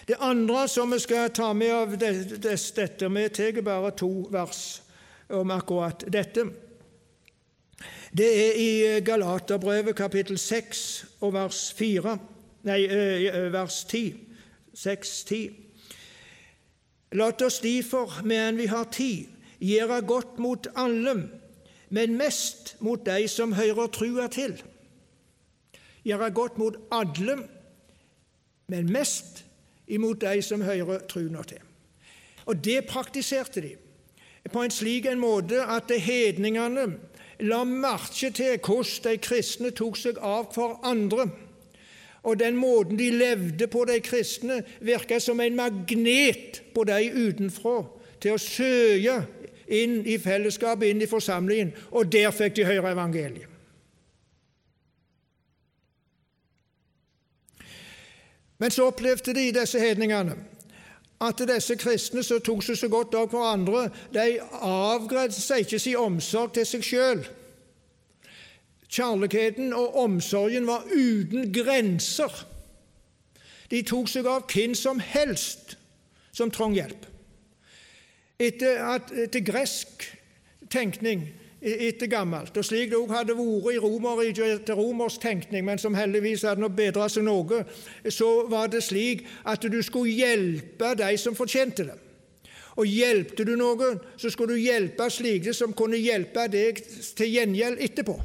Det 0.08 0.18
andre 0.20 0.68
som 0.68 0.92
vi 0.92 1.00
skal 1.00 1.30
ta 1.30 1.54
med 1.54 1.74
av 1.74 1.98
dette 1.98 3.10
Vi 3.10 3.30
tar 3.30 3.62
bare 3.62 3.92
to 3.92 4.28
vers 4.32 4.82
om 5.30 5.52
akkurat 5.52 6.04
dette. 6.08 6.46
Det 8.12 8.28
er 8.28 8.58
i 8.60 9.00
Galaterbrevet 9.06 9.96
kapittel 9.96 10.38
6 10.38 11.06
og 11.22 11.34
vers 11.34 11.60
4, 11.78 12.18
nei, 12.68 12.80
vers 13.54 13.84
10. 13.88 14.16
6, 14.74 15.24
10. 15.24 15.52
Lat 17.12 17.42
oss 17.42 17.60
derfor, 17.60 18.22
medan 18.24 18.58
vi 18.58 18.66
har 18.72 18.90
tid, 18.92 19.32
gjøre 19.60 20.02
godt 20.08 20.40
mot 20.40 20.68
alle, 20.76 21.16
men 21.90 22.18
mest 22.18 22.76
mot 22.80 23.06
de 23.06 23.28
som 23.28 23.54
hører 23.54 23.88
trua 23.92 24.28
til. 24.32 24.58
Gjøre 26.04 26.32
godt 26.32 26.58
mot 26.58 26.78
alle, 26.92 27.38
men 28.68 28.92
mest 28.92 29.46
imot 29.92 30.22
de 30.24 30.42
som 30.46 30.64
hører 30.66 31.06
truna 31.10 31.44
til. 31.48 31.62
Og 32.46 32.58
det 32.66 32.86
praktiserte 32.90 33.62
de 33.62 33.76
på 34.52 34.64
en 34.64 34.74
slik 34.74 35.06
en 35.06 35.22
måte 35.22 35.62
at 35.62 35.92
hedningene 36.02 36.88
la 37.46 37.64
merke 37.66 38.32
til 38.34 38.58
hvordan 38.58 39.04
de 39.06 39.18
kristne 39.22 39.72
tok 39.78 39.98
seg 39.98 40.18
av 40.18 40.50
hverandre. 40.56 41.30
Og 42.24 42.38
den 42.38 42.58
måten 42.58 43.00
de 43.00 43.10
levde 43.14 43.68
på, 43.68 43.86
de 43.90 43.98
kristne, 44.06 44.62
virka 44.80 45.20
som 45.20 45.40
en 45.42 45.56
magnet 45.58 46.62
på 46.74 46.84
de 46.86 47.00
utenfra 47.14 47.80
til 48.22 48.36
å 48.36 48.42
søke 48.42 49.16
inn 49.72 50.02
i 50.06 50.20
fellesskapet, 50.22 50.92
inn 50.92 51.02
i 51.02 51.10
forsamlingen, 51.10 51.74
og 51.92 52.12
der 52.14 52.30
fikk 52.36 52.60
de 52.60 52.68
høre 52.68 52.94
evangeliet. 52.94 53.51
Men 58.62 58.72
så 58.72 58.92
opplevde 58.92 59.34
de, 59.34 59.48
disse 59.56 59.80
hedningene, 59.82 60.36
at 61.22 61.42
disse 61.50 61.76
kristne 61.82 62.22
som 62.26 62.42
tok 62.46 62.62
seg 62.66 62.78
så 62.78 62.90
godt 62.94 63.16
av 63.18 63.30
hverandre, 63.32 63.88
de 64.14 64.38
avgrensa 64.62 65.58
ikke 65.62 65.80
sin 65.82 65.98
omsorg 65.98 66.54
til 66.54 66.68
seg 66.70 66.86
sjøl. 66.86 67.24
Kjærligheten 68.92 69.74
og 69.74 69.98
omsorgen 70.04 70.70
var 70.70 70.86
uten 70.92 71.50
grenser. 71.56 72.34
De 73.72 73.82
tok 73.88 74.10
seg 74.12 74.30
av 74.30 74.46
hvem 74.52 74.76
som 74.78 75.02
helst 75.02 75.78
som 76.36 76.52
trong 76.54 76.76
hjelp. 76.78 77.08
Etter, 78.42 78.78
at, 78.94 79.10
etter 79.14 79.46
gresk 79.46 80.06
tenkning 80.74 81.30
etter 81.62 82.10
gammelt, 82.10 82.56
og 82.58 82.66
slik 82.66 82.90
det 82.90 82.98
òg 82.98 83.12
hadde 83.14 83.36
vært 83.38 83.76
i 83.76 83.82
romerriket 83.82 84.56
etter 84.56 84.80
romersk 84.80 85.22
tenkning, 85.22 85.66
men 85.68 85.82
som 85.82 85.94
heldigvis 85.94 86.46
hadde 86.50 86.70
bedra 86.74 87.06
seg 87.10 87.28
noe, 87.28 87.62
så 88.10 88.30
var 88.50 88.72
det 88.74 88.82
slik 88.82 89.28
at 89.46 89.62
du 89.70 89.78
skulle 89.86 90.16
hjelpe 90.16 90.96
de 90.98 91.12
som 91.22 91.38
fortjente 91.38 91.86
det. 91.86 92.00
Og 92.80 92.88
hjelpte 92.88 93.46
du 93.46 93.54
noen, 93.60 94.00
så 94.18 94.32
skulle 94.32 94.56
du 94.56 94.64
hjelpe 94.64 95.10
slike 95.12 95.54
som 95.54 95.76
kunne 95.78 96.00
hjelpe 96.00 96.48
deg 96.50 96.80
til 97.18 97.30
gjengjeld 97.30 97.84
etterpå. 97.84 98.16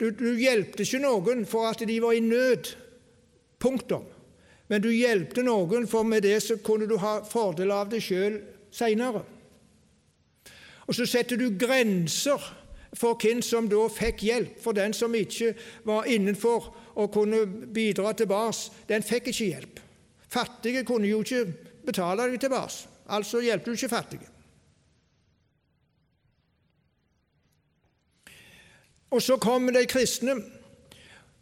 Du, 0.00 0.08
du 0.10 0.32
hjelpte 0.38 0.86
ikke 0.86 1.02
noen 1.02 1.44
for 1.48 1.68
at 1.68 1.82
de 1.84 1.98
var 2.02 2.16
i 2.16 2.22
nød. 2.24 2.72
Punktum. 3.60 4.06
Men 4.70 4.82
du 4.82 4.88
hjelpte 4.92 5.44
noen, 5.44 5.86
for 5.90 6.06
med 6.08 6.24
det 6.24 6.38
så 6.42 6.56
kunne 6.64 6.88
du 6.88 6.96
ha 7.02 7.18
fordel 7.28 7.74
av 7.74 7.90
det 7.92 8.00
sjøl 8.04 8.40
seinere. 8.74 9.22
Og 10.86 10.94
så 10.94 11.06
setter 11.06 11.40
du 11.40 11.48
grenser 11.58 12.42
for 12.94 13.18
hvem 13.18 13.42
som 13.42 13.68
da 13.68 13.86
fikk 13.90 14.22
hjelp. 14.26 14.58
For 14.62 14.76
den 14.76 14.94
som 14.94 15.14
ikke 15.14 15.54
var 15.86 16.08
innenfor 16.10 16.70
og 16.94 17.12
kunne 17.12 17.46
bidra 17.74 18.12
tilbake, 18.12 18.70
den 18.88 19.02
fikk 19.02 19.32
ikke 19.32 19.50
hjelp. 19.50 19.80
Fattige 20.28 20.84
kunne 20.84 21.08
jo 21.08 21.22
ikke 21.22 21.46
betale 21.86 22.28
deg 22.30 22.40
tilbake, 22.40 22.88
altså 23.06 23.42
hjelpte 23.44 23.70
du 23.70 23.76
ikke 23.76 23.92
fattige. 23.92 24.30
Og 29.14 29.22
så 29.22 29.36
kom 29.38 29.68
de 29.70 29.84
kristne, 29.86 30.34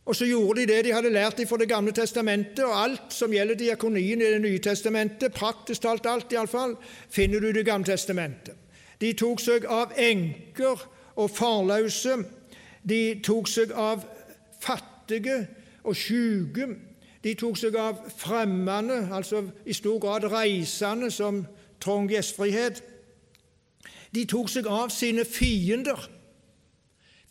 og 0.04 0.16
så 0.18 0.26
gjorde 0.26 0.60
de 0.60 0.66
det 0.66 0.80
de 0.84 0.92
hadde 0.92 1.12
lært 1.14 1.40
fra 1.48 1.56
Det 1.56 1.68
gamle 1.68 1.92
testamentet, 1.92 2.64
og 2.64 2.74
alt 2.76 3.14
som 3.14 3.32
gjelder 3.32 3.54
diakonien 3.54 4.20
i 4.20 4.32
Det 4.34 4.40
nye 4.42 4.58
testamentet, 4.58 5.32
praktisk 5.32 5.82
talt 5.82 6.06
alt 6.06 6.32
iallfall, 6.32 6.76
finner 7.08 7.40
du 7.40 7.48
i 7.48 7.52
Det 7.52 7.64
gamle 7.64 7.86
testamentet. 7.86 8.61
De 9.02 9.10
tok 9.18 9.40
seg 9.42 9.66
av 9.66 9.90
enker 9.98 10.78
og 11.18 11.30
farløse. 11.34 12.20
De 12.86 13.18
tok 13.24 13.48
seg 13.50 13.74
av 13.74 14.04
fattige 14.62 15.40
og 15.82 15.96
syke. 15.98 16.68
De 17.22 17.34
tok 17.38 17.58
seg 17.58 17.76
av 17.78 17.98
fremmede, 18.18 19.08
altså 19.14 19.44
i 19.66 19.74
stor 19.74 19.98
grad 20.02 20.26
reisende, 20.30 21.10
som 21.10 21.44
trong 21.82 22.10
gjestfrihet. 22.10 22.82
De 24.14 24.26
tok 24.30 24.50
seg 24.50 24.68
av 24.70 24.90
sine 24.94 25.24
fiender. 25.26 25.98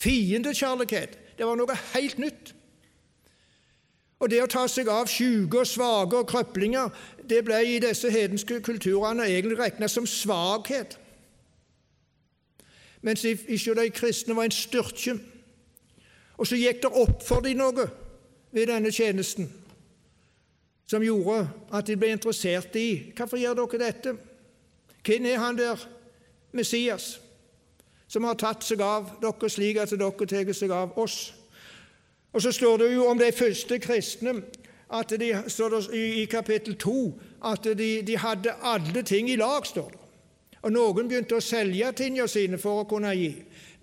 Fiendekjærlighet, 0.01 1.19
det 1.37 1.47
var 1.47 1.59
noe 1.59 1.77
helt 1.93 2.19
nytt. 2.19 2.55
Og 4.21 4.29
det 4.29 4.41
å 4.43 4.49
ta 4.49 4.65
seg 4.69 4.89
av 4.91 5.07
syke 5.09 5.63
og 5.63 5.69
svake 5.69 6.19
og 6.19 6.27
krøplinger, 6.29 6.91
det 7.29 7.45
ble 7.47 7.61
i 7.65 7.79
disse 7.81 8.11
hedenske 8.11 8.59
kulturene 8.65 9.29
egentlig 9.29 9.59
regna 9.59 9.87
som 9.89 10.05
svakhet 10.09 10.97
mens 13.01 13.23
ikke 13.23 13.75
de 13.75 13.89
kristne 13.89 14.35
var 14.35 14.43
en 14.43 14.51
styrke. 14.51 15.17
Og 16.37 16.47
så 16.47 16.57
gikk 16.57 16.81
det 16.83 16.93
opp 16.93 17.23
for 17.25 17.43
dem 17.45 17.59
noe 17.61 17.87
ved 18.51 18.67
denne 18.67 18.91
tjenesten 18.91 19.49
som 20.91 21.03
gjorde 21.03 21.45
at 21.71 21.87
de 21.87 21.95
ble 21.95 22.11
interessert 22.11 22.75
i 22.75 23.13
hvorfor 23.15 23.39
gjør 23.39 23.61
dere 23.61 23.79
dette? 23.85 24.15
Hvem 25.05 25.25
er 25.25 25.37
han 25.39 25.57
der 25.57 25.85
Messias 26.51 27.13
som 28.11 28.27
har 28.27 28.35
tatt 28.35 28.65
seg 28.67 28.81
av 28.83 29.13
dere 29.21 29.49
slik 29.49 29.79
at 29.79 29.93
dere 29.95 30.27
tar 30.27 30.51
seg 30.57 30.73
av 30.75 30.97
oss? 30.99 31.31
Og 32.33 32.41
Så 32.41 32.51
står 32.51 32.77
det 32.77 32.93
jo 32.93 33.07
om 33.07 33.19
de 33.19 33.31
første 33.31 33.79
kristne 33.79 34.41
at 34.91 35.13
de, 35.19 35.31
står 35.47 35.69
det 35.69 35.95
i 35.95 36.25
kapittel 36.25 36.75
2 36.75 36.97
at 37.47 37.63
de, 37.63 38.01
de 38.07 38.17
hadde 38.17 38.53
alle 38.61 39.03
ting 39.03 39.29
i 39.29 39.35
lag. 39.35 39.65
står 39.65 39.89
det. 39.89 40.00
Og 40.61 40.73
noen 40.73 41.07
begynte 41.09 41.37
å 41.39 41.43
selge 41.43 41.91
tingene 41.97 42.29
sine 42.29 42.59
for 42.61 42.83
å 42.83 42.89
kunne 42.89 43.13
gi. 43.17 43.31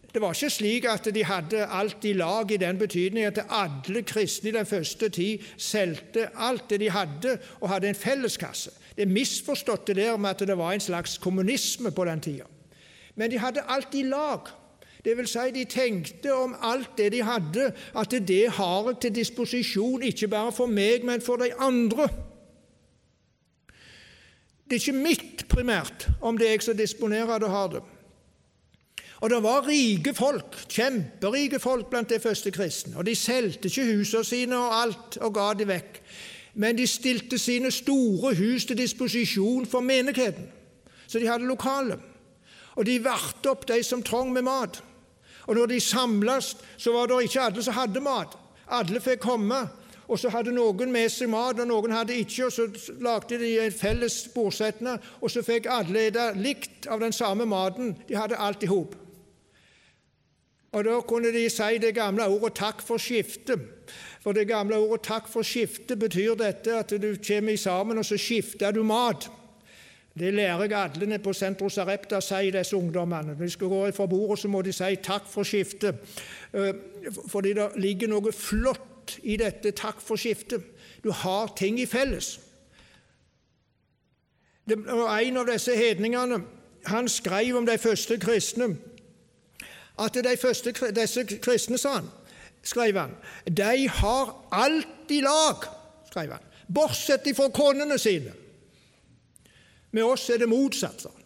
Det 0.08 0.22
var 0.22 0.32
ikke 0.32 0.50
slik 0.50 0.86
at 0.88 1.04
de 1.12 1.22
hadde 1.26 1.66
alt 1.66 2.04
i 2.08 2.14
lag 2.16 2.50
i 2.50 2.56
den 2.60 2.78
betydning 2.80 3.26
at 3.28 3.42
alle 3.52 4.02
kristne 4.08 4.48
i 4.48 4.54
den 4.56 4.66
første 4.66 5.10
tid 5.12 5.44
solgte 5.60 6.30
alt 6.34 6.70
det 6.70 6.78
de 6.80 6.88
hadde, 6.90 7.34
og 7.60 7.68
hadde 7.68 7.90
en 7.90 7.98
felleskasse. 7.98 8.72
Det 8.96 9.04
er 9.04 9.12
misforstått 9.12 9.90
det 9.90 9.98
der 10.00 10.16
med 10.16 10.30
at 10.30 10.46
det 10.48 10.56
var 10.58 10.72
en 10.72 10.82
slags 10.82 11.18
kommunisme 11.22 11.92
på 11.94 12.06
den 12.08 12.24
tida. 12.24 12.48
Men 13.14 13.30
de 13.30 13.38
hadde 13.38 13.66
alt 13.68 13.94
i 13.94 14.02
lag. 14.02 14.48
Det 15.04 15.16
vil 15.16 15.28
si, 15.28 15.50
de 15.54 15.64
tenkte 15.64 16.32
om 16.34 16.56
alt 16.62 16.96
det 16.98 17.12
de 17.12 17.22
hadde, 17.22 17.68
at 17.94 18.16
det 18.28 18.48
har 18.56 18.88
jeg 18.88 18.98
til 19.02 19.14
disposisjon 19.14 20.02
ikke 20.02 20.28
bare 20.28 20.52
for 20.52 20.66
meg, 20.66 21.04
men 21.04 21.20
for 21.20 21.36
de 21.36 21.52
andre. 21.54 22.08
Det 24.68 24.76
er 24.76 24.82
ikke 24.82 25.00
mitt 25.00 25.46
primært, 25.48 26.08
om 26.20 26.36
det 26.38 26.46
er 26.46 26.50
jeg 26.58 26.62
som 26.66 26.76
disponerer 26.76 27.38
det 27.40 27.48
og 27.48 27.54
har 27.54 27.68
det. 27.72 27.82
Og 29.20 29.30
det 29.30 29.38
var 29.42 29.66
rike 29.66 30.12
folk, 30.14 30.58
kjemperike 30.70 31.58
folk 31.58 31.88
blant 31.90 32.10
de 32.12 32.20
første 32.20 32.52
kristne. 32.54 32.96
Og 32.96 33.06
de 33.06 33.14
solgte 33.16 33.66
ikke 33.66 33.86
husene 33.96 34.24
sine 34.24 34.58
og 34.58 34.74
alt 34.82 35.16
og 35.24 35.32
ga 35.34 35.48
de 35.58 35.66
vekk. 35.66 36.02
Men 36.54 36.78
de 36.78 36.86
stilte 36.86 37.38
sine 37.38 37.70
store 37.74 38.34
hus 38.38 38.66
til 38.68 38.78
disposisjon 38.78 39.66
for 39.66 39.80
menigheten. 39.80 40.46
Så 41.06 41.18
de 41.18 41.26
hadde 41.26 41.48
lokale. 41.48 41.98
Og 42.76 42.86
de 42.86 43.00
varte 43.02 43.50
opp 43.50 43.66
de 43.66 43.82
som 43.82 44.02
trong 44.02 44.32
med 44.32 44.42
mat. 44.42 44.82
Og 45.46 45.56
når 45.56 45.66
de 45.66 45.80
samles, 45.80 46.56
så 46.76 46.92
var 46.92 47.06
det 47.06 47.22
ikke 47.24 47.40
alle 47.40 47.62
som 47.62 47.74
hadde 47.74 48.00
mat. 48.00 48.36
Alle 48.68 49.00
fikk 49.00 49.24
komme. 49.24 49.64
Og 50.08 50.18
så 50.18 50.30
hadde 50.32 50.54
noen 50.56 50.92
med 50.92 51.10
seg 51.12 51.28
mat, 51.28 51.60
og 51.60 51.68
noen 51.68 51.92
hadde 51.92 52.16
ikke. 52.16 52.46
og 52.46 52.52
Så 52.52 52.92
lagde 53.00 53.38
de 53.38 53.58
en 53.60 53.72
felles 53.72 54.28
bordsetning, 54.34 54.96
og 55.20 55.30
så 55.30 55.42
fikk 55.44 55.68
alle 55.70 56.08
spise 56.08 56.30
likt 56.40 56.88
av 56.88 57.00
den 57.00 57.12
samme 57.12 57.44
maten. 57.46 57.96
De 58.08 58.16
hadde 58.16 58.36
alt 58.36 58.62
i 58.62 58.72
hop. 58.72 58.96
Og 60.72 60.84
Da 60.84 61.00
kunne 61.00 61.32
de 61.32 61.48
si 61.50 61.78
det 61.78 61.94
gamle 61.94 62.26
ordet 62.28 62.54
'takk 62.54 62.82
for 62.82 62.96
skiftet'. 62.96 63.60
For 64.20 64.32
det 64.32 64.48
gamle 64.48 64.76
ordet 64.76 65.02
'takk 65.02 65.28
for 65.28 65.42
skiftet' 65.42 65.98
betyr 65.98 66.34
dette 66.34 66.78
at 66.78 66.90
du 66.90 67.16
kommer 67.28 67.56
sammen, 67.56 67.98
og 67.98 68.04
så 68.04 68.16
skifter 68.16 68.70
du 68.70 68.82
mat. 68.82 69.30
Det 70.18 70.34
lærer 70.34 70.62
jeg 70.62 70.72
alle 70.72 71.06
nede 71.06 71.22
på 71.22 71.32
Sentro 71.32 71.68
Sarepta 71.68 72.20
si 72.20 72.50
disse 72.50 72.76
ungdommene. 72.76 73.26
Når 73.26 73.44
de 73.44 73.50
skal 73.50 73.68
gå 73.68 73.90
fra 73.90 74.06
bordet, 74.06 74.38
så 74.38 74.48
må 74.48 74.62
de 74.62 74.72
si 74.72 74.96
'takk 74.96 75.26
for 75.26 75.42
skiftet'. 75.42 75.94
Eh, 76.54 76.74
fordi 77.28 77.52
det 77.52 77.68
ligger 77.76 78.08
noe 78.08 78.32
flott 78.32 78.87
i 79.22 79.36
dette 79.36 79.70
'takk 79.70 80.00
for 80.00 80.16
skiftet'. 80.16 80.64
Du 81.04 81.10
har 81.10 81.52
ting 81.56 81.80
i 81.80 81.86
felles. 81.86 82.40
Og 84.68 85.22
En 85.22 85.36
av 85.36 85.46
disse 85.46 85.76
hedningene 85.76 86.44
han 86.86 87.08
skrev 87.08 87.56
om 87.56 87.66
de 87.66 87.78
første 87.78 88.18
kristne 88.18 88.76
at 89.98 90.14
de 90.14 90.36
første, 90.36 90.72
disse 90.94 91.24
kristne, 91.42 91.78
sa 91.78 91.94
han, 91.98 92.10
skrev 92.62 92.98
han, 92.98 93.16
de 93.46 93.88
har 93.88 94.48
alt 94.52 95.10
i 95.10 95.20
lag, 95.20 95.64
skrev 96.10 96.32
han, 96.32 96.44
bortsett 96.74 97.26
fra 97.36 97.48
konene 97.54 97.98
sine. 97.98 98.32
Med 99.90 100.04
oss 100.04 100.28
er 100.30 100.38
det 100.38 100.48
motsatt. 100.48 101.02
sa 101.02 101.08
han. 101.08 101.24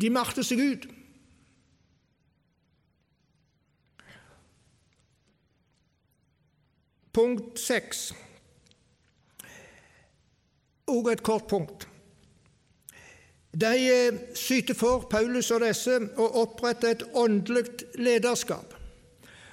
De 0.00 0.10
makter 0.10 0.42
seg 0.42 0.58
ut. 0.60 0.86
Punkt 7.14 7.60
seks, 7.60 8.08
og 10.90 11.12
et 11.12 11.22
kort 11.22 11.46
punkt. 11.46 11.88
De 13.54 13.66
eh, 13.66 14.14
syter 14.34 14.74
for, 14.74 15.06
Paulus 15.10 15.50
og 15.54 15.62
disse, 15.62 16.00
å 16.18 16.26
opprette 16.42 16.90
et 16.90 17.04
åndelig 17.14 17.68
lederskap, 18.02 18.74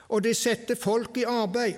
og 0.09 0.23
de 0.25 0.33
setter 0.33 0.75
folk 0.75 1.21
i 1.21 1.27
arbeid. 1.29 1.77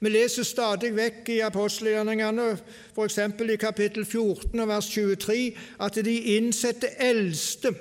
Vi 0.00 0.08
leser 0.08 0.46
stadig 0.48 0.94
vekk 0.96 1.28
i 1.28 1.38
apostelgjerningene, 1.44 2.48
f.eks. 2.96 3.18
i 3.20 3.56
kapittel 3.60 4.06
14 4.06 4.66
vers 4.68 4.90
23, 4.90 5.38
at 5.86 6.02
de 6.04 6.16
innsetter 6.36 6.96
eldste. 6.98 7.74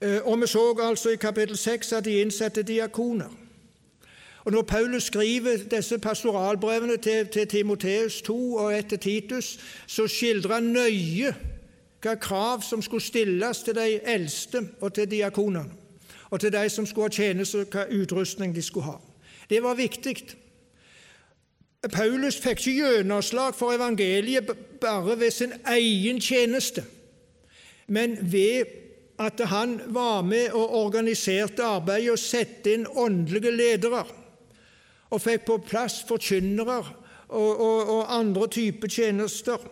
Eh, 0.00 0.20
og 0.22 0.40
vi 0.40 0.46
så 0.46 0.68
altså 0.80 1.10
i 1.10 1.20
kapittel 1.20 1.58
6 1.58 1.92
at 1.92 2.04
de 2.04 2.20
innsetter 2.22 2.62
diakoner. 2.62 3.43
Og 4.44 4.52
Når 4.52 4.62
Paulus 4.62 5.02
skriver 5.02 5.56
disse 5.70 5.98
pastoralbrevene 5.98 6.96
til, 6.96 7.26
til 7.26 7.48
Timoteus 7.48 8.22
2 8.22 8.54
og 8.54 8.78
etter 8.78 8.96
Titus, 8.96 9.58
så 9.86 10.06
skildrer 10.06 10.54
han 10.54 10.62
nøye 10.62 11.34
hva 12.04 12.14
krav 12.20 12.60
som 12.62 12.82
skulle 12.84 13.04
stilles 13.04 13.62
til 13.64 13.74
de 13.74 14.00
eldste 14.04 14.60
og 14.80 14.92
til 14.92 15.08
diakonene, 15.10 15.64
og 16.30 16.40
til 16.40 16.52
de 16.52 16.68
som 16.68 16.86
skulle 16.86 17.08
ha 17.08 17.16
tjeneste, 17.16 17.64
hva 17.72 17.86
utrustning 17.88 18.52
de 18.54 18.62
skulle 18.62 18.90
ha. 18.90 18.98
Det 19.50 19.62
var 19.62 19.74
viktig. 19.74 20.16
Paulus 21.92 22.36
fikk 22.40 22.66
ikke 22.66 22.90
gjennomslag 22.96 23.56
for 23.56 23.72
evangeliet 23.72 24.52
bare 24.80 25.16
ved 25.20 25.30
sin 25.30 25.52
egen 25.66 26.20
tjeneste, 26.20 26.84
men 27.86 28.18
ved 28.20 28.64
at 29.18 29.40
han 29.48 29.80
var 29.86 30.22
med 30.22 30.52
og 30.52 30.74
organiserte 30.84 31.64
arbeidet 31.64 32.12
og 32.12 32.18
satte 32.18 32.72
inn 32.74 32.86
åndelige 32.86 33.52
ledere 33.56 34.04
og 35.14 35.22
fikk 35.22 35.46
på 35.46 35.60
plass 35.68 36.00
forkynnere 36.08 36.80
og, 37.28 37.60
og, 37.60 37.78
og 37.96 38.18
andre 38.18 38.48
typer 38.50 38.90
tjenester, 38.90 39.62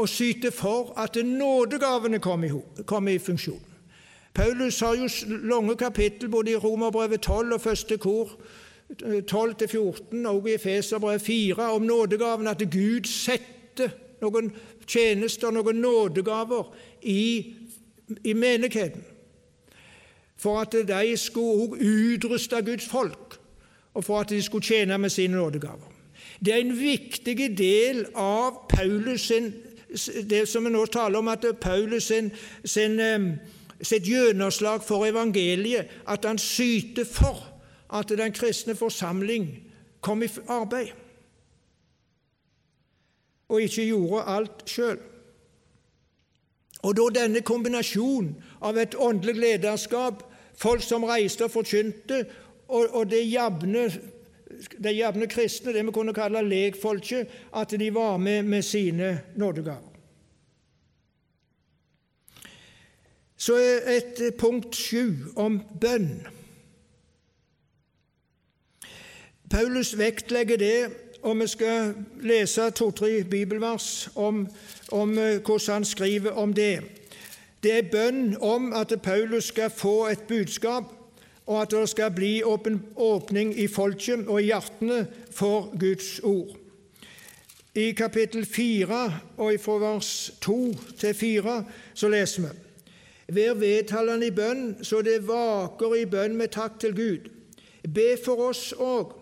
og 0.00 0.08
syte 0.08 0.50
for 0.50 0.94
at 0.98 1.16
nådegavene 1.24 2.18
kom 2.18 2.44
i, 2.44 2.50
kom 2.88 3.08
i 3.08 3.18
funksjon. 3.18 3.60
Paulus 4.34 4.80
har 4.80 4.96
jo 4.96 5.08
lange 5.28 5.76
kapittel 5.76 6.28
både 6.28 6.50
i 6.50 6.56
Romerbrevet 6.56 7.20
12 7.20 7.52
og 7.52 7.60
første 7.60 7.98
kor 8.00 8.30
12-14 9.02 10.26
og 10.28 10.48
i 10.48 10.54
Efeserbrevet 10.54 11.22
4 11.22 11.72
om 11.72 11.82
nådegavene, 11.82 12.50
at 12.50 12.64
Gud 12.72 13.08
setter 13.08 13.92
noen 14.22 14.50
tjenester, 14.86 15.50
noen 15.50 15.80
nådegaver, 15.80 16.72
i, 17.02 17.54
i 18.24 18.32
menigheten. 18.32 19.04
For 20.36 20.60
at 20.60 20.72
de 20.88 21.16
skulle 21.16 21.62
også 21.62 21.92
utruste 21.92 22.62
Guds 22.62 22.88
folk 22.88 23.31
og 23.94 24.04
for 24.04 24.20
at 24.20 24.28
de 24.28 24.42
skulle 24.42 24.64
tjene 24.64 24.98
med 24.98 25.10
sine 25.10 25.36
nådegaver. 25.36 25.92
Det 26.44 26.54
er 26.54 26.60
en 26.60 26.78
viktig 26.78 27.58
del 27.58 28.06
av 28.14 28.66
Paulus 28.68 29.20
sin, 29.20 29.52
det 30.30 30.48
som 30.48 30.64
vi 30.64 30.72
nå 30.72 30.86
taler 30.86 31.18
om, 31.18 31.28
at 31.28 31.44
Paulus 31.60 32.08
sin, 32.10 32.32
sin, 32.64 33.00
sitt 33.82 34.08
gjennomslag 34.08 34.82
for 34.82 35.06
evangeliet, 35.06 35.86
at 36.08 36.24
han 36.24 36.38
syter 36.38 37.04
for 37.04 37.44
at 37.92 38.08
den 38.08 38.32
kristne 38.32 38.74
forsamling 38.74 39.50
kom 40.00 40.22
i 40.22 40.28
arbeid, 40.48 40.88
og 43.48 43.62
ikke 43.62 43.86
gjorde 43.86 44.24
alt 44.26 44.62
sjøl. 44.66 44.98
Og 46.82 46.96
da 46.96 47.06
denne 47.14 47.42
kombinasjonen 47.46 48.32
av 48.64 48.78
et 48.80 48.96
åndelig 48.98 49.36
lederskap, 49.38 50.24
folk 50.58 50.82
som 50.82 51.04
reiste 51.06 51.46
og 51.46 51.52
forkynte, 51.54 52.24
og, 52.72 52.88
og 52.90 53.10
det 53.10 53.22
jevne 53.28 53.86
de 54.84 54.92
jevne 54.96 55.26
kristne, 55.26 55.72
det 55.72 55.86
vi 55.86 55.92
kunne 55.92 56.14
kalle 56.14 56.42
lekfolket, 56.44 57.28
at 57.56 57.70
de 57.70 57.94
var 57.94 58.16
med 58.16 58.42
med 58.42 58.62
sine 58.62 59.20
nådegaver. 59.36 59.88
Så 63.36 63.56
et 63.86 64.34
punkt 64.38 64.76
sju 64.76 65.32
om 65.36 65.62
bønn. 65.80 66.26
Paulus 69.50 69.98
vektlegger 69.98 70.56
det, 70.56 70.90
og 71.22 71.38
vi 71.38 71.46
skal 71.46 71.94
lese 72.22 72.70
to-tre 72.70 73.24
bibelvers 73.24 74.08
om, 74.14 74.46
om 74.92 75.18
eh, 75.18 75.40
hvordan 75.42 75.72
han 75.74 75.84
skriver 75.84 76.30
om 76.30 76.54
det. 76.54 76.82
Det 77.62 77.72
er 77.72 77.90
bønn 77.90 78.36
om 78.40 78.72
at 78.72 78.94
Paulus 79.02 79.44
skal 79.44 79.70
få 79.70 80.06
et 80.08 80.22
budskap 80.28 81.01
og 81.46 81.62
at 81.62 81.70
det 81.70 81.88
skal 81.90 82.12
bli 82.14 82.42
åpning 82.42 83.54
i 83.58 83.66
folket 83.66 84.28
og 84.28 84.40
i 84.40 84.50
hjertene 84.50 85.06
for 85.30 85.72
Guds 85.78 86.20
ord. 86.22 86.58
I 87.74 87.90
kapittel 87.96 88.44
4 88.46 89.20
og 89.36 89.54
fra 89.60 89.78
vers 89.80 90.32
2 90.40 90.74
til 91.00 91.14
4 91.14 91.64
så 91.94 92.08
leser 92.12 92.42
vi 92.42 92.58
Vær 93.32 93.54
vedtalende 93.54 94.26
i 94.26 94.34
bønn, 94.34 94.84
så 94.84 95.00
det 95.00 95.22
vaker 95.24 95.94
i 95.96 96.04
bønn 96.04 96.34
med 96.36 96.52
takk 96.52 96.74
til 96.82 96.92
Gud. 96.92 97.30
Be 97.94 98.16
for 98.24 98.50
oss 98.50 98.74
òg 98.76 99.14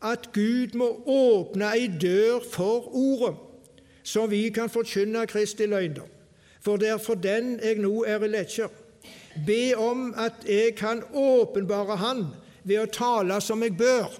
at 0.00 0.30
Gud 0.32 0.76
må 0.78 0.88
åpne 1.04 1.72
ei 1.74 1.90
dør 2.00 2.38
for 2.52 2.88
Ordet, 2.96 3.34
så 4.02 4.26
vi 4.26 4.48
kan 4.48 4.70
forkynne 4.70 5.26
Kristi 5.26 5.66
løgner. 5.66 6.06
For 6.64 6.76
det 6.76 6.88
er 6.88 7.02
for 7.02 7.14
den 7.14 7.58
jeg 7.60 7.82
nå 7.82 8.04
er 8.06 8.24
i 8.24 8.30
Letjer 8.30 8.72
be 9.46 9.74
om 9.76 10.12
at 10.16 10.44
jeg 10.48 10.74
kan 10.78 11.02
åpenbare 11.12 11.96
Han 11.96 12.26
ved 12.64 12.80
å 12.82 12.90
tale 12.92 13.40
som 13.40 13.62
jeg 13.62 13.76
bør. 13.78 14.10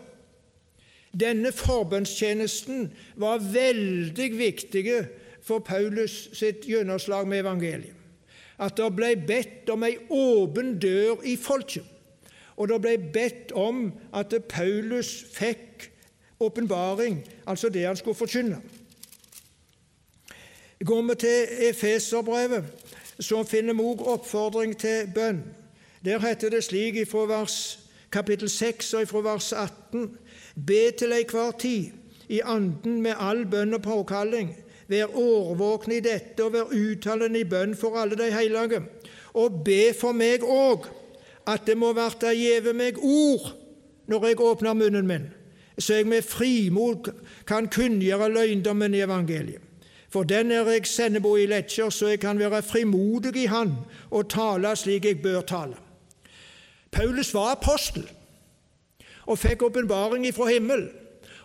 Denne 1.19 1.53
forbønnstjenesten 1.53 2.91
var 3.17 3.43
veldig 3.43 4.29
viktig 4.39 4.85
for 5.45 5.65
Paulus 5.65 6.29
sitt 6.37 6.67
gjennomslag 6.69 7.29
med 7.29 7.43
evangeliet. 7.45 7.95
At 8.59 8.77
det 8.77 8.89
ble 8.97 9.13
bedt 9.23 9.71
om 9.71 9.85
ei 9.87 9.95
åpen 10.11 10.77
dør 10.83 11.23
i 11.23 11.37
folket, 11.39 11.87
og 12.59 12.69
det 12.73 12.81
ble 12.83 12.97
bedt 13.15 13.53
om 13.55 13.93
at 14.13 14.35
Paulus 14.51 15.13
fikk 15.31 15.87
åpenbaring, 16.43 17.23
altså 17.47 17.71
det 17.71 17.87
han 17.87 17.97
skulle 17.97 18.19
forkynne. 18.19 18.59
Går 20.85 21.03
vi 21.03 21.15
til 21.23 21.69
Efeserbrevet, 21.71 22.65
så 23.21 23.43
finner 23.45 23.75
vi 23.75 23.83
også 23.83 24.05
oppfordring 24.05 24.77
til 24.79 25.11
bønn. 25.15 25.43
Der 26.05 26.19
heter 26.23 26.51
det 26.51 26.65
slik 26.65 26.97
ifra 26.97 27.27
vers 27.27 27.79
kapittel 28.13 28.49
6 28.49 28.95
og 28.95 29.03
ifra 29.03 29.21
vers 29.21 29.53
18.: 29.53 30.19
Be 30.67 30.91
til 30.99 31.13
enhver 31.13 31.51
tid 31.59 31.91
i 32.29 32.41
anden 32.45 33.03
med 33.03 33.15
all 33.19 33.47
bønn 33.47 33.75
og 33.75 33.83
påkalling. 33.83 34.57
Vær 34.89 35.17
årvåkne 35.17 35.99
i 35.99 36.01
dette 36.01 36.45
og 36.45 36.53
vær 36.53 36.71
uttalende 36.73 37.41
i 37.41 37.45
bønn 37.45 37.77
for 37.77 37.99
alle 37.99 38.17
de 38.17 38.31
hellige. 38.33 38.83
Og 39.35 39.65
be 39.65 39.93
for 40.01 40.13
meg 40.13 40.43
òg, 40.43 40.87
at 41.47 41.67
det 41.67 41.77
må 41.77 41.93
verta 41.93 42.33
gjeve 42.33 42.73
meg 42.73 42.97
ord 43.03 43.53
når 44.09 44.27
jeg 44.27 44.41
åpner 44.41 44.75
munnen 44.75 45.07
min, 45.07 45.27
så 45.79 45.95
jeg 45.95 46.07
med 46.07 46.23
frimod 46.23 47.11
kan 47.47 47.69
kunngjøre 47.69 48.31
løgndommen 48.33 48.95
i 48.95 49.03
evangeliet. 49.05 49.68
For 50.09 50.23
den 50.23 50.51
er 50.51 50.71
jeg 50.71 50.87
sendebo 50.87 51.37
i 51.37 51.47
lettkjør, 51.47 51.91
så 51.91 52.07
jeg 52.07 52.21
kan 52.21 52.39
være 52.39 52.63
frimodig 52.63 53.37
i 53.37 53.47
Han 53.47 53.75
og 54.11 54.31
tale 54.31 54.77
slik 54.77 55.05
jeg 55.05 55.23
bør 55.23 55.41
tale. 55.41 55.77
Paulus 56.91 57.35
var 57.35 57.53
apostel 57.53 58.09
og 59.27 59.39
fikk 59.39 59.63
åpenbaring 59.63 60.25
fra 60.35 60.47
himmelen. 60.49 60.89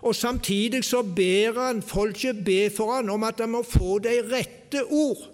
Og 0.02 0.16
Samtidig 0.16 0.84
så 0.84 1.02
ber 1.02 1.60
han 1.60 1.82
folket 1.82 2.46
be 2.46 2.70
for 2.70 2.96
han 2.96 3.10
om 3.10 3.24
at 3.24 3.38
de 3.38 3.48
må 3.48 3.64
få 3.64 4.00
de 4.00 4.16
rette 4.32 4.84
ord. 4.84 5.30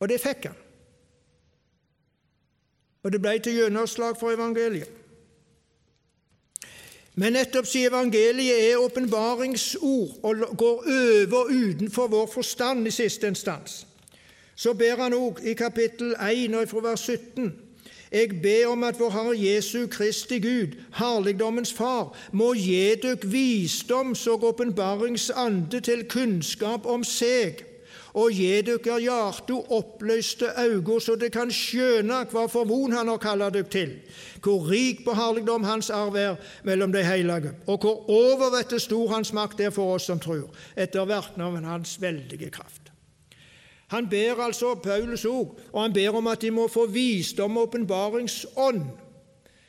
Og 0.00 0.08
det 0.08 0.20
fikk 0.20 0.44
han. 0.44 0.56
Og 3.02 3.12
det 3.12 3.20
ble 3.22 3.38
til 3.38 3.54
gjennomslag 3.54 4.16
for 4.20 4.34
evangeliet. 4.34 5.05
Men 7.16 7.32
nettopp 7.32 7.66
siden 7.66 7.92
evangeliet 7.94 8.72
er 8.72 8.76
åpenbaringsord 8.76 10.18
og 10.22 10.56
går 10.58 10.82
over 10.86 11.44
utenfor 11.48 12.06
vår 12.12 12.26
forstand 12.32 12.86
i 12.86 12.90
siste 12.90 13.28
instans, 13.28 13.86
så 14.56 14.72
ber 14.72 15.00
han 15.00 15.16
òg 15.16 15.40
i 15.44 15.54
kapittel 15.56 16.12
1 16.20 16.54
og 16.54 16.68
fra 16.68 16.82
vers 16.90 17.08
17 17.08 17.54
jeg 18.12 18.28
ber 18.42 18.66
om 18.70 18.84
at 18.86 18.98
vår 18.98 19.10
Herre 19.10 19.34
Jesu 19.36 19.86
Kristi 19.90 20.38
Gud, 20.38 20.76
herligdommens 20.94 21.72
Far, 21.72 22.16
må 22.32 22.52
gi 22.54 22.94
dykk 23.02 23.24
visdoms- 23.26 24.26
og 24.30 24.44
åpenbaringsande 24.44 25.80
til 25.80 26.04
kunnskap 26.08 26.86
om 26.86 27.04
seg, 27.04 27.64
og 28.16 28.32
gi 28.32 28.62
dere 28.64 28.96
hjarto 29.02 29.58
oppløste 29.76 30.48
øyne, 30.58 31.00
så 31.00 31.18
dere 31.20 31.34
kan 31.34 31.52
skjøne 31.52 32.22
hva 32.32 32.46
for 32.48 32.64
von 32.64 32.92
Han 32.96 33.08
har 33.12 33.20
kalla 33.20 33.50
dere 33.50 33.68
til, 33.68 33.92
hvor 34.40 34.70
rik 34.70 35.04
på 35.04 35.12
herligdom 35.14 35.64
Hans 35.64 35.90
arv 35.90 36.16
er 36.16 36.36
mellom 36.64 36.92
de 36.92 37.04
hellige, 37.04 37.52
og 37.66 37.78
hvor 37.80 38.10
overvettet 38.10 38.82
stor 38.82 39.08
Hans 39.12 39.32
makt 39.32 39.60
er 39.60 39.70
for 39.70 39.94
oss 39.94 40.08
som 40.08 40.20
tror, 40.20 40.48
etter 40.76 41.04
verknaden 41.04 41.64
av 41.64 41.72
Hans 41.76 42.00
veldige 42.00 42.50
kraft. 42.50 42.92
Han 43.92 44.08
ber 44.10 44.40
altså 44.42 44.74
Paulus 44.74 45.24
òg, 45.24 45.52
og 45.72 45.82
han 45.82 45.92
ber 45.92 46.16
om 46.16 46.26
at 46.26 46.40
de 46.42 46.50
må 46.50 46.66
få 46.68 46.86
visdom 46.90 47.56
og 47.56 47.68
åpenbaringsånd, 47.68 48.82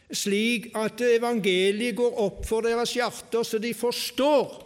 slik 0.09 0.71
at 0.75 1.01
evangeliet 1.03 1.97
går 1.99 2.21
opp 2.23 2.45
for 2.47 2.65
deres 2.65 2.95
hjerter, 2.95 3.43
så 3.43 3.59
de 3.59 3.73
forstår 3.75 4.63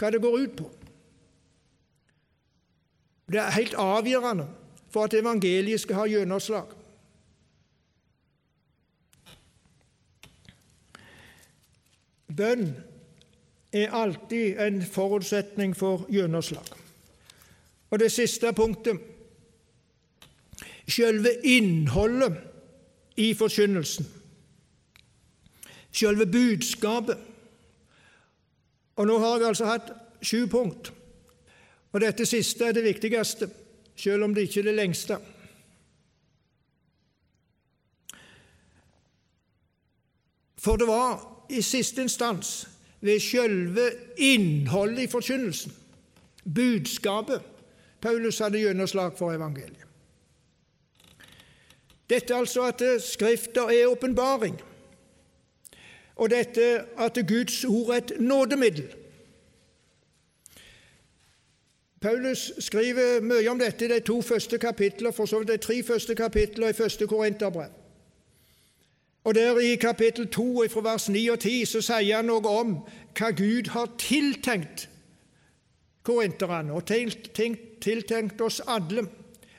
hva 0.00 0.10
det 0.14 0.22
går 0.22 0.38
ut 0.38 0.54
på. 0.56 0.70
Det 3.30 3.38
er 3.38 3.50
helt 3.50 3.74
avgjørende 3.78 4.46
for 4.90 5.04
at 5.04 5.14
evangeliet 5.14 5.80
skal 5.80 6.00
ha 6.00 6.06
gjennomslag. 6.10 6.72
Bønn 12.36 12.72
er 13.72 13.94
alltid 13.94 14.58
en 14.60 14.82
forutsetning 14.82 15.76
for 15.76 16.06
gjennomslag. 16.10 16.66
Og 17.90 17.98
det 17.98 18.12
siste 18.12 18.52
punktet 18.52 18.98
selve 20.90 21.30
innholdet 21.46 22.34
i 23.16 23.34
forkynnelsen, 23.34 24.06
selve 25.92 26.26
budskapet. 26.26 27.18
Og 28.96 29.06
Nå 29.06 29.18
har 29.18 29.38
jeg 29.38 29.48
altså 29.48 29.64
hatt 29.70 29.92
sju 30.22 30.46
punkt, 30.50 30.92
og 31.92 32.00
dette 32.00 32.26
siste 32.26 32.64
er 32.64 32.72
det 32.72 32.84
viktigste, 32.84 33.50
selv 33.96 34.24
om 34.24 34.34
det 34.34 34.46
ikke 34.46 34.60
er 34.60 34.70
det 34.70 34.74
lengste. 34.74 35.18
For 40.60 40.76
det 40.76 40.86
var 40.86 41.46
i 41.50 41.62
siste 41.62 42.02
instans 42.02 42.68
ved 43.00 43.20
selve 43.20 43.90
innholdet 44.16 45.02
i 45.02 45.10
forkynnelsen, 45.10 45.72
budskapet, 46.54 47.40
Paulus 48.00 48.38
hadde 48.38 48.60
gjennomslag 48.60 49.16
for 49.18 49.32
evangeliet. 49.32 49.86
Dette 52.10 52.34
altså 52.34 52.64
at 52.66 52.82
Skrifter 53.02 53.70
er 53.70 53.90
åpenbaring, 53.90 54.56
og 56.16 56.30
dette 56.30 56.84
at 56.98 57.18
Guds 57.28 57.64
ord 57.64 57.94
er 57.94 57.98
et 58.00 58.12
nådemiddel. 58.20 58.88
Paulus 62.00 62.52
skriver 62.58 63.20
mye 63.20 63.50
om 63.50 63.58
dette 63.60 63.84
i 63.84 63.88
de 63.88 64.00
to 64.00 64.22
første 64.22 64.58
kapitler, 64.58 65.10
for 65.10 65.28
så 65.28 65.38
vidt 65.38 65.52
de 65.52 65.56
tre 65.60 65.82
første 65.82 66.14
kapitler 66.14 66.68
i 66.68 66.72
første 66.72 67.06
Korinterbrev. 67.06 67.68
Og 69.24 69.34
der 69.34 69.58
I 69.58 69.74
kapittel 69.74 70.28
2, 70.28 70.68
fra 70.68 70.80
vers 70.80 71.08
9 71.08 71.28
og 71.28 71.38
10, 71.38 71.64
så 71.64 71.82
sier 71.84 72.16
han 72.16 72.30
noe 72.30 72.48
om 72.48 72.78
hva 73.18 73.30
Gud 73.36 73.68
har 73.74 73.90
tiltenkt 74.00 74.88
korinterne 76.02 76.72
og 76.72 76.86
tiltenkt 76.88 78.40
oss 78.40 78.62
alle. 78.66 79.04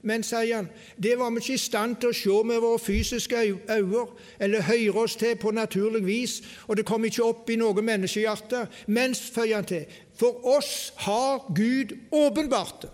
Men, 0.03 0.23
sier 0.25 0.55
han, 0.55 0.69
det 0.97 1.13
var 1.19 1.29
vi 1.29 1.43
ikke 1.43 1.53
i 1.53 1.61
stand 1.61 1.99
til 2.01 2.09
å 2.09 2.17
se 2.17 2.37
med 2.47 2.61
våre 2.63 2.79
fysiske 2.81 3.41
øyne 3.69 4.05
eller 4.39 4.65
høre 4.65 5.03
oss 5.03 5.15
til 5.15 5.35
på 5.37 5.51
naturlig 5.53 6.01
vis, 6.05 6.39
og 6.67 6.77
det 6.77 6.85
kom 6.89 7.05
ikke 7.05 7.27
opp 7.27 7.49
i 7.49 7.59
noe 7.61 7.85
menneskehjerte. 7.85 8.65
Men, 8.87 9.13
føyer 9.15 9.59
han 9.59 9.69
til, 9.69 9.85
for 10.17 10.41
oss 10.57 10.93
har 11.05 11.45
Gud 11.53 11.93
åpenbart 12.11 12.81
det 12.81 12.91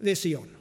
ved 0.00 0.16
Sion. 0.16 0.56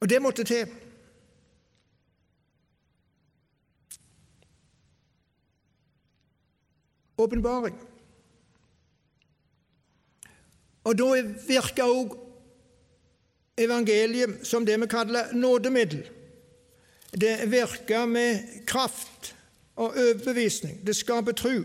Og 0.00 0.10
det 0.10 0.22
måtte 0.22 0.44
til. 0.44 0.66
Åpenbaring. 7.18 7.87
Og 10.84 10.98
Da 10.98 11.22
virker 11.48 11.84
òg 11.84 12.14
evangeliet 13.58 14.46
som 14.46 14.66
det 14.66 14.80
vi 14.80 14.86
kaller 14.86 15.32
nådemiddel. 15.32 16.06
Det 17.20 17.50
virker 17.50 18.06
med 18.06 18.38
kraft 18.66 19.34
og 19.76 19.84
overbevisning. 19.96 20.86
Det 20.86 20.96
skaper 20.96 21.32
tru. 21.32 21.64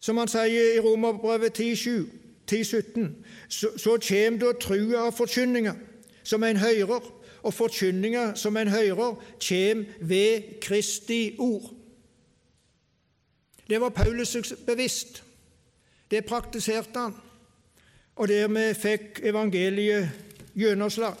Som 0.00 0.16
han 0.16 0.28
sier 0.28 0.76
i 0.76 0.80
Romerbrevet 0.80 1.52
10, 1.52 2.64
17, 2.64 3.16
så, 3.48 3.68
så 3.76 3.98
kommer 4.08 4.38
da 4.40 4.52
trua 4.60 5.06
av 5.06 5.12
forkynninga, 5.12 5.74
som 6.24 6.44
en 6.44 6.56
hører, 6.56 7.04
og 7.42 7.54
forkynninga 7.54 8.34
som 8.34 8.56
en 8.56 8.68
hører, 8.68 9.18
kommer 9.48 9.84
ved 10.00 10.60
Kristi 10.60 11.36
ord. 11.38 11.70
Det 13.68 13.80
var 13.80 13.88
Paulus 13.88 14.54
bevisst. 14.66 15.22
Det 16.10 16.24
praktiserte 16.24 16.98
han 16.98 17.14
og 18.20 18.28
dermed 18.28 18.74
fikk 18.76 19.22
evangeliet 19.24 20.10
gjennomslag. 20.52 21.16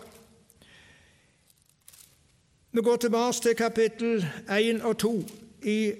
Vi 2.72 2.80
går 2.80 2.96
tilbake 2.96 3.40
til 3.42 3.54
kapittel 3.54 4.26
1 4.58 4.82
og 4.82 4.98
2 4.98 5.24
i 5.62 5.92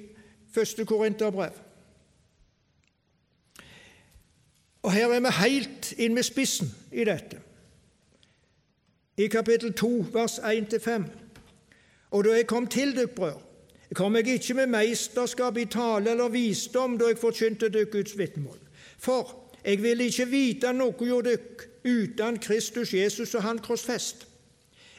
første 0.55 0.84
Korinterbrev. 0.84 1.51
Og 4.82 4.92
Her 4.92 5.09
er 5.09 5.20
vi 5.20 5.32
helt 5.40 5.92
inn 5.96 6.14
med 6.14 6.22
spissen 6.22 6.68
i 6.92 7.05
dette. 7.05 7.40
I 9.16 9.26
kapittel 9.26 9.72
2, 9.72 10.07
vers 10.12 10.38
1-5. 10.38 11.05
Og 12.11 12.24
da 12.24 12.36
jeg 12.36 12.46
kom 12.46 12.66
til 12.66 12.96
dere, 12.96 13.07
brød, 13.07 13.40
kom 13.94 14.16
jeg 14.16 14.28
ikke 14.28 14.55
med 14.55 14.66
meisterskap 14.66 15.57
i 15.57 15.64
tale 15.64 16.11
eller 16.11 16.28
visdom 16.28 16.98
da 16.98 17.09
jeg 17.09 17.18
forkynte 17.18 17.68
dere 17.68 17.84
Guds 17.84 18.18
vitnemål. 18.18 18.59
For 18.98 19.39
jeg 19.65 19.83
vil 19.83 20.01
ikke 20.01 20.29
vite 20.31 20.73
noe 20.73 21.07
hjå 21.07 21.21
dykk 21.27 21.67
uten 21.85 22.39
Kristus 22.39 22.95
Jesus 22.95 23.35
og 23.35 23.43
Han 23.43 23.59
krossfest. 23.59 24.27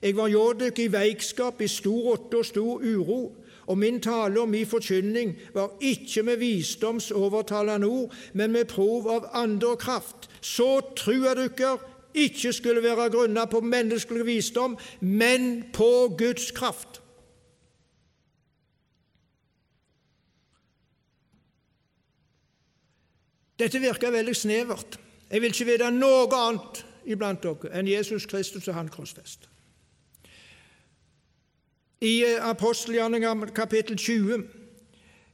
Jeg 0.02 0.16
var 0.18 0.32
hjå 0.34 0.46
dykk 0.58 0.80
i 0.80 0.92
veikskap, 0.92 1.62
i 1.62 1.70
stor 1.70 2.14
åtte 2.16 2.42
og 2.42 2.46
stor 2.46 2.82
uro, 2.82 3.22
og 3.68 3.78
min 3.78 4.02
tale 4.02 4.42
og 4.42 4.50
min 4.50 4.66
forkynning 4.66 5.36
var 5.54 5.76
ikke 5.82 6.24
med 6.24 6.38
visdoms 6.42 7.12
overtalende 7.12 7.88
ord, 7.88 8.16
men 8.34 8.52
med 8.52 8.66
prov 8.66 9.10
av 9.10 9.30
ande 9.44 9.68
og 9.68 9.80
kraft, 9.80 10.30
så 10.42 10.80
trua 10.98 11.36
dykker 11.38 11.86
ikke 12.14 12.54
skulle 12.54 12.84
være 12.84 13.10
grunna 13.14 13.46
på 13.46 13.62
menneskelig 13.62 14.26
visdom, 14.26 14.78
men 15.00 15.64
på 15.74 16.16
Guds 16.18 16.52
kraft. 16.52 17.01
Dette 23.62 23.80
virker 23.80 24.10
veldig 24.12 24.34
snevert. 24.36 24.98
Jeg 25.30 25.42
vil 25.42 25.54
ikke 25.54 25.68
vite 25.70 25.90
noe 25.94 26.26
annet 26.34 26.82
iblant 27.06 27.44
dere 27.44 27.70
enn 27.78 27.90
Jesus 27.90 28.26
Kristus 28.30 28.68
og 28.72 28.76
Han 28.78 28.90
korsfest. 28.90 29.46
I 32.02 32.24
eh, 32.26 32.40
apostelgjerninga 32.42 33.36
kapittel 33.54 33.98
20, 33.98 34.48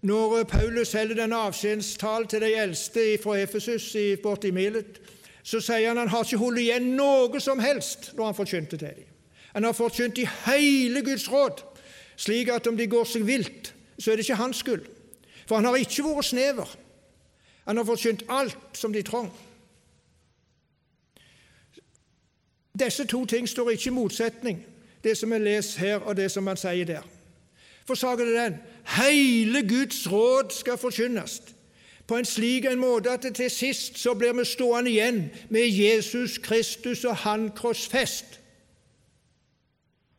når 0.08 0.44
Paulus 0.52 0.92
holder 0.94 1.22
denne 1.22 1.40
avskjedstalen 1.48 2.28
til 2.28 2.44
de 2.44 2.50
eldste 2.60 3.06
fra 3.24 3.38
Efesus 3.40 3.88
borti 4.24 4.52
Milet, 4.52 5.00
så 5.44 5.62
sier 5.64 5.88
han 5.88 5.98
han 5.98 6.12
har 6.12 6.28
ikke 6.28 6.42
holdt 6.42 6.60
igjen 6.60 6.90
noe 7.00 7.40
som 7.40 7.64
helst 7.64 8.12
når 8.18 8.26
han 8.26 8.38
forkynte 8.38 8.76
til 8.76 9.00
dem. 9.00 9.06
Han 9.56 9.64
har 9.64 9.74
forkynt 9.74 10.20
i 10.20 10.28
hele 10.46 11.02
Guds 11.02 11.30
råd, 11.32 11.64
slik 12.20 12.52
at 12.52 12.68
om 12.68 12.76
de 12.78 12.90
går 12.92 13.08
seg 13.08 13.24
vilt, 13.26 13.72
så 13.98 14.12
er 14.12 14.20
det 14.20 14.28
ikke 14.28 14.42
hans 14.44 14.60
skyld. 14.60 14.84
For 15.48 15.56
han 15.56 15.66
har 15.66 15.80
ikke 15.80 16.04
vært 16.04 16.30
snever. 16.34 16.76
Han 17.68 17.78
har 17.78 17.84
forkynt 17.84 18.24
alt 18.30 18.58
som 18.74 18.94
de 18.94 19.02
trong. 19.04 19.32
Disse 22.80 23.06
to 23.06 23.26
ting 23.26 23.50
står 23.50 23.70
ikke 23.70 23.88
i 23.88 23.94
motsetning, 23.94 24.66
det 25.04 25.18
som 25.18 25.32
er 25.32 25.38
leser 25.38 25.80
her, 25.80 25.98
og 25.98 26.18
det 26.18 26.32
som 26.32 26.48
han 26.48 26.58
sier 26.58 26.86
der. 26.86 27.04
For 27.88 27.96
saken 27.96 28.28
er 28.28 28.50
den 28.50 28.58
hele 28.98 29.68
Guds 29.68 30.12
råd 30.12 30.52
skal 30.52 30.78
forkynnes 30.78 31.42
på 32.08 32.16
en 32.16 32.26
slik 32.26 32.66
en 32.66 32.80
måte 32.80 33.12
at 33.12 33.26
til 33.36 33.50
sist 33.52 33.98
så 34.00 34.14
blir 34.16 34.32
vi 34.34 34.46
stående 34.46 34.92
igjen 34.92 35.26
med 35.50 35.68
Jesus 35.68 36.38
Kristus 36.38 37.04
og 37.06 37.16
Han 37.16 37.50
korsfest, 37.56 38.40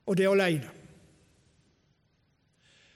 og 0.07 0.17
det 0.17 0.29
alene. 0.29 0.69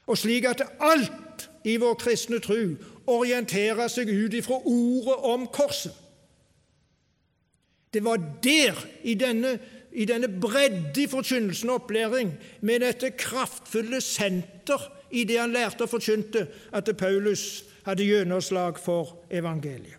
Og 0.07 0.19
slik 0.19 0.45
at 0.45 0.63
alt 0.81 1.49
i 1.65 1.77
vår 1.77 1.95
kristne 1.95 2.41
tru 2.41 2.77
orienterer 3.07 3.89
seg 3.89 4.11
ut 4.11 4.35
ifra 4.35 4.61
ordet 4.65 5.19
om 5.33 5.47
korset. 5.47 5.95
Det 7.93 8.05
var 8.05 8.21
der, 8.43 8.79
i 9.05 9.15
denne, 9.15 9.59
i 9.93 10.05
denne 10.09 10.29
bredde 10.41 11.03
i 11.03 11.07
forkynnelsen 11.07 11.71
og 11.71 11.83
opplæring, 11.83 12.33
med 12.61 12.81
dette 12.81 13.11
kraftfulle 13.11 14.01
senter 14.01 14.89
i 15.11 15.25
det 15.25 15.41
han 15.41 15.53
lærte 15.53 15.85
og 15.85 15.93
forkynte, 15.93 16.47
at 16.73 16.89
Paulus 16.99 17.65
hadde 17.85 18.07
gjennomslag 18.07 18.79
for 18.79 19.19
evangeliet. 19.31 19.99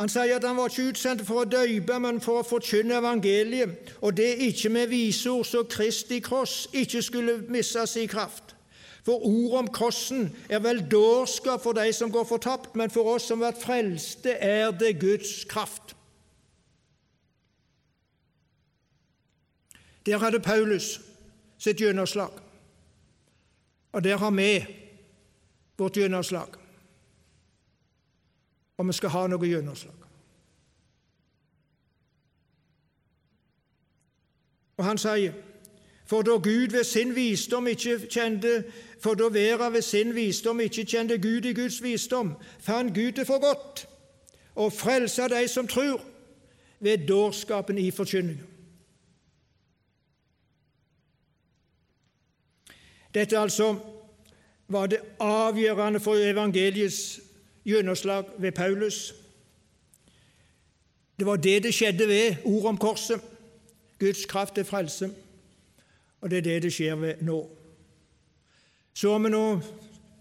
Han 0.00 0.08
sier 0.08 0.38
at 0.38 0.44
han 0.44 0.56
var 0.56 0.72
ikke 0.72 0.88
utsendt 0.90 1.22
for 1.26 1.42
å 1.42 1.48
døype, 1.48 1.98
men 2.00 2.20
for 2.24 2.40
å 2.40 2.46
forkynne 2.46 2.96
evangeliet, 2.96 3.92
og 4.00 4.16
det 4.16 4.30
ikke 4.48 4.72
med 4.72 4.88
visord 4.90 5.44
så 5.46 5.66
Kristi 5.68 6.18
kross 6.24 6.64
ikke 6.72 7.02
skulle 7.04 7.36
miste 7.52 7.84
sin 7.86 8.08
kraft. 8.08 8.56
For 9.02 9.18
ordet 9.26 9.58
om 9.58 9.70
krossen 9.74 10.36
er 10.48 10.62
vel 10.62 10.84
dårskap 10.90 11.62
for 11.62 11.74
de 11.74 11.92
som 11.92 12.12
går 12.12 12.24
fortapt, 12.24 12.76
men 12.78 12.90
for 12.90 13.14
oss 13.14 13.26
som 13.26 13.42
har 13.42 13.50
vært 13.50 13.64
frelste, 13.64 14.36
er 14.38 14.70
det 14.70 15.00
Guds 15.00 15.44
kraft. 15.50 15.96
Der 20.06 20.18
hadde 20.18 20.40
Paulus 20.42 21.00
sitt 21.58 21.80
gjennomslag, 21.82 22.30
og 23.92 24.04
der 24.04 24.18
har 24.18 24.30
vi 24.30 24.66
vårt 25.78 25.96
gjennomslag. 25.96 26.58
Og 28.78 28.86
vi 28.86 28.92
skal 28.92 29.12
ha 29.14 29.26
noe 29.30 29.46
gjennomslag. 29.46 29.98
Og 34.78 34.86
han 34.86 34.98
sier 34.98 35.34
for 36.12 36.22
da 36.22 36.30
Gud 36.30 36.70
ved 36.70 36.84
sin 36.84 37.14
visdom 37.16 37.66
ikke 37.66 37.98
kjente 38.10 38.64
for 39.00 39.14
da 39.14 39.30
verda 39.32 39.70
ved 39.72 39.82
sin 39.82 40.14
visdom 40.14 40.60
ikke 40.60 40.84
kjente 40.84 41.16
Gud 41.16 41.44
i 41.48 41.54
Guds 41.56 41.82
visdom, 41.82 42.34
fant 42.60 42.92
Gud 42.94 43.12
det 43.16 43.24
for 43.26 43.40
godt 43.40 43.86
å 44.52 44.66
frelse 44.68 45.24
de 45.32 45.46
som 45.48 45.64
tror, 45.66 46.02
ved 46.80 47.06
dårskapen 47.08 47.78
i 47.80 47.86
forkynningen. 47.90 48.44
Dette 53.14 53.38
altså 53.38 53.72
var 54.68 54.92
det 54.92 55.00
avgjørende 55.16 56.00
for 56.00 56.20
evangeliets 56.20 57.20
gjennomslag 57.64 58.36
ved 58.36 58.52
Paulus. 58.52 59.14
Det 61.16 61.26
var 61.26 61.36
det 61.40 61.62
det 61.62 61.74
skjedde 61.74 62.08
ved 62.08 62.44
ordet 62.44 62.76
om 62.76 62.78
korset. 62.78 63.20
Guds 63.98 64.26
kraft 64.26 64.54
til 64.54 64.64
frelse. 64.64 65.14
Og 66.22 66.30
det 66.30 66.38
er 66.38 66.46
det 66.46 66.62
det 66.62 66.72
skjer 66.72 66.94
ved 67.00 67.22
nå. 67.26 67.38
Så 68.94 69.10
om 69.10 69.24
vi 69.26 69.32
nå 69.32 69.46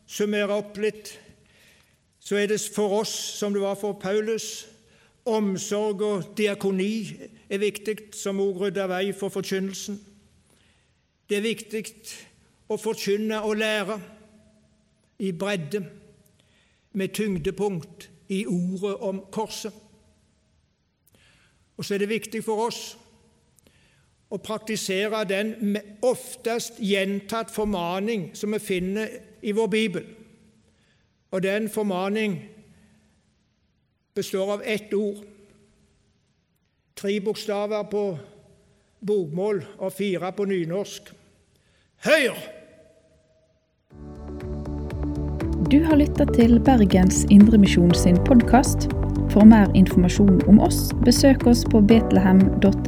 summerer 0.09 0.53
opp 0.55 0.77
litt, 0.81 1.13
så 2.19 2.37
er 2.41 2.49
det 2.49 2.61
for 2.73 3.01
oss 3.01 3.13
som 3.37 3.53
det 3.53 3.61
var 3.61 3.77
for 3.77 3.99
Paulus. 4.01 4.67
Omsorg 5.29 6.01
og 6.01 6.31
diakoni 6.37 6.93
er 7.49 7.61
viktig, 7.61 8.13
som 8.17 8.41
òg 8.41 8.63
rydder 8.65 8.89
vei 8.89 9.11
for 9.13 9.33
forkynnelsen. 9.33 9.99
Det 11.29 11.37
er 11.37 11.45
viktig 11.45 11.83
å 12.71 12.77
forkynne 12.81 13.43
og 13.45 13.59
lære 13.61 13.99
i 15.21 15.31
bredde, 15.31 15.85
med 16.91 17.13
tyngdepunkt 17.15 18.09
i 18.27 18.41
ordet 18.51 18.97
om 18.99 19.21
korset. 19.31 19.71
Og 21.77 21.85
så 21.85 21.95
er 21.95 22.03
det 22.03 22.09
viktig 22.11 22.41
for 22.43 22.65
oss 22.65 22.97
å 24.32 24.39
praktisere 24.39 25.25
den 25.27 25.75
oftest 26.07 26.79
gjentatt 26.79 27.51
formaning 27.51 28.29
som 28.38 28.55
vi 28.55 28.61
finner 28.63 29.11
i 29.43 29.51
vår 29.55 29.67
bibel. 29.67 30.05
Og 31.32 31.43
den 31.43 31.67
formaning 31.71 32.38
består 34.15 34.53
av 34.55 34.63
ett 34.65 34.93
ord, 34.93 35.23
tre 36.95 37.19
bokstaver 37.23 37.84
på 37.91 38.05
bokmål 38.99 39.63
og 39.79 39.93
fire 39.95 40.32
på 40.36 40.47
nynorsk. 40.47 41.11
Høyr! 42.07 42.39
Du 45.71 45.77
har 45.88 45.95
lytta 45.95 46.25
til 46.36 46.57
Bergens 46.59 47.23
Indremisjon 47.32 47.93
sin 47.95 48.19
podkast. 48.27 48.89
For 49.32 49.47
mer 49.47 49.71
informasjon 49.79 50.41
om 50.51 50.59
oss, 50.59 50.89
besøk 51.05 51.47
oss 51.47 51.63
på 51.71 51.79
betlehem.no 51.88 52.80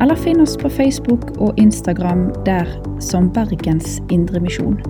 eller 0.00 0.16
finn 0.16 0.40
oss 0.40 0.56
på 0.56 0.70
Facebook 0.72 1.30
og 1.36 1.58
Instagram 1.60 2.30
der 2.46 2.68
som 3.00 3.28
Bergens 3.32 4.00
Indremisjon. 4.10 4.80